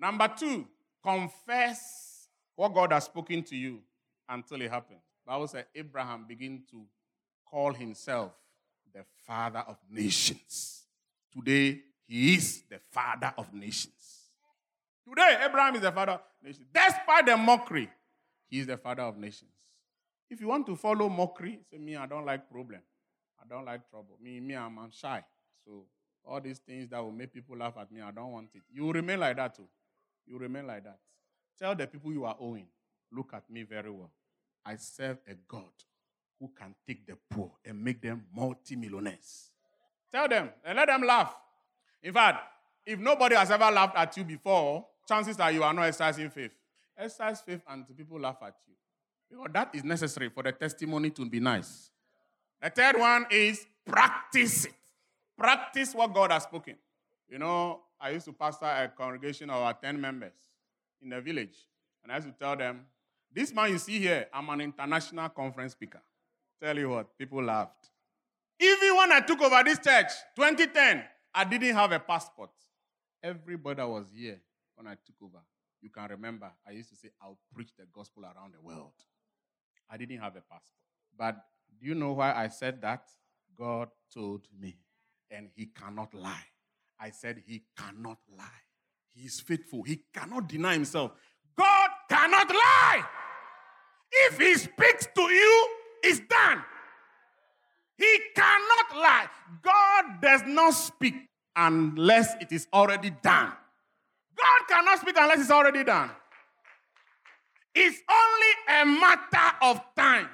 Number 0.00 0.28
two, 0.36 0.66
confess 1.02 2.28
what 2.54 2.74
God 2.74 2.92
has 2.92 3.04
spoken 3.04 3.42
to 3.44 3.56
you 3.56 3.80
until 4.28 4.60
it 4.62 4.70
happens. 4.70 5.00
Bible 5.26 5.48
said 5.48 5.66
Abraham 5.74 6.24
began 6.26 6.62
to 6.70 6.84
call 7.44 7.72
himself 7.72 8.32
the 8.92 9.04
father 9.26 9.64
of 9.66 9.76
nations. 9.90 10.84
Today, 11.32 11.80
he 12.06 12.34
is 12.34 12.62
the 12.68 12.80
father 12.90 13.32
of 13.36 13.52
nations. 13.52 13.92
Today, 15.06 15.38
Abraham 15.44 15.76
is 15.76 15.82
the 15.82 15.92
father 15.92 16.12
of 16.12 16.20
nations. 16.42 16.66
Despite 16.72 17.26
the 17.26 17.36
mockery, 17.36 17.90
he 18.48 18.60
is 18.60 18.66
the 18.66 18.76
father 18.76 19.02
of 19.02 19.16
nations. 19.16 19.50
If 20.30 20.40
you 20.40 20.48
want 20.48 20.66
to 20.66 20.76
follow 20.76 21.08
mockery, 21.08 21.60
say, 21.70 21.78
Me, 21.78 21.96
I 21.96 22.06
don't 22.06 22.26
like 22.26 22.50
problem. 22.50 22.80
I 23.40 23.46
don't 23.48 23.64
like 23.64 23.88
trouble. 23.88 24.18
Me, 24.20 24.40
me, 24.40 24.54
I'm, 24.54 24.78
I'm 24.78 24.90
shy. 24.90 25.24
So 25.64 25.84
all 26.24 26.40
these 26.40 26.58
things 26.58 26.88
that 26.90 27.02
will 27.02 27.12
make 27.12 27.32
people 27.32 27.56
laugh 27.56 27.74
at 27.78 27.90
me, 27.90 28.00
I 28.00 28.10
don't 28.10 28.32
want 28.32 28.48
it. 28.54 28.62
You 28.70 28.90
remain 28.92 29.20
like 29.20 29.36
that 29.36 29.54
too. 29.54 29.68
You 30.26 30.38
remain 30.38 30.66
like 30.66 30.84
that. 30.84 30.98
Tell 31.58 31.74
the 31.74 31.86
people 31.86 32.12
you 32.12 32.24
are 32.24 32.36
owing, 32.38 32.66
look 33.10 33.30
at 33.32 33.48
me 33.50 33.62
very 33.62 33.90
well. 33.90 34.12
I 34.64 34.76
serve 34.76 35.18
a 35.26 35.34
God 35.48 35.72
who 36.40 36.50
can 36.58 36.74
take 36.86 37.06
the 37.06 37.16
poor 37.30 37.52
and 37.64 37.82
make 37.82 38.00
them 38.00 38.24
multimillionaires. 38.34 39.50
Tell 40.10 40.28
them 40.28 40.50
and 40.64 40.76
let 40.76 40.86
them 40.86 41.02
laugh. 41.02 41.34
In 42.02 42.12
fact, 42.12 42.42
if 42.86 42.98
nobody 42.98 43.34
has 43.34 43.50
ever 43.50 43.70
laughed 43.70 43.96
at 43.96 44.16
you 44.16 44.24
before, 44.24 44.86
chances 45.06 45.38
are 45.38 45.52
you 45.52 45.62
are 45.62 45.74
not 45.74 45.82
exercising 45.82 46.30
faith. 46.30 46.52
Exercise 46.96 47.40
faith 47.40 47.60
until 47.68 47.94
people 47.94 48.18
laugh 48.18 48.38
at 48.42 48.54
you. 48.66 48.74
Because 49.30 49.52
that 49.52 49.74
is 49.74 49.84
necessary 49.84 50.30
for 50.30 50.42
the 50.42 50.52
testimony 50.52 51.10
to 51.10 51.28
be 51.28 51.40
nice. 51.40 51.90
The 52.62 52.70
third 52.70 52.98
one 52.98 53.26
is 53.30 53.66
practice 53.84 54.64
it. 54.64 54.72
Practice 55.36 55.94
what 55.94 56.12
God 56.14 56.32
has 56.32 56.44
spoken. 56.44 56.76
You 57.28 57.38
know, 57.38 57.80
I 58.00 58.10
used 58.10 58.24
to 58.26 58.32
pastor 58.32 58.66
a 58.66 58.88
congregation 58.88 59.50
of 59.50 59.56
our 59.56 59.74
10 59.74 60.00
members 60.00 60.32
in 61.02 61.10
the 61.10 61.20
village. 61.20 61.56
And 62.02 62.10
I 62.10 62.16
used 62.16 62.28
to 62.28 62.34
tell 62.34 62.56
them, 62.56 62.86
this 63.32 63.52
man 63.52 63.70
you 63.70 63.78
see 63.78 63.98
here, 63.98 64.26
I'm 64.32 64.48
an 64.48 64.62
international 64.62 65.28
conference 65.28 65.72
speaker. 65.72 66.00
Tell 66.60 66.76
you 66.76 66.88
what, 66.88 67.16
people 67.16 67.42
laughed. 67.42 67.90
Even 68.60 68.96
when 68.96 69.12
I 69.12 69.20
took 69.20 69.40
over 69.40 69.62
this 69.64 69.78
church, 69.78 70.10
2010, 70.34 71.04
I 71.34 71.44
didn't 71.44 71.74
have 71.74 71.92
a 71.92 72.00
passport. 72.00 72.50
Everybody 73.22 73.82
was 73.82 74.06
here 74.14 74.40
when 74.74 74.88
I 74.88 74.94
took 75.06 75.14
over. 75.22 75.38
You 75.80 75.90
can 75.90 76.08
remember, 76.10 76.50
I 76.66 76.72
used 76.72 76.90
to 76.90 76.96
say, 76.96 77.10
I'll 77.22 77.38
preach 77.54 77.70
the 77.78 77.84
gospel 77.92 78.24
around 78.24 78.54
the 78.54 78.60
world. 78.60 78.92
I 79.88 79.96
didn't 79.96 80.18
have 80.18 80.34
a 80.34 80.40
passport. 80.40 80.62
But 81.16 81.36
do 81.80 81.86
you 81.86 81.94
know 81.94 82.12
why 82.12 82.32
I 82.34 82.48
said 82.48 82.82
that? 82.82 83.04
God 83.56 83.88
told 84.12 84.46
me, 84.58 84.76
and 85.30 85.48
He 85.54 85.66
cannot 85.66 86.12
lie. 86.14 86.46
I 86.98 87.10
said, 87.10 87.42
He 87.46 87.62
cannot 87.76 88.18
lie. 88.36 88.44
He 89.10 89.26
is 89.26 89.40
faithful. 89.40 89.84
He 89.84 90.02
cannot 90.12 90.48
deny 90.48 90.74
Himself. 90.74 91.12
God 91.56 91.90
cannot 92.08 92.48
lie. 92.50 93.02
If 94.10 94.38
He 94.38 94.54
speaks 94.54 95.06
to 95.14 95.22
you, 95.22 95.68
it's 96.02 96.20
done. 96.20 96.62
He 97.96 98.18
cannot 98.34 98.96
lie. 98.96 99.26
God 99.62 100.20
does 100.22 100.42
not 100.46 100.72
speak 100.72 101.14
unless 101.56 102.34
it 102.40 102.52
is 102.52 102.68
already 102.72 103.10
done. 103.10 103.52
God 104.36 104.68
cannot 104.68 105.00
speak 105.00 105.16
unless 105.18 105.40
it's 105.40 105.50
already 105.50 105.82
done. 105.82 106.10
It's 107.74 107.98
only 108.08 108.80
a 108.80 109.00
matter 109.00 109.56
of 109.62 109.80
time. 109.96 110.28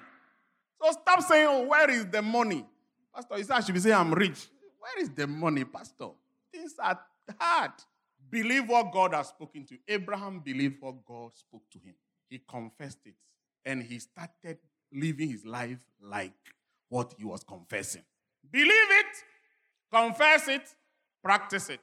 So 0.82 0.92
stop 0.92 1.22
saying, 1.22 1.48
oh, 1.50 1.66
where 1.66 1.90
is 1.90 2.06
the 2.06 2.20
money? 2.20 2.66
Pastor, 3.14 3.38
you 3.38 3.44
said 3.44 3.56
I 3.56 3.60
should 3.60 3.74
be 3.74 3.80
saying 3.80 3.94
I'm 3.94 4.12
rich. 4.12 4.46
Where 4.78 5.02
is 5.02 5.10
the 5.10 5.26
money, 5.26 5.64
Pastor? 5.64 6.08
Things 6.52 6.74
are 6.78 6.98
hard. 7.40 7.72
Believe 8.30 8.68
what 8.68 8.92
God 8.92 9.14
has 9.14 9.28
spoken 9.28 9.64
to. 9.66 9.78
Abraham 9.88 10.40
believed 10.40 10.76
what 10.80 11.04
God 11.04 11.30
spoke 11.34 11.62
to 11.70 11.78
him. 11.78 11.94
He 12.28 12.40
confessed 12.46 12.98
it. 13.06 13.14
And 13.64 13.82
he 13.82 13.98
started 13.98 14.58
living 14.95 15.30
his 15.30 15.45
life 15.45 15.84
like 16.01 16.32
what 16.88 17.14
he 17.18 17.24
was 17.24 17.42
confessing. 17.42 18.03
Believe 18.51 18.68
it, 18.70 19.07
confess 19.92 20.49
it, 20.49 20.62
practice 21.22 21.68
it. 21.70 21.80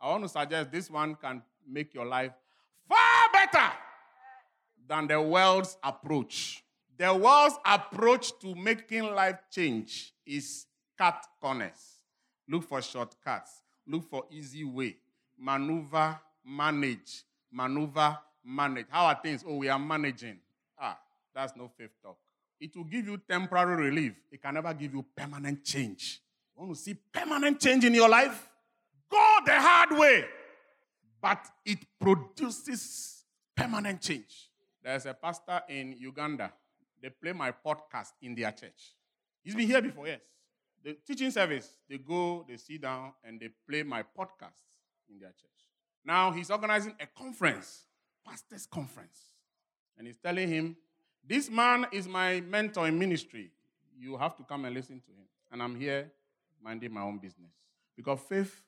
I 0.00 0.10
want 0.10 0.24
to 0.24 0.28
suggest 0.28 0.70
this 0.70 0.90
one 0.90 1.14
can 1.14 1.42
make 1.66 1.94
your 1.94 2.04
life 2.06 2.32
far 2.88 3.28
better 3.32 3.72
than 4.88 5.06
the 5.06 5.20
world's 5.20 5.76
approach. 5.82 6.62
The 6.98 7.14
world's 7.14 7.56
approach 7.64 8.38
to 8.40 8.54
making 8.54 9.04
life 9.14 9.38
change 9.50 10.12
is 10.26 10.66
cut 10.98 11.24
corners. 11.40 12.00
Look 12.48 12.64
for 12.64 12.82
shortcuts. 12.82 13.62
Look 13.86 14.08
for 14.10 14.24
easy 14.30 14.64
way. 14.64 14.96
Maneuver, 15.38 16.20
manage. 16.44 17.24
Maneuver, 17.50 18.18
manage. 18.44 18.86
How 18.90 19.06
are 19.06 19.18
things? 19.22 19.44
Oh, 19.46 19.56
we 19.56 19.68
are 19.68 19.78
managing. 19.78 20.38
Ah, 20.78 20.98
that's 21.34 21.56
no 21.56 21.68
faith 21.68 21.90
talk. 22.02 22.18
It 22.62 22.76
will 22.76 22.84
give 22.84 23.08
you 23.08 23.18
temporary 23.28 23.90
relief. 23.90 24.14
It 24.30 24.40
can 24.40 24.54
never 24.54 24.72
give 24.72 24.94
you 24.94 25.04
permanent 25.16 25.64
change. 25.64 26.20
You 26.54 26.62
want 26.62 26.76
to 26.76 26.80
see 26.80 26.94
permanent 26.94 27.58
change 27.58 27.84
in 27.84 27.92
your 27.92 28.08
life? 28.08 28.48
Go 29.10 29.38
the 29.44 29.60
hard 29.60 29.98
way. 29.98 30.24
But 31.20 31.44
it 31.64 31.80
produces 32.00 33.24
permanent 33.56 34.00
change. 34.00 34.48
There's 34.80 35.06
a 35.06 35.14
pastor 35.14 35.60
in 35.68 35.96
Uganda. 35.98 36.52
They 37.02 37.10
play 37.10 37.32
my 37.32 37.50
podcast 37.50 38.12
in 38.22 38.36
their 38.36 38.52
church. 38.52 38.94
He's 39.42 39.56
been 39.56 39.66
here 39.66 39.82
before, 39.82 40.06
yes. 40.06 40.20
The 40.84 40.96
teaching 41.04 41.32
service, 41.32 41.68
they 41.90 41.98
go, 41.98 42.44
they 42.48 42.58
sit 42.58 42.80
down, 42.80 43.12
and 43.24 43.40
they 43.40 43.50
play 43.68 43.82
my 43.82 44.02
podcast 44.02 44.62
in 45.10 45.18
their 45.18 45.30
church. 45.30 45.50
Now 46.04 46.30
he's 46.30 46.48
organizing 46.48 46.94
a 47.00 47.06
conference, 47.06 47.86
pastor's 48.24 48.66
conference. 48.66 49.18
And 49.98 50.06
he's 50.06 50.18
telling 50.18 50.48
him, 50.48 50.76
This 51.24 51.50
man 51.50 51.86
is 51.92 52.08
my 52.08 52.40
mentor 52.40 52.88
in 52.88 52.98
ministry. 52.98 53.50
You 53.98 54.16
have 54.16 54.36
to 54.36 54.42
come 54.42 54.64
and 54.64 54.74
listen 54.74 55.00
to 55.00 55.10
him. 55.10 55.26
And 55.50 55.62
I'm 55.62 55.78
here 55.78 56.10
minding 56.62 56.92
my 56.92 57.02
own 57.02 57.18
business. 57.18 57.52
Because 57.96 58.20
faith 58.20 58.62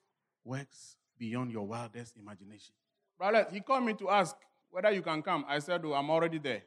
works 0.44 0.96
beyond 1.18 1.50
your 1.50 1.66
wildest 1.66 2.16
imagination. 2.16 2.74
Brother, 3.18 3.46
he 3.50 3.60
called 3.60 3.84
me 3.84 3.94
to 3.94 4.10
ask 4.10 4.36
whether 4.70 4.90
you 4.90 5.02
can 5.02 5.22
come. 5.22 5.44
I 5.48 5.58
said, 5.58 5.82
Oh, 5.84 5.94
I'm 5.94 6.10
already 6.10 6.38
there. 6.38 6.62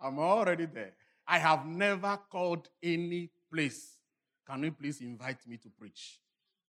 I'm 0.00 0.18
already 0.18 0.66
there. 0.66 0.92
I 1.26 1.38
have 1.38 1.66
never 1.66 2.18
called 2.30 2.68
any 2.82 3.30
place. 3.52 3.98
Can 4.46 4.62
you 4.62 4.72
please 4.72 5.00
invite 5.00 5.46
me 5.46 5.58
to 5.58 5.68
preach? 5.68 6.20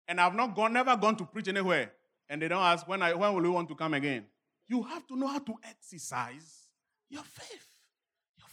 And 0.08 0.20
I've 0.20 0.34
not 0.34 0.56
gone, 0.56 0.72
never 0.72 0.96
gone 0.96 1.16
to 1.16 1.24
preach 1.24 1.48
anywhere. 1.48 1.92
And 2.28 2.42
they 2.42 2.48
don't 2.48 2.62
ask 2.62 2.86
when 2.88 3.02
I 3.02 3.14
when 3.14 3.32
will 3.34 3.44
you 3.44 3.52
want 3.52 3.68
to 3.68 3.74
come 3.74 3.94
again? 3.94 4.24
You 4.66 4.82
have 4.82 5.06
to 5.06 5.16
know 5.16 5.28
how 5.28 5.38
to 5.38 5.54
exercise 5.62 6.68
your 7.08 7.22
faith. 7.22 7.67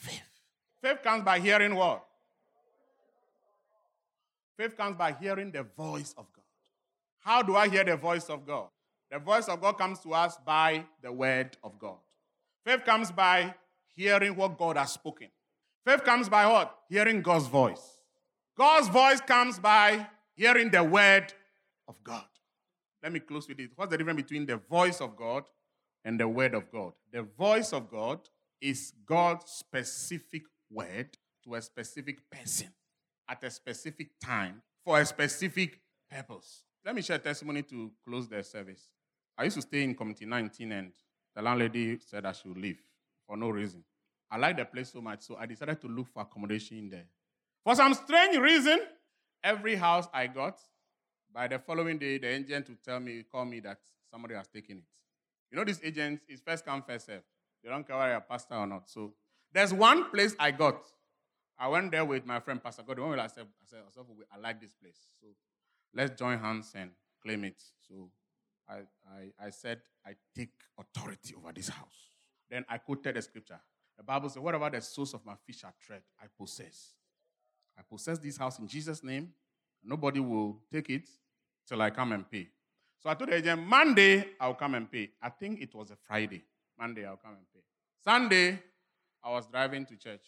Faith. 0.05 0.21
Faith 0.81 1.03
comes 1.03 1.23
by 1.23 1.39
hearing 1.39 1.75
what? 1.75 2.05
Faith 4.57 4.77
comes 4.77 4.95
by 4.95 5.11
hearing 5.11 5.51
the 5.51 5.63
voice 5.63 6.13
of 6.17 6.25
God. 6.33 6.43
How 7.19 7.41
do 7.41 7.55
I 7.55 7.67
hear 7.67 7.83
the 7.83 7.97
voice 7.97 8.29
of 8.29 8.45
God? 8.45 8.67
The 9.11 9.19
voice 9.19 9.47
of 9.47 9.61
God 9.61 9.77
comes 9.77 9.99
to 10.01 10.13
us 10.13 10.37
by 10.45 10.85
the 11.01 11.11
word 11.11 11.57
of 11.63 11.77
God. 11.79 11.97
Faith 12.63 12.85
comes 12.85 13.11
by 13.11 13.53
hearing 13.95 14.35
what 14.35 14.57
God 14.57 14.77
has 14.77 14.93
spoken. 14.93 15.27
Faith 15.85 16.03
comes 16.03 16.29
by 16.29 16.45
what? 16.47 16.75
Hearing 16.89 17.21
God's 17.21 17.47
voice. 17.47 17.99
God's 18.57 18.87
voice 18.87 19.21
comes 19.21 19.59
by 19.59 20.07
hearing 20.35 20.69
the 20.69 20.83
word 20.83 21.33
of 21.87 21.95
God. 22.03 22.25
Let 23.03 23.11
me 23.11 23.19
close 23.19 23.47
with 23.47 23.59
it. 23.59 23.71
What's 23.75 23.91
the 23.91 23.97
difference 23.97 24.21
between 24.21 24.45
the 24.45 24.57
voice 24.57 25.01
of 25.01 25.15
God 25.15 25.43
and 26.03 26.19
the 26.19 26.27
word 26.27 26.53
of 26.53 26.71
God? 26.71 26.93
The 27.11 27.23
voice 27.23 27.73
of 27.73 27.89
God 27.91 28.19
is 28.61 28.93
God's 29.05 29.51
specific 29.51 30.43
word 30.69 31.17
to 31.43 31.55
a 31.55 31.61
specific 31.61 32.29
person 32.29 32.69
at 33.27 33.43
a 33.43 33.51
specific 33.51 34.19
time 34.23 34.61
for 34.83 34.99
a 34.99 35.05
specific 35.05 35.79
purpose. 36.09 36.63
Let 36.85 36.95
me 36.95 37.01
share 37.01 37.17
testimony 37.17 37.63
to 37.63 37.91
close 38.07 38.27
the 38.27 38.43
service. 38.43 38.89
I 39.37 39.45
used 39.45 39.55
to 39.55 39.61
stay 39.61 39.83
in 39.83 39.95
Community 39.95 40.25
19 40.25 40.71
and 40.71 40.91
the 41.35 41.41
landlady 41.41 41.99
said 41.99 42.25
I 42.25 42.31
should 42.31 42.57
leave 42.57 42.79
for 43.27 43.35
no 43.35 43.49
reason. 43.49 43.83
I 44.29 44.37
liked 44.37 44.57
the 44.57 44.65
place 44.65 44.91
so 44.91 45.01
much, 45.01 45.21
so 45.21 45.35
I 45.37 45.45
decided 45.45 45.81
to 45.81 45.87
look 45.87 46.07
for 46.07 46.21
accommodation 46.21 46.77
in 46.77 46.89
there. 46.89 47.05
For 47.63 47.75
some 47.75 47.93
strange 47.93 48.37
reason, 48.37 48.79
every 49.43 49.75
house 49.75 50.07
I 50.13 50.27
got, 50.27 50.59
by 51.33 51.47
the 51.47 51.59
following 51.59 51.97
day, 51.97 52.17
the 52.17 52.27
agent 52.27 52.69
would 52.69 52.83
tell 52.83 52.99
me, 52.99 53.23
call 53.29 53.45
me 53.45 53.59
that 53.61 53.79
somebody 54.11 54.35
has 54.35 54.47
taken 54.47 54.77
it. 54.77 54.83
You 55.51 55.57
know, 55.57 55.63
this 55.63 55.79
agent 55.83 56.21
is 56.27 56.41
first 56.41 56.65
come, 56.65 56.81
first 56.81 57.07
serve. 57.07 57.23
They 57.65 57.71
don't 57.71 57.85
care 57.85 57.97
whether 57.97 58.09
you're 58.09 58.17
a 58.17 58.21
pastor 58.21 58.53
or 58.53 58.67
not. 58.67 58.87
So 58.87 59.13
there's 59.51 59.73
one 59.73 60.11
place 60.11 60.35
I 60.37 60.51
got. 60.51 60.83
I 61.57 61.67
went 61.67 61.91
there 61.91 62.05
with 62.05 62.23
my 62.23 62.39
friend 62.39 62.63
Pastor 62.63 62.83
God. 62.83 62.99
I 62.99 63.25
said, 63.25 63.47
I 63.59 63.65
said, 63.65 63.79
I 64.31 64.37
like 64.37 64.61
this 64.61 64.73
place. 64.73 64.99
So 65.19 65.27
let's 65.91 66.17
join 66.17 66.37
hands 66.37 66.73
and 66.75 66.91
claim 67.23 67.43
it. 67.43 67.59
So 67.87 68.11
I, 68.69 68.81
I, 69.07 69.47
I 69.47 69.49
said, 69.49 69.79
I 70.05 70.11
take 70.35 70.51
authority 70.77 71.33
over 71.35 71.51
this 71.51 71.69
house. 71.69 72.11
Then 72.51 72.65
I 72.69 72.77
quoted 72.77 73.15
the 73.15 73.21
scripture. 73.23 73.59
The 73.97 74.03
Bible 74.03 74.29
says, 74.29 74.39
whatever 74.43 74.69
the 74.69 74.81
source 74.81 75.13
of 75.15 75.25
my 75.25 75.33
fish 75.47 75.63
are 75.63 75.73
tread, 75.83 76.01
I 76.21 76.25
possess. 76.39 76.91
I 77.79 77.81
possess 77.89 78.19
this 78.19 78.37
house 78.37 78.59
in 78.59 78.67
Jesus' 78.67 79.03
name. 79.03 79.29
Nobody 79.83 80.19
will 80.19 80.59
take 80.71 80.89
it 80.91 81.07
till 81.67 81.81
I 81.81 81.89
come 81.89 82.11
and 82.11 82.29
pay. 82.29 82.47
So 83.01 83.09
I 83.09 83.15
told 83.15 83.31
the 83.31 83.37
agent, 83.37 83.65
Monday, 83.65 84.25
I'll 84.39 84.53
come 84.53 84.75
and 84.75 84.91
pay. 84.91 85.09
I 85.19 85.29
think 85.29 85.61
it 85.61 85.73
was 85.73 85.89
a 85.89 85.95
Friday. 85.95 86.43
Monday, 86.79 87.05
I'll 87.05 87.17
come 87.17 87.31
and 87.31 87.45
pay. 87.53 87.61
Sunday, 88.03 88.59
I 89.23 89.31
was 89.31 89.47
driving 89.47 89.85
to 89.85 89.95
church. 89.95 90.21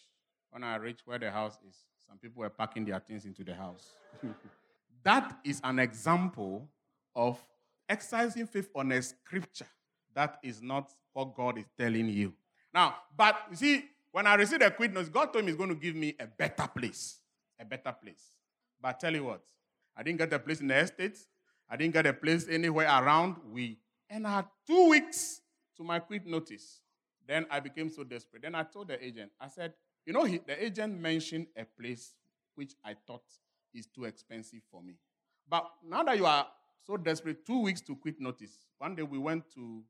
When 0.52 0.64
I 0.64 0.78
reached 0.78 1.02
where 1.06 1.20
the 1.20 1.30
house 1.30 1.58
is, 1.68 1.76
some 2.08 2.18
people 2.18 2.42
were 2.42 2.50
packing 2.50 2.86
their 2.86 3.00
things 3.00 3.26
into 3.26 3.44
the 3.44 3.54
house. 3.54 3.90
that 5.04 5.38
is 5.44 5.60
an 5.64 5.80
example 5.80 6.68
of 7.16 7.44
exercising 7.90 8.48
faith 8.48 8.70
on 8.76 8.92
a 8.92 9.02
scripture 9.02 9.68
that 10.18 10.40
is 10.42 10.62
not 10.62 10.92
what 11.14 11.36
God 11.36 11.60
is 11.60 11.66
telling 11.78 12.10
you. 12.10 12.34
Now, 12.74 12.96
but 13.16 13.36
you 13.52 13.56
see, 13.56 13.86
when 14.12 14.26
I 14.26 14.34
received 14.34 14.64
a 14.64 14.72
quit 14.72 14.92
notice, 14.92 15.10
God 15.10 15.32
told 15.32 15.46
me 15.46 15.52
He's 15.52 15.58
going 15.58 15.70
to 15.70 15.76
give 15.76 15.96
me 15.96 16.16
a 16.20 16.26
better 16.26 16.68
place. 16.68 17.20
A 17.60 17.66
better 17.66 17.92
place. 17.92 18.32
But 18.82 19.00
tell 19.00 19.14
you 19.14 19.26
what, 19.26 19.42
I 19.96 20.04
didn't 20.04 20.18
get 20.18 20.34
a 20.34 20.40
place 20.40 20.60
in 20.60 20.68
the 20.68 20.78
estate. 20.78 21.18
I 21.70 21.78
didn't 21.78 21.94
get 21.94 22.06
a 22.06 22.14
place 22.14 22.48
anywhere 22.50 22.88
around. 22.88 23.36
We 23.52 23.78
and 24.10 24.26
I 24.26 24.38
had 24.38 24.46
two 24.66 24.90
weeks 24.90 25.42
to 25.78 25.84
my 25.84 26.00
quit 26.00 26.26
notice. 26.26 26.82
Then 27.28 27.46
I 27.52 27.60
became 27.60 27.90
so 27.90 28.04
desperate. 28.04 28.42
Then 28.42 28.56
I 28.56 28.64
told 28.64 28.88
the 28.88 29.04
agent, 29.04 29.32
I 29.40 29.48
said, 29.48 29.74
you 30.06 30.14
know, 30.14 30.24
he, 30.24 30.38
the 30.38 30.64
agent 30.64 31.00
mentioned 31.00 31.48
a 31.58 31.66
place 31.66 32.14
which 32.56 32.74
I 32.84 32.96
thought 33.06 33.24
is 33.74 33.88
too 33.88 34.06
expensive 34.06 34.62
for 34.72 34.82
me. 34.82 34.96
But 35.50 35.66
now 35.86 36.04
that 36.04 36.18
you 36.18 36.26
are 36.26 36.48
so 36.86 36.96
desperate, 36.96 37.46
two 37.46 37.62
weeks 37.62 37.82
to 37.82 37.96
quit 37.96 38.20
notice. 38.20 38.66
One 38.78 38.96
day 38.96 39.04
we 39.04 39.18
went 39.18 39.44
to 39.56 39.84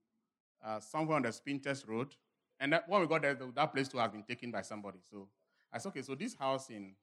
uh, 0.65 0.79
somewhere 0.79 1.17
on 1.17 1.21
the 1.21 1.29
Spintex 1.29 1.87
Road, 1.87 2.15
and 2.59 2.73
that, 2.73 2.89
when 2.89 3.01
we 3.01 3.07
got 3.07 3.21
there, 3.21 3.37
that 3.55 3.73
place 3.73 3.87
too 3.87 3.99
has 3.99 4.11
been 4.11 4.23
taken 4.23 4.51
by 4.51 4.61
somebody. 4.61 4.97
So 5.09 5.27
I 5.71 5.77
said, 5.77 5.89
okay, 5.89 6.01
so 6.01 6.15
this 6.15 6.33
house 6.33 6.69
in 6.69 6.95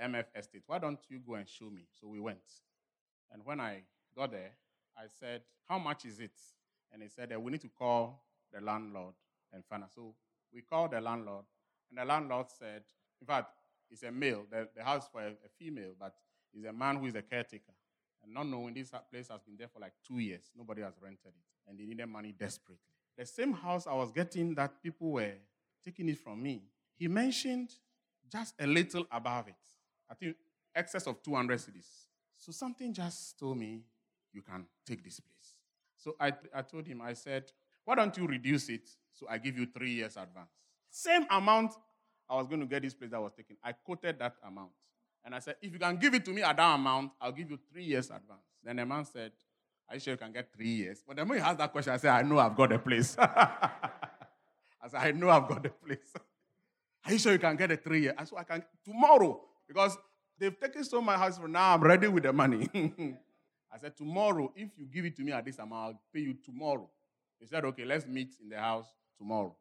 MF 0.00 0.24
Estate, 0.34 0.62
why 0.66 0.78
don't 0.78 0.98
you 1.08 1.20
go 1.26 1.34
and 1.34 1.46
show 1.46 1.68
me? 1.68 1.86
So 2.00 2.08
we 2.08 2.18
went. 2.18 2.38
And 3.30 3.42
when 3.44 3.60
I 3.60 3.82
got 4.16 4.32
there, 4.32 4.52
I 4.96 5.04
said, 5.20 5.42
how 5.68 5.78
much 5.78 6.06
is 6.06 6.18
it? 6.18 6.32
And 6.92 7.02
he 7.02 7.08
said, 7.08 7.34
we 7.38 7.52
need 7.52 7.60
to 7.60 7.68
call 7.68 8.22
the 8.52 8.60
landlord 8.60 9.14
and 9.52 9.62
out. 9.72 9.92
So 9.94 10.14
we 10.52 10.62
called 10.62 10.92
the 10.92 11.00
landlord, 11.00 11.44
and 11.90 11.98
the 11.98 12.04
landlord 12.04 12.46
said, 12.50 12.82
in 13.20 13.26
fact, 13.26 13.48
it's 13.90 14.02
a 14.02 14.10
male. 14.10 14.44
The, 14.50 14.68
the 14.74 14.82
house 14.82 15.08
for 15.10 15.20
a, 15.20 15.28
a 15.28 15.48
female, 15.58 15.92
but 15.98 16.14
he's 16.52 16.64
a 16.64 16.72
man 16.72 16.96
who 16.96 17.06
is 17.06 17.14
a 17.14 17.22
caretaker. 17.22 17.72
And 18.22 18.32
not 18.34 18.46
knowing 18.46 18.74
this 18.74 18.90
place 19.10 19.28
has 19.28 19.40
been 19.42 19.56
there 19.58 19.68
for 19.68 19.80
like 19.80 19.92
two 20.06 20.18
years. 20.18 20.44
Nobody 20.56 20.82
has 20.82 20.94
rented 21.00 21.26
it. 21.26 21.68
And 21.68 21.78
they 21.78 21.84
needed 21.84 22.06
money 22.06 22.32
desperately. 22.38 22.78
The 23.18 23.26
same 23.26 23.52
house 23.52 23.86
I 23.86 23.94
was 23.94 24.12
getting 24.12 24.54
that 24.54 24.82
people 24.82 25.10
were 25.10 25.34
taking 25.84 26.08
it 26.08 26.18
from 26.18 26.42
me, 26.42 26.62
he 26.96 27.08
mentioned 27.08 27.70
just 28.30 28.54
a 28.60 28.66
little 28.66 29.06
above 29.10 29.48
it. 29.48 29.54
I 30.10 30.14
think 30.14 30.36
excess 30.74 31.06
of 31.06 31.22
200 31.22 31.58
cedis. 31.58 32.06
So 32.36 32.52
something 32.52 32.92
just 32.92 33.38
told 33.38 33.58
me, 33.58 33.82
you 34.32 34.42
can 34.42 34.66
take 34.86 35.04
this 35.04 35.20
place. 35.20 35.54
So 35.96 36.16
I, 36.18 36.32
I 36.54 36.62
told 36.62 36.86
him, 36.86 37.02
I 37.02 37.12
said, 37.12 37.50
why 37.84 37.94
don't 37.94 38.16
you 38.16 38.26
reduce 38.26 38.68
it 38.68 38.88
so 39.12 39.26
I 39.28 39.38
give 39.38 39.58
you 39.58 39.66
three 39.66 39.92
years 39.92 40.16
advance? 40.16 40.50
Same 40.90 41.26
amount 41.30 41.72
I 42.28 42.36
was 42.36 42.46
going 42.46 42.60
to 42.60 42.66
get 42.66 42.82
this 42.82 42.94
place 42.94 43.10
that 43.10 43.20
was 43.20 43.32
taken. 43.32 43.56
I 43.62 43.72
quoted 43.72 44.18
that 44.18 44.36
amount. 44.46 44.70
And 45.24 45.34
I 45.34 45.38
said, 45.38 45.56
if 45.62 45.72
you 45.72 45.78
can 45.78 45.96
give 45.96 46.14
it 46.14 46.24
to 46.24 46.30
me 46.32 46.42
at 46.42 46.56
that 46.56 46.74
amount, 46.74 47.12
I'll 47.20 47.32
give 47.32 47.50
you 47.50 47.58
three 47.70 47.84
years 47.84 48.06
advance. 48.06 48.42
Then 48.64 48.76
the 48.76 48.86
man 48.86 49.04
said, 49.04 49.32
Are 49.88 49.94
you 49.94 50.00
sure 50.00 50.14
you 50.14 50.18
can 50.18 50.32
get 50.32 50.52
three 50.52 50.68
years? 50.68 51.02
But 51.06 51.16
the 51.16 51.24
moment 51.24 51.40
he 51.40 51.46
asked 51.46 51.58
that 51.58 51.72
question, 51.72 51.92
I 51.92 51.96
said, 51.96 52.10
I 52.10 52.22
know 52.22 52.38
I've 52.38 52.56
got 52.56 52.72
a 52.72 52.78
place. 52.78 53.16
I 53.18 54.88
said, 54.88 55.00
I 55.00 55.10
know 55.12 55.30
I've 55.30 55.48
got 55.48 55.64
a 55.66 55.70
place. 55.70 56.12
Are 57.04 57.12
you 57.12 57.18
sure 57.18 57.32
you 57.32 57.38
can 57.38 57.56
get 57.56 57.70
a 57.70 57.76
three 57.76 58.02
years? 58.02 58.14
I 58.16 58.24
said, 58.24 58.38
I 58.38 58.44
can 58.44 58.62
tomorrow. 58.84 59.40
Because 59.68 59.96
they've 60.38 60.58
taken 60.58 60.84
so 60.84 61.00
my 61.00 61.16
house 61.16 61.38
for 61.38 61.48
now, 61.48 61.74
I'm 61.74 61.82
ready 61.82 62.08
with 62.08 62.24
the 62.24 62.32
money. 62.32 62.68
I 63.72 63.78
said, 63.78 63.96
Tomorrow, 63.96 64.52
if 64.56 64.70
you 64.76 64.86
give 64.86 65.04
it 65.04 65.16
to 65.16 65.22
me 65.22 65.32
at 65.32 65.44
this 65.44 65.58
amount, 65.58 65.72
I'll 65.72 66.00
pay 66.12 66.20
you 66.20 66.34
tomorrow. 66.44 66.88
He 67.42 67.48
said, 67.48 67.64
Okay, 67.64 67.84
let's 67.84 68.06
meet 68.06 68.34
in 68.40 68.48
the 68.48 68.58
house 68.58 68.86
tomorrow. 69.18 69.54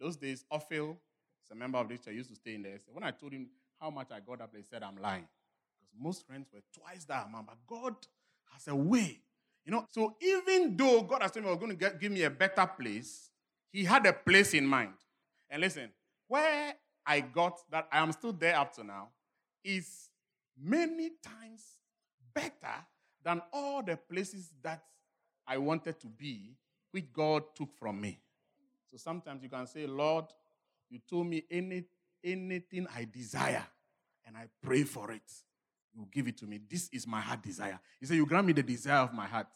Those 0.00 0.16
days, 0.16 0.44
Ophil, 0.52 0.96
as 1.44 1.50
a 1.52 1.54
member 1.54 1.78
of 1.78 1.88
this 1.88 2.00
church, 2.00 2.14
used 2.14 2.30
to 2.30 2.34
stay 2.34 2.56
in 2.56 2.62
there. 2.62 2.80
When 2.92 3.04
I 3.04 3.12
told 3.12 3.32
him 3.32 3.48
how 3.80 3.90
much 3.90 4.08
I 4.10 4.18
got 4.18 4.40
up, 4.40 4.50
he 4.56 4.62
said, 4.64 4.82
I'm 4.82 5.00
lying. 5.00 5.28
Because 5.78 5.94
most 6.02 6.26
friends 6.26 6.48
were 6.52 6.60
twice 6.76 7.04
that 7.04 7.26
amount. 7.26 7.46
But 7.46 7.58
God 7.68 7.94
has 8.52 8.66
a 8.66 8.74
way. 8.74 9.20
You 9.64 9.70
know, 9.70 9.86
so 9.88 10.16
even 10.20 10.76
though 10.76 11.02
God 11.02 11.22
has 11.22 11.30
told 11.30 11.44
me 11.44 11.50
he 11.50 11.54
was 11.54 11.60
going 11.60 11.70
to 11.70 11.78
get, 11.78 12.00
give 12.00 12.10
me 12.10 12.24
a 12.24 12.30
better 12.30 12.66
place, 12.66 13.30
he 13.70 13.84
had 13.84 14.04
a 14.06 14.12
place 14.12 14.54
in 14.54 14.66
mind. 14.66 14.94
And 15.48 15.60
listen, 15.60 15.90
where 16.26 16.74
I 17.06 17.20
got 17.20 17.58
that 17.70 17.86
I 17.92 18.02
am 18.02 18.10
still 18.10 18.32
there 18.32 18.56
up 18.56 18.74
to 18.74 18.84
now 18.84 19.10
is 19.62 20.08
many 20.60 21.10
times 21.22 21.62
better 22.34 22.84
than 23.24 23.40
all 23.52 23.82
the 23.82 23.96
places 23.96 24.50
that 24.62 24.82
I 25.46 25.58
wanted 25.58 26.00
to 26.00 26.06
be, 26.08 26.56
which 26.92 27.12
God 27.12 27.42
took 27.56 27.74
from 27.74 28.00
me. 28.00 28.18
So 28.86 28.96
sometimes 28.96 29.42
you 29.42 29.48
can 29.48 29.66
say, 29.66 29.86
Lord, 29.86 30.26
you 30.88 31.00
told 31.08 31.26
me 31.26 31.42
any, 31.50 31.84
anything 32.22 32.86
I 32.94 33.08
desire, 33.10 33.66
and 34.26 34.36
I 34.36 34.46
pray 34.62 34.84
for 34.84 35.10
it. 35.10 35.22
You 35.94 36.06
give 36.12 36.28
it 36.28 36.38
to 36.38 36.46
me. 36.46 36.60
This 36.70 36.88
is 36.92 37.06
my 37.06 37.20
heart 37.20 37.42
desire. 37.42 37.80
He 37.98 38.06
said, 38.06 38.16
You 38.16 38.26
grant 38.26 38.46
me 38.46 38.52
the 38.52 38.62
desire 38.62 39.00
of 39.00 39.12
my 39.12 39.26
heart. 39.26 39.48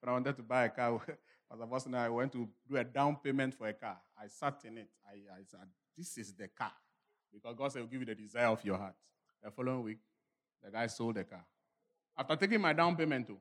When 0.00 0.10
I 0.10 0.12
wanted 0.12 0.36
to 0.36 0.42
buy 0.42 0.64
a 0.64 0.68
car, 0.68 1.00
as 1.52 1.60
a 1.60 1.66
person, 1.66 1.94
I 1.94 2.08
went 2.08 2.32
to 2.32 2.48
do 2.68 2.76
a 2.76 2.84
down 2.84 3.16
payment 3.22 3.54
for 3.54 3.68
a 3.68 3.72
car. 3.72 3.98
I 4.20 4.26
sat 4.28 4.60
in 4.64 4.78
it. 4.78 4.88
I, 5.06 5.14
I 5.34 5.42
said, 5.46 5.60
This 5.96 6.18
is 6.18 6.34
the 6.34 6.48
car. 6.48 6.72
Because 7.32 7.54
God 7.56 7.72
said, 7.72 7.80
He'll 7.80 7.88
give 7.88 8.00
you 8.00 8.06
the 8.06 8.14
desire 8.14 8.48
of 8.48 8.64
your 8.64 8.78
heart. 8.78 8.94
The 9.42 9.50
following 9.50 9.82
week, 9.82 9.98
the 10.62 10.70
guy 10.70 10.86
sold 10.86 11.16
the 11.16 11.24
car. 11.24 11.44
After 12.18 12.36
taking 12.36 12.60
my 12.60 12.72
down 12.72 12.96
payment, 12.96 13.26
too. 13.26 13.38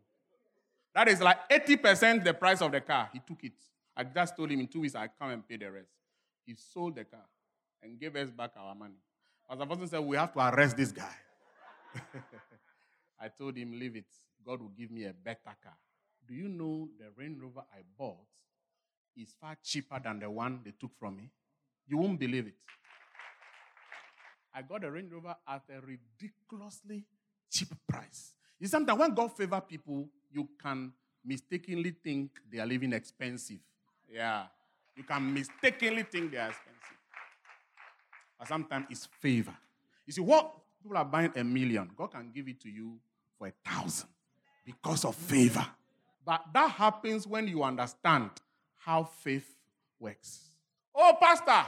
That 0.95 1.09
is 1.09 1.21
like 1.21 1.49
80% 1.49 2.23
the 2.23 2.33
price 2.33 2.61
of 2.61 2.71
the 2.71 2.79
car. 2.79 3.09
He 3.11 3.19
took 3.19 3.43
it. 3.43 3.51
I 3.95 4.05
just 4.05 4.35
told 4.35 4.49
him 4.49 4.61
in 4.61 4.67
two 4.67 4.79
weeks 4.79 4.95
I 4.95 5.07
come 5.07 5.29
and 5.29 5.47
pay 5.47 5.57
the 5.57 5.69
rest. 5.69 5.91
He 6.45 6.55
sold 6.55 6.95
the 6.95 7.03
car 7.03 7.25
and 7.83 7.99
gave 7.99 8.15
us 8.15 8.29
back 8.29 8.51
our 8.55 8.73
money. 8.73 8.95
As 9.49 9.59
the 9.59 9.65
person 9.65 9.87
said, 9.87 9.99
we 9.99 10.15
have 10.15 10.33
to 10.33 10.39
arrest 10.39 10.77
this 10.77 10.93
guy. 10.93 11.15
I 13.19 13.27
told 13.27 13.57
him, 13.57 13.77
leave 13.77 13.97
it. 13.97 14.05
God 14.45 14.61
will 14.61 14.71
give 14.77 14.89
me 14.89 15.03
a 15.03 15.13
better 15.13 15.55
car. 15.61 15.77
Do 16.27 16.33
you 16.33 16.47
know 16.47 16.87
the 16.97 17.07
Range 17.17 17.39
Rover 17.41 17.65
I 17.73 17.81
bought 17.97 18.25
is 19.17 19.33
far 19.39 19.57
cheaper 19.63 19.99
than 20.01 20.19
the 20.19 20.29
one 20.29 20.61
they 20.63 20.71
took 20.79 20.91
from 20.97 21.17
me? 21.17 21.29
You 21.87 21.97
won't 21.97 22.19
believe 22.19 22.47
it. 22.47 22.55
I 24.53 24.61
got 24.61 24.83
a 24.83 24.91
Range 24.91 25.11
Rover 25.11 25.35
at 25.47 25.63
a 25.69 25.81
ridiculously 25.81 27.03
cheap 27.51 27.69
price. 27.87 28.33
You 28.59 28.67
sometimes 28.67 28.99
when 28.99 29.13
God 29.13 29.35
favor 29.35 29.61
people, 29.61 30.07
you 30.35 30.47
can 30.61 30.91
mistakenly 31.23 31.95
think 32.03 32.31
they 32.51 32.59
are 32.59 32.65
living 32.65 32.93
expensive. 32.93 33.59
Yeah. 34.11 34.43
You 34.95 35.03
can 35.03 35.33
mistakenly 35.33 36.03
think 36.03 36.31
they 36.31 36.37
are 36.37 36.49
expensive. 36.49 36.75
But 38.37 38.47
sometimes 38.47 38.87
it's 38.89 39.07
favor. 39.21 39.55
You 40.05 40.13
see, 40.13 40.21
what 40.21 40.53
people 40.81 40.97
are 40.97 41.05
buying 41.05 41.31
a 41.35 41.43
million, 41.43 41.89
God 41.95 42.11
can 42.11 42.31
give 42.33 42.47
it 42.47 42.59
to 42.61 42.69
you 42.69 42.97
for 43.37 43.47
a 43.47 43.53
thousand 43.65 44.09
because 44.65 45.05
of 45.05 45.15
favor. 45.15 45.65
But 46.25 46.41
that 46.53 46.71
happens 46.71 47.25
when 47.25 47.47
you 47.47 47.63
understand 47.63 48.29
how 48.79 49.03
faith 49.05 49.55
works. 49.99 50.41
Oh, 50.93 51.17
Pastor, 51.19 51.65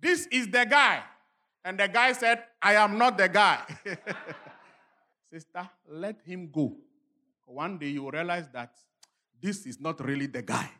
This 0.00 0.26
is 0.26 0.48
the 0.48 0.66
guy. 0.66 1.02
And 1.64 1.78
the 1.78 1.88
guy 1.88 2.12
said, 2.12 2.44
I 2.60 2.74
am 2.74 2.98
not 2.98 3.16
the 3.16 3.28
guy. 3.28 3.62
Sister, 5.32 5.68
let 5.88 6.20
him 6.26 6.50
go. 6.52 6.76
One 7.46 7.78
day 7.78 7.88
you 7.88 8.02
will 8.02 8.10
realize 8.10 8.48
that 8.52 8.74
this 9.40 9.66
is 9.66 9.80
not 9.80 10.04
really 10.04 10.26
the 10.26 10.42
guy. 10.42 10.70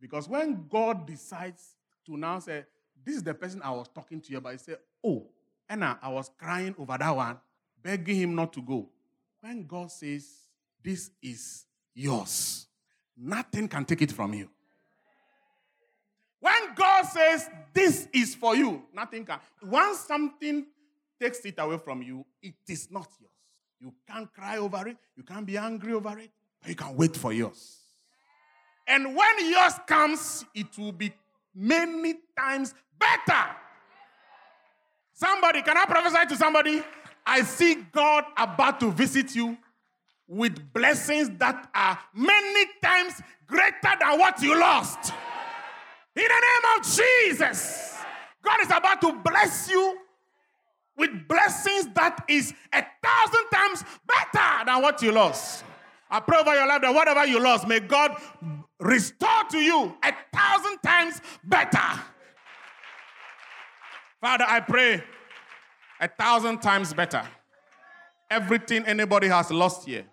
Because 0.00 0.28
when 0.28 0.66
God 0.68 1.06
decides 1.06 1.74
to 2.06 2.16
now 2.16 2.38
say, 2.38 2.64
This 3.04 3.16
is 3.16 3.22
the 3.22 3.34
person 3.34 3.60
I 3.62 3.70
was 3.70 3.88
talking 3.88 4.20
to 4.20 4.32
you 4.32 4.38
about, 4.38 4.52
he 4.52 4.58
said, 4.58 4.78
Oh, 5.04 5.26
Anna, 5.68 5.98
I 6.02 6.08
was 6.08 6.30
crying 6.38 6.74
over 6.78 6.96
that 6.98 7.10
one, 7.14 7.38
begging 7.82 8.16
him 8.16 8.34
not 8.34 8.52
to 8.54 8.62
go. 8.62 8.88
When 9.40 9.66
God 9.66 9.90
says, 9.90 10.26
This 10.82 11.10
is 11.22 11.66
yours, 11.94 12.66
nothing 13.16 13.68
can 13.68 13.84
take 13.84 14.02
it 14.02 14.12
from 14.12 14.34
you. 14.34 14.48
When 16.40 16.74
God 16.74 17.04
says, 17.06 17.48
This 17.72 18.08
is 18.12 18.34
for 18.34 18.56
you, 18.56 18.82
nothing 18.92 19.24
can. 19.24 19.38
Once 19.62 20.00
something 20.00 20.66
takes 21.20 21.44
it 21.44 21.54
away 21.58 21.78
from 21.78 22.02
you, 22.02 22.24
it 22.42 22.54
is 22.68 22.90
not 22.90 23.08
yours. 23.20 23.33
You 23.84 23.92
can't 24.08 24.32
cry 24.32 24.56
over 24.56 24.88
it, 24.88 24.96
you 25.14 25.22
can't 25.22 25.44
be 25.44 25.58
angry 25.58 25.92
over 25.92 26.18
it, 26.18 26.30
but 26.62 26.70
you 26.70 26.74
can 26.74 26.96
wait 26.96 27.14
for 27.14 27.34
yours. 27.34 27.80
And 28.88 29.14
when 29.14 29.50
yours 29.50 29.74
comes, 29.86 30.42
it 30.54 30.68
will 30.78 30.92
be 30.92 31.12
many 31.54 32.14
times 32.34 32.72
better. 32.98 33.44
Somebody, 35.12 35.60
can 35.60 35.76
I 35.76 35.84
prophesy 35.84 36.24
to 36.30 36.36
somebody? 36.36 36.82
I 37.26 37.42
see 37.42 37.74
God 37.92 38.24
about 38.38 38.80
to 38.80 38.90
visit 38.90 39.36
you 39.36 39.58
with 40.26 40.72
blessings 40.72 41.28
that 41.38 41.68
are 41.74 41.98
many 42.14 42.66
times 42.82 43.20
greater 43.46 43.92
than 44.00 44.18
what 44.18 44.40
you 44.40 44.58
lost. 44.58 45.12
In 46.16 46.22
the 46.22 46.28
name 46.28 46.78
of 46.78 46.86
Jesus, 46.86 47.98
God 48.42 48.60
is 48.62 48.68
about 48.68 49.02
to 49.02 49.12
bless 49.12 49.68
you 49.68 49.98
with 50.96 51.10
blessings 51.28 51.88
that 51.94 52.24
is 52.28 52.54
a 52.72 52.84
thousand 53.02 53.48
times 53.52 53.84
better 54.06 54.64
than 54.66 54.82
what 54.82 55.02
you 55.02 55.12
lost. 55.12 55.64
I 56.10 56.20
pray 56.20 56.38
over 56.38 56.54
your 56.54 56.66
life 56.66 56.82
that 56.82 56.94
whatever 56.94 57.26
you 57.26 57.40
lost, 57.40 57.66
may 57.66 57.80
God 57.80 58.16
restore 58.78 59.44
to 59.50 59.58
you 59.58 59.96
a 60.02 60.12
thousand 60.32 60.78
times 60.84 61.20
better. 61.42 62.00
Father, 64.20 64.44
I 64.46 64.60
pray 64.60 65.02
a 66.00 66.08
thousand 66.08 66.60
times 66.60 66.94
better. 66.94 67.22
Everything 68.30 68.84
anybody 68.84 69.28
has 69.28 69.50
lost 69.50 69.86
here. 69.86 70.04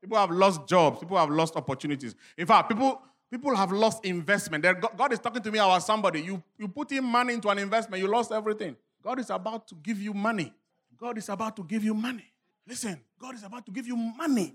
People 0.00 0.18
have 0.18 0.30
lost 0.30 0.66
jobs, 0.68 1.00
people 1.00 1.16
have 1.16 1.30
lost 1.30 1.56
opportunities. 1.56 2.14
In 2.36 2.46
fact, 2.46 2.68
people 2.68 3.02
people 3.30 3.54
have 3.56 3.72
lost 3.72 4.04
investment. 4.04 4.64
God 4.96 5.12
is 5.12 5.18
talking 5.18 5.42
to 5.42 5.50
me 5.50 5.58
about 5.58 5.82
somebody. 5.82 6.20
You, 6.20 6.42
you 6.58 6.68
put 6.68 6.92
in 6.92 7.04
money 7.04 7.34
into 7.34 7.48
an 7.48 7.58
investment, 7.58 8.02
you 8.02 8.08
lost 8.08 8.30
everything. 8.30 8.76
God 9.06 9.20
is 9.20 9.30
about 9.30 9.68
to 9.68 9.76
give 9.76 10.00
you 10.00 10.12
money. 10.12 10.52
God 10.98 11.16
is 11.16 11.28
about 11.28 11.54
to 11.54 11.62
give 11.62 11.84
you 11.84 11.94
money. 11.94 12.24
Listen, 12.66 13.00
God 13.20 13.36
is 13.36 13.44
about 13.44 13.64
to 13.66 13.70
give 13.70 13.86
you 13.86 13.94
money. 13.94 14.52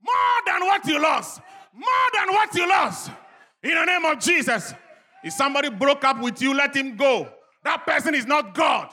More 0.00 0.14
than 0.46 0.60
what 0.66 0.86
you 0.86 0.98
lost. 0.98 1.42
More 1.74 1.84
than 2.14 2.34
what 2.34 2.54
you 2.54 2.66
lost. 2.66 3.10
In 3.62 3.74
the 3.74 3.84
name 3.84 4.02
of 4.06 4.18
Jesus. 4.18 4.72
If 5.22 5.34
somebody 5.34 5.68
broke 5.68 6.04
up 6.04 6.18
with 6.22 6.40
you, 6.40 6.54
let 6.54 6.74
him 6.74 6.96
go. 6.96 7.28
That 7.64 7.84
person 7.84 8.14
is 8.14 8.24
not 8.24 8.54
God. 8.54 8.88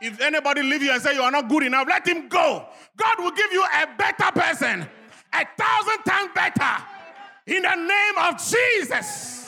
If 0.00 0.18
anybody 0.22 0.62
leave 0.62 0.82
you 0.82 0.92
and 0.92 1.02
say 1.02 1.12
you 1.12 1.20
are 1.20 1.30
not 1.30 1.50
good 1.50 1.64
enough, 1.64 1.86
let 1.86 2.08
him 2.08 2.26
go. 2.30 2.64
God 2.96 3.18
will 3.18 3.32
give 3.32 3.52
you 3.52 3.62
a 3.62 3.86
better 3.98 4.32
person, 4.32 4.88
a 5.34 5.46
thousand 5.58 6.04
times 6.06 6.30
better. 6.34 6.82
In 7.48 7.64
the 7.64 7.74
name 7.74 8.14
of 8.16 8.38
Jesus. 8.42 9.46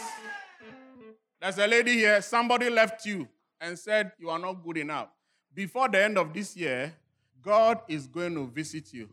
There's 1.41 1.57
a 1.57 1.67
lady 1.67 1.93
here, 1.93 2.21
somebody 2.21 2.69
left 2.69 3.07
you 3.07 3.27
and 3.65 3.79
said 3.79 4.13
you 4.19 4.29
are 4.29 4.39
not 4.39 4.63
good 4.63 4.77
enough. 4.77 5.09
Before 5.55 5.89
the 5.89 6.03
end 6.05 6.19
of 6.19 6.35
this 6.35 6.57
year, 6.57 6.93
God 7.41 7.81
is 7.89 8.07
going 8.07 8.35
to 8.35 8.47
visit 8.47 8.93
you. 8.93 9.09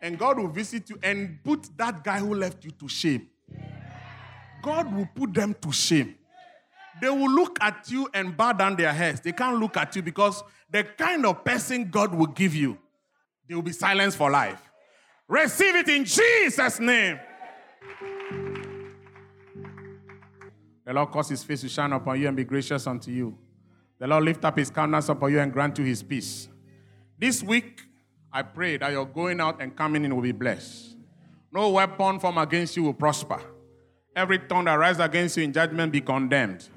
And 0.00 0.18
God 0.18 0.38
will 0.38 0.48
visit 0.48 0.88
you 0.88 0.98
and 1.02 1.38
put 1.42 1.68
that 1.76 2.04
guy 2.04 2.18
who 2.18 2.34
left 2.34 2.64
you 2.64 2.70
to 2.72 2.88
shame. 2.88 3.28
God 4.62 4.94
will 4.94 5.08
put 5.14 5.34
them 5.34 5.54
to 5.60 5.72
shame. 5.72 6.14
They 7.00 7.08
will 7.08 7.30
look 7.30 7.58
at 7.60 7.90
you 7.90 8.08
and 8.14 8.36
bow 8.36 8.52
down 8.52 8.76
their 8.76 8.92
heads. 8.92 9.20
They 9.20 9.32
can't 9.32 9.58
look 9.58 9.76
at 9.76 9.96
you 9.96 10.02
because 10.02 10.42
the 10.70 10.84
kind 10.84 11.26
of 11.26 11.44
person 11.44 11.90
God 11.90 12.14
will 12.14 12.26
give 12.26 12.54
you, 12.54 12.78
they 13.48 13.54
will 13.54 13.62
be 13.62 13.72
silenced 13.72 14.16
for 14.16 14.30
life. 14.30 14.60
Receive 15.26 15.74
it 15.74 15.88
in 15.88 16.04
Jesus' 16.04 16.78
name. 16.78 17.18
The 20.84 20.92
Lord 20.92 21.10
cause 21.10 21.28
his 21.28 21.44
face 21.44 21.60
to 21.60 21.68
shine 21.68 21.92
upon 21.92 22.20
you 22.20 22.28
and 22.28 22.36
be 22.36 22.44
gracious 22.44 22.86
unto 22.86 23.10
you. 23.10 23.38
The 23.98 24.06
Lord 24.06 24.24
lift 24.24 24.44
up 24.44 24.58
his 24.58 24.70
countenance 24.70 25.08
upon 25.08 25.30
you 25.30 25.40
and 25.40 25.52
grant 25.52 25.78
you 25.78 25.84
his 25.84 26.02
peace. 26.02 26.48
This 27.18 27.42
week, 27.42 27.82
I 28.32 28.42
pray 28.42 28.78
that 28.78 28.90
your 28.90 29.06
going 29.06 29.40
out 29.40 29.62
and 29.62 29.76
coming 29.76 30.04
in 30.04 30.14
will 30.14 30.22
be 30.22 30.32
blessed. 30.32 30.96
No 31.52 31.70
weapon 31.70 32.18
formed 32.18 32.38
against 32.38 32.76
you 32.76 32.82
will 32.84 32.94
prosper. 32.94 33.40
Every 34.16 34.38
tongue 34.40 34.64
that 34.64 34.74
rises 34.74 35.00
against 35.00 35.36
you 35.36 35.44
in 35.44 35.52
judgment 35.52 35.92
be 35.92 36.00
condemned. 36.00 36.68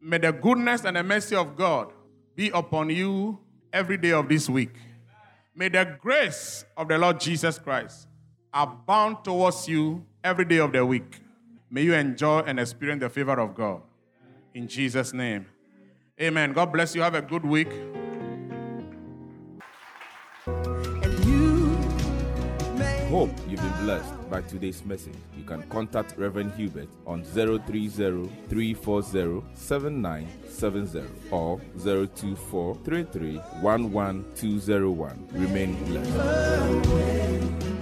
May 0.00 0.18
the 0.18 0.32
goodness 0.32 0.84
and 0.84 0.96
the 0.96 1.02
mercy 1.02 1.34
of 1.34 1.56
God 1.56 1.92
be 2.36 2.50
upon 2.50 2.90
you 2.90 3.38
every 3.72 3.96
day 3.96 4.12
of 4.12 4.28
this 4.28 4.48
week. 4.48 4.74
May 5.54 5.68
the 5.68 5.96
grace 6.00 6.64
of 6.76 6.88
the 6.88 6.98
Lord 6.98 7.20
Jesus 7.20 7.58
Christ 7.58 8.08
abound 8.52 9.24
towards 9.24 9.68
you 9.68 10.04
every 10.22 10.44
day 10.44 10.58
of 10.58 10.72
the 10.72 10.84
week. 10.84 11.20
May 11.74 11.82
you 11.82 11.94
enjoy 11.94 12.38
and 12.46 12.60
experience 12.60 13.00
the 13.00 13.08
favor 13.08 13.40
of 13.40 13.56
God. 13.56 13.82
In 14.54 14.68
Jesus' 14.68 15.12
name. 15.12 15.46
Amen. 16.22 16.52
God 16.52 16.72
bless 16.72 16.94
you. 16.94 17.02
Have 17.02 17.16
a 17.16 17.22
good 17.22 17.44
week. 17.44 17.66
Hope 23.10 23.32
you've 23.48 23.60
been 23.60 23.78
blessed 23.82 24.30
by 24.30 24.42
today's 24.42 24.84
message. 24.84 25.16
You 25.36 25.42
can 25.42 25.64
contact 25.64 26.16
Reverend 26.16 26.52
Hubert 26.54 26.90
on 27.08 27.24
030 27.24 27.88
340 27.88 29.42
7970 29.54 31.02
or 31.32 31.60
024 31.82 32.78
Remain 35.32 35.84
blessed. 35.86 37.73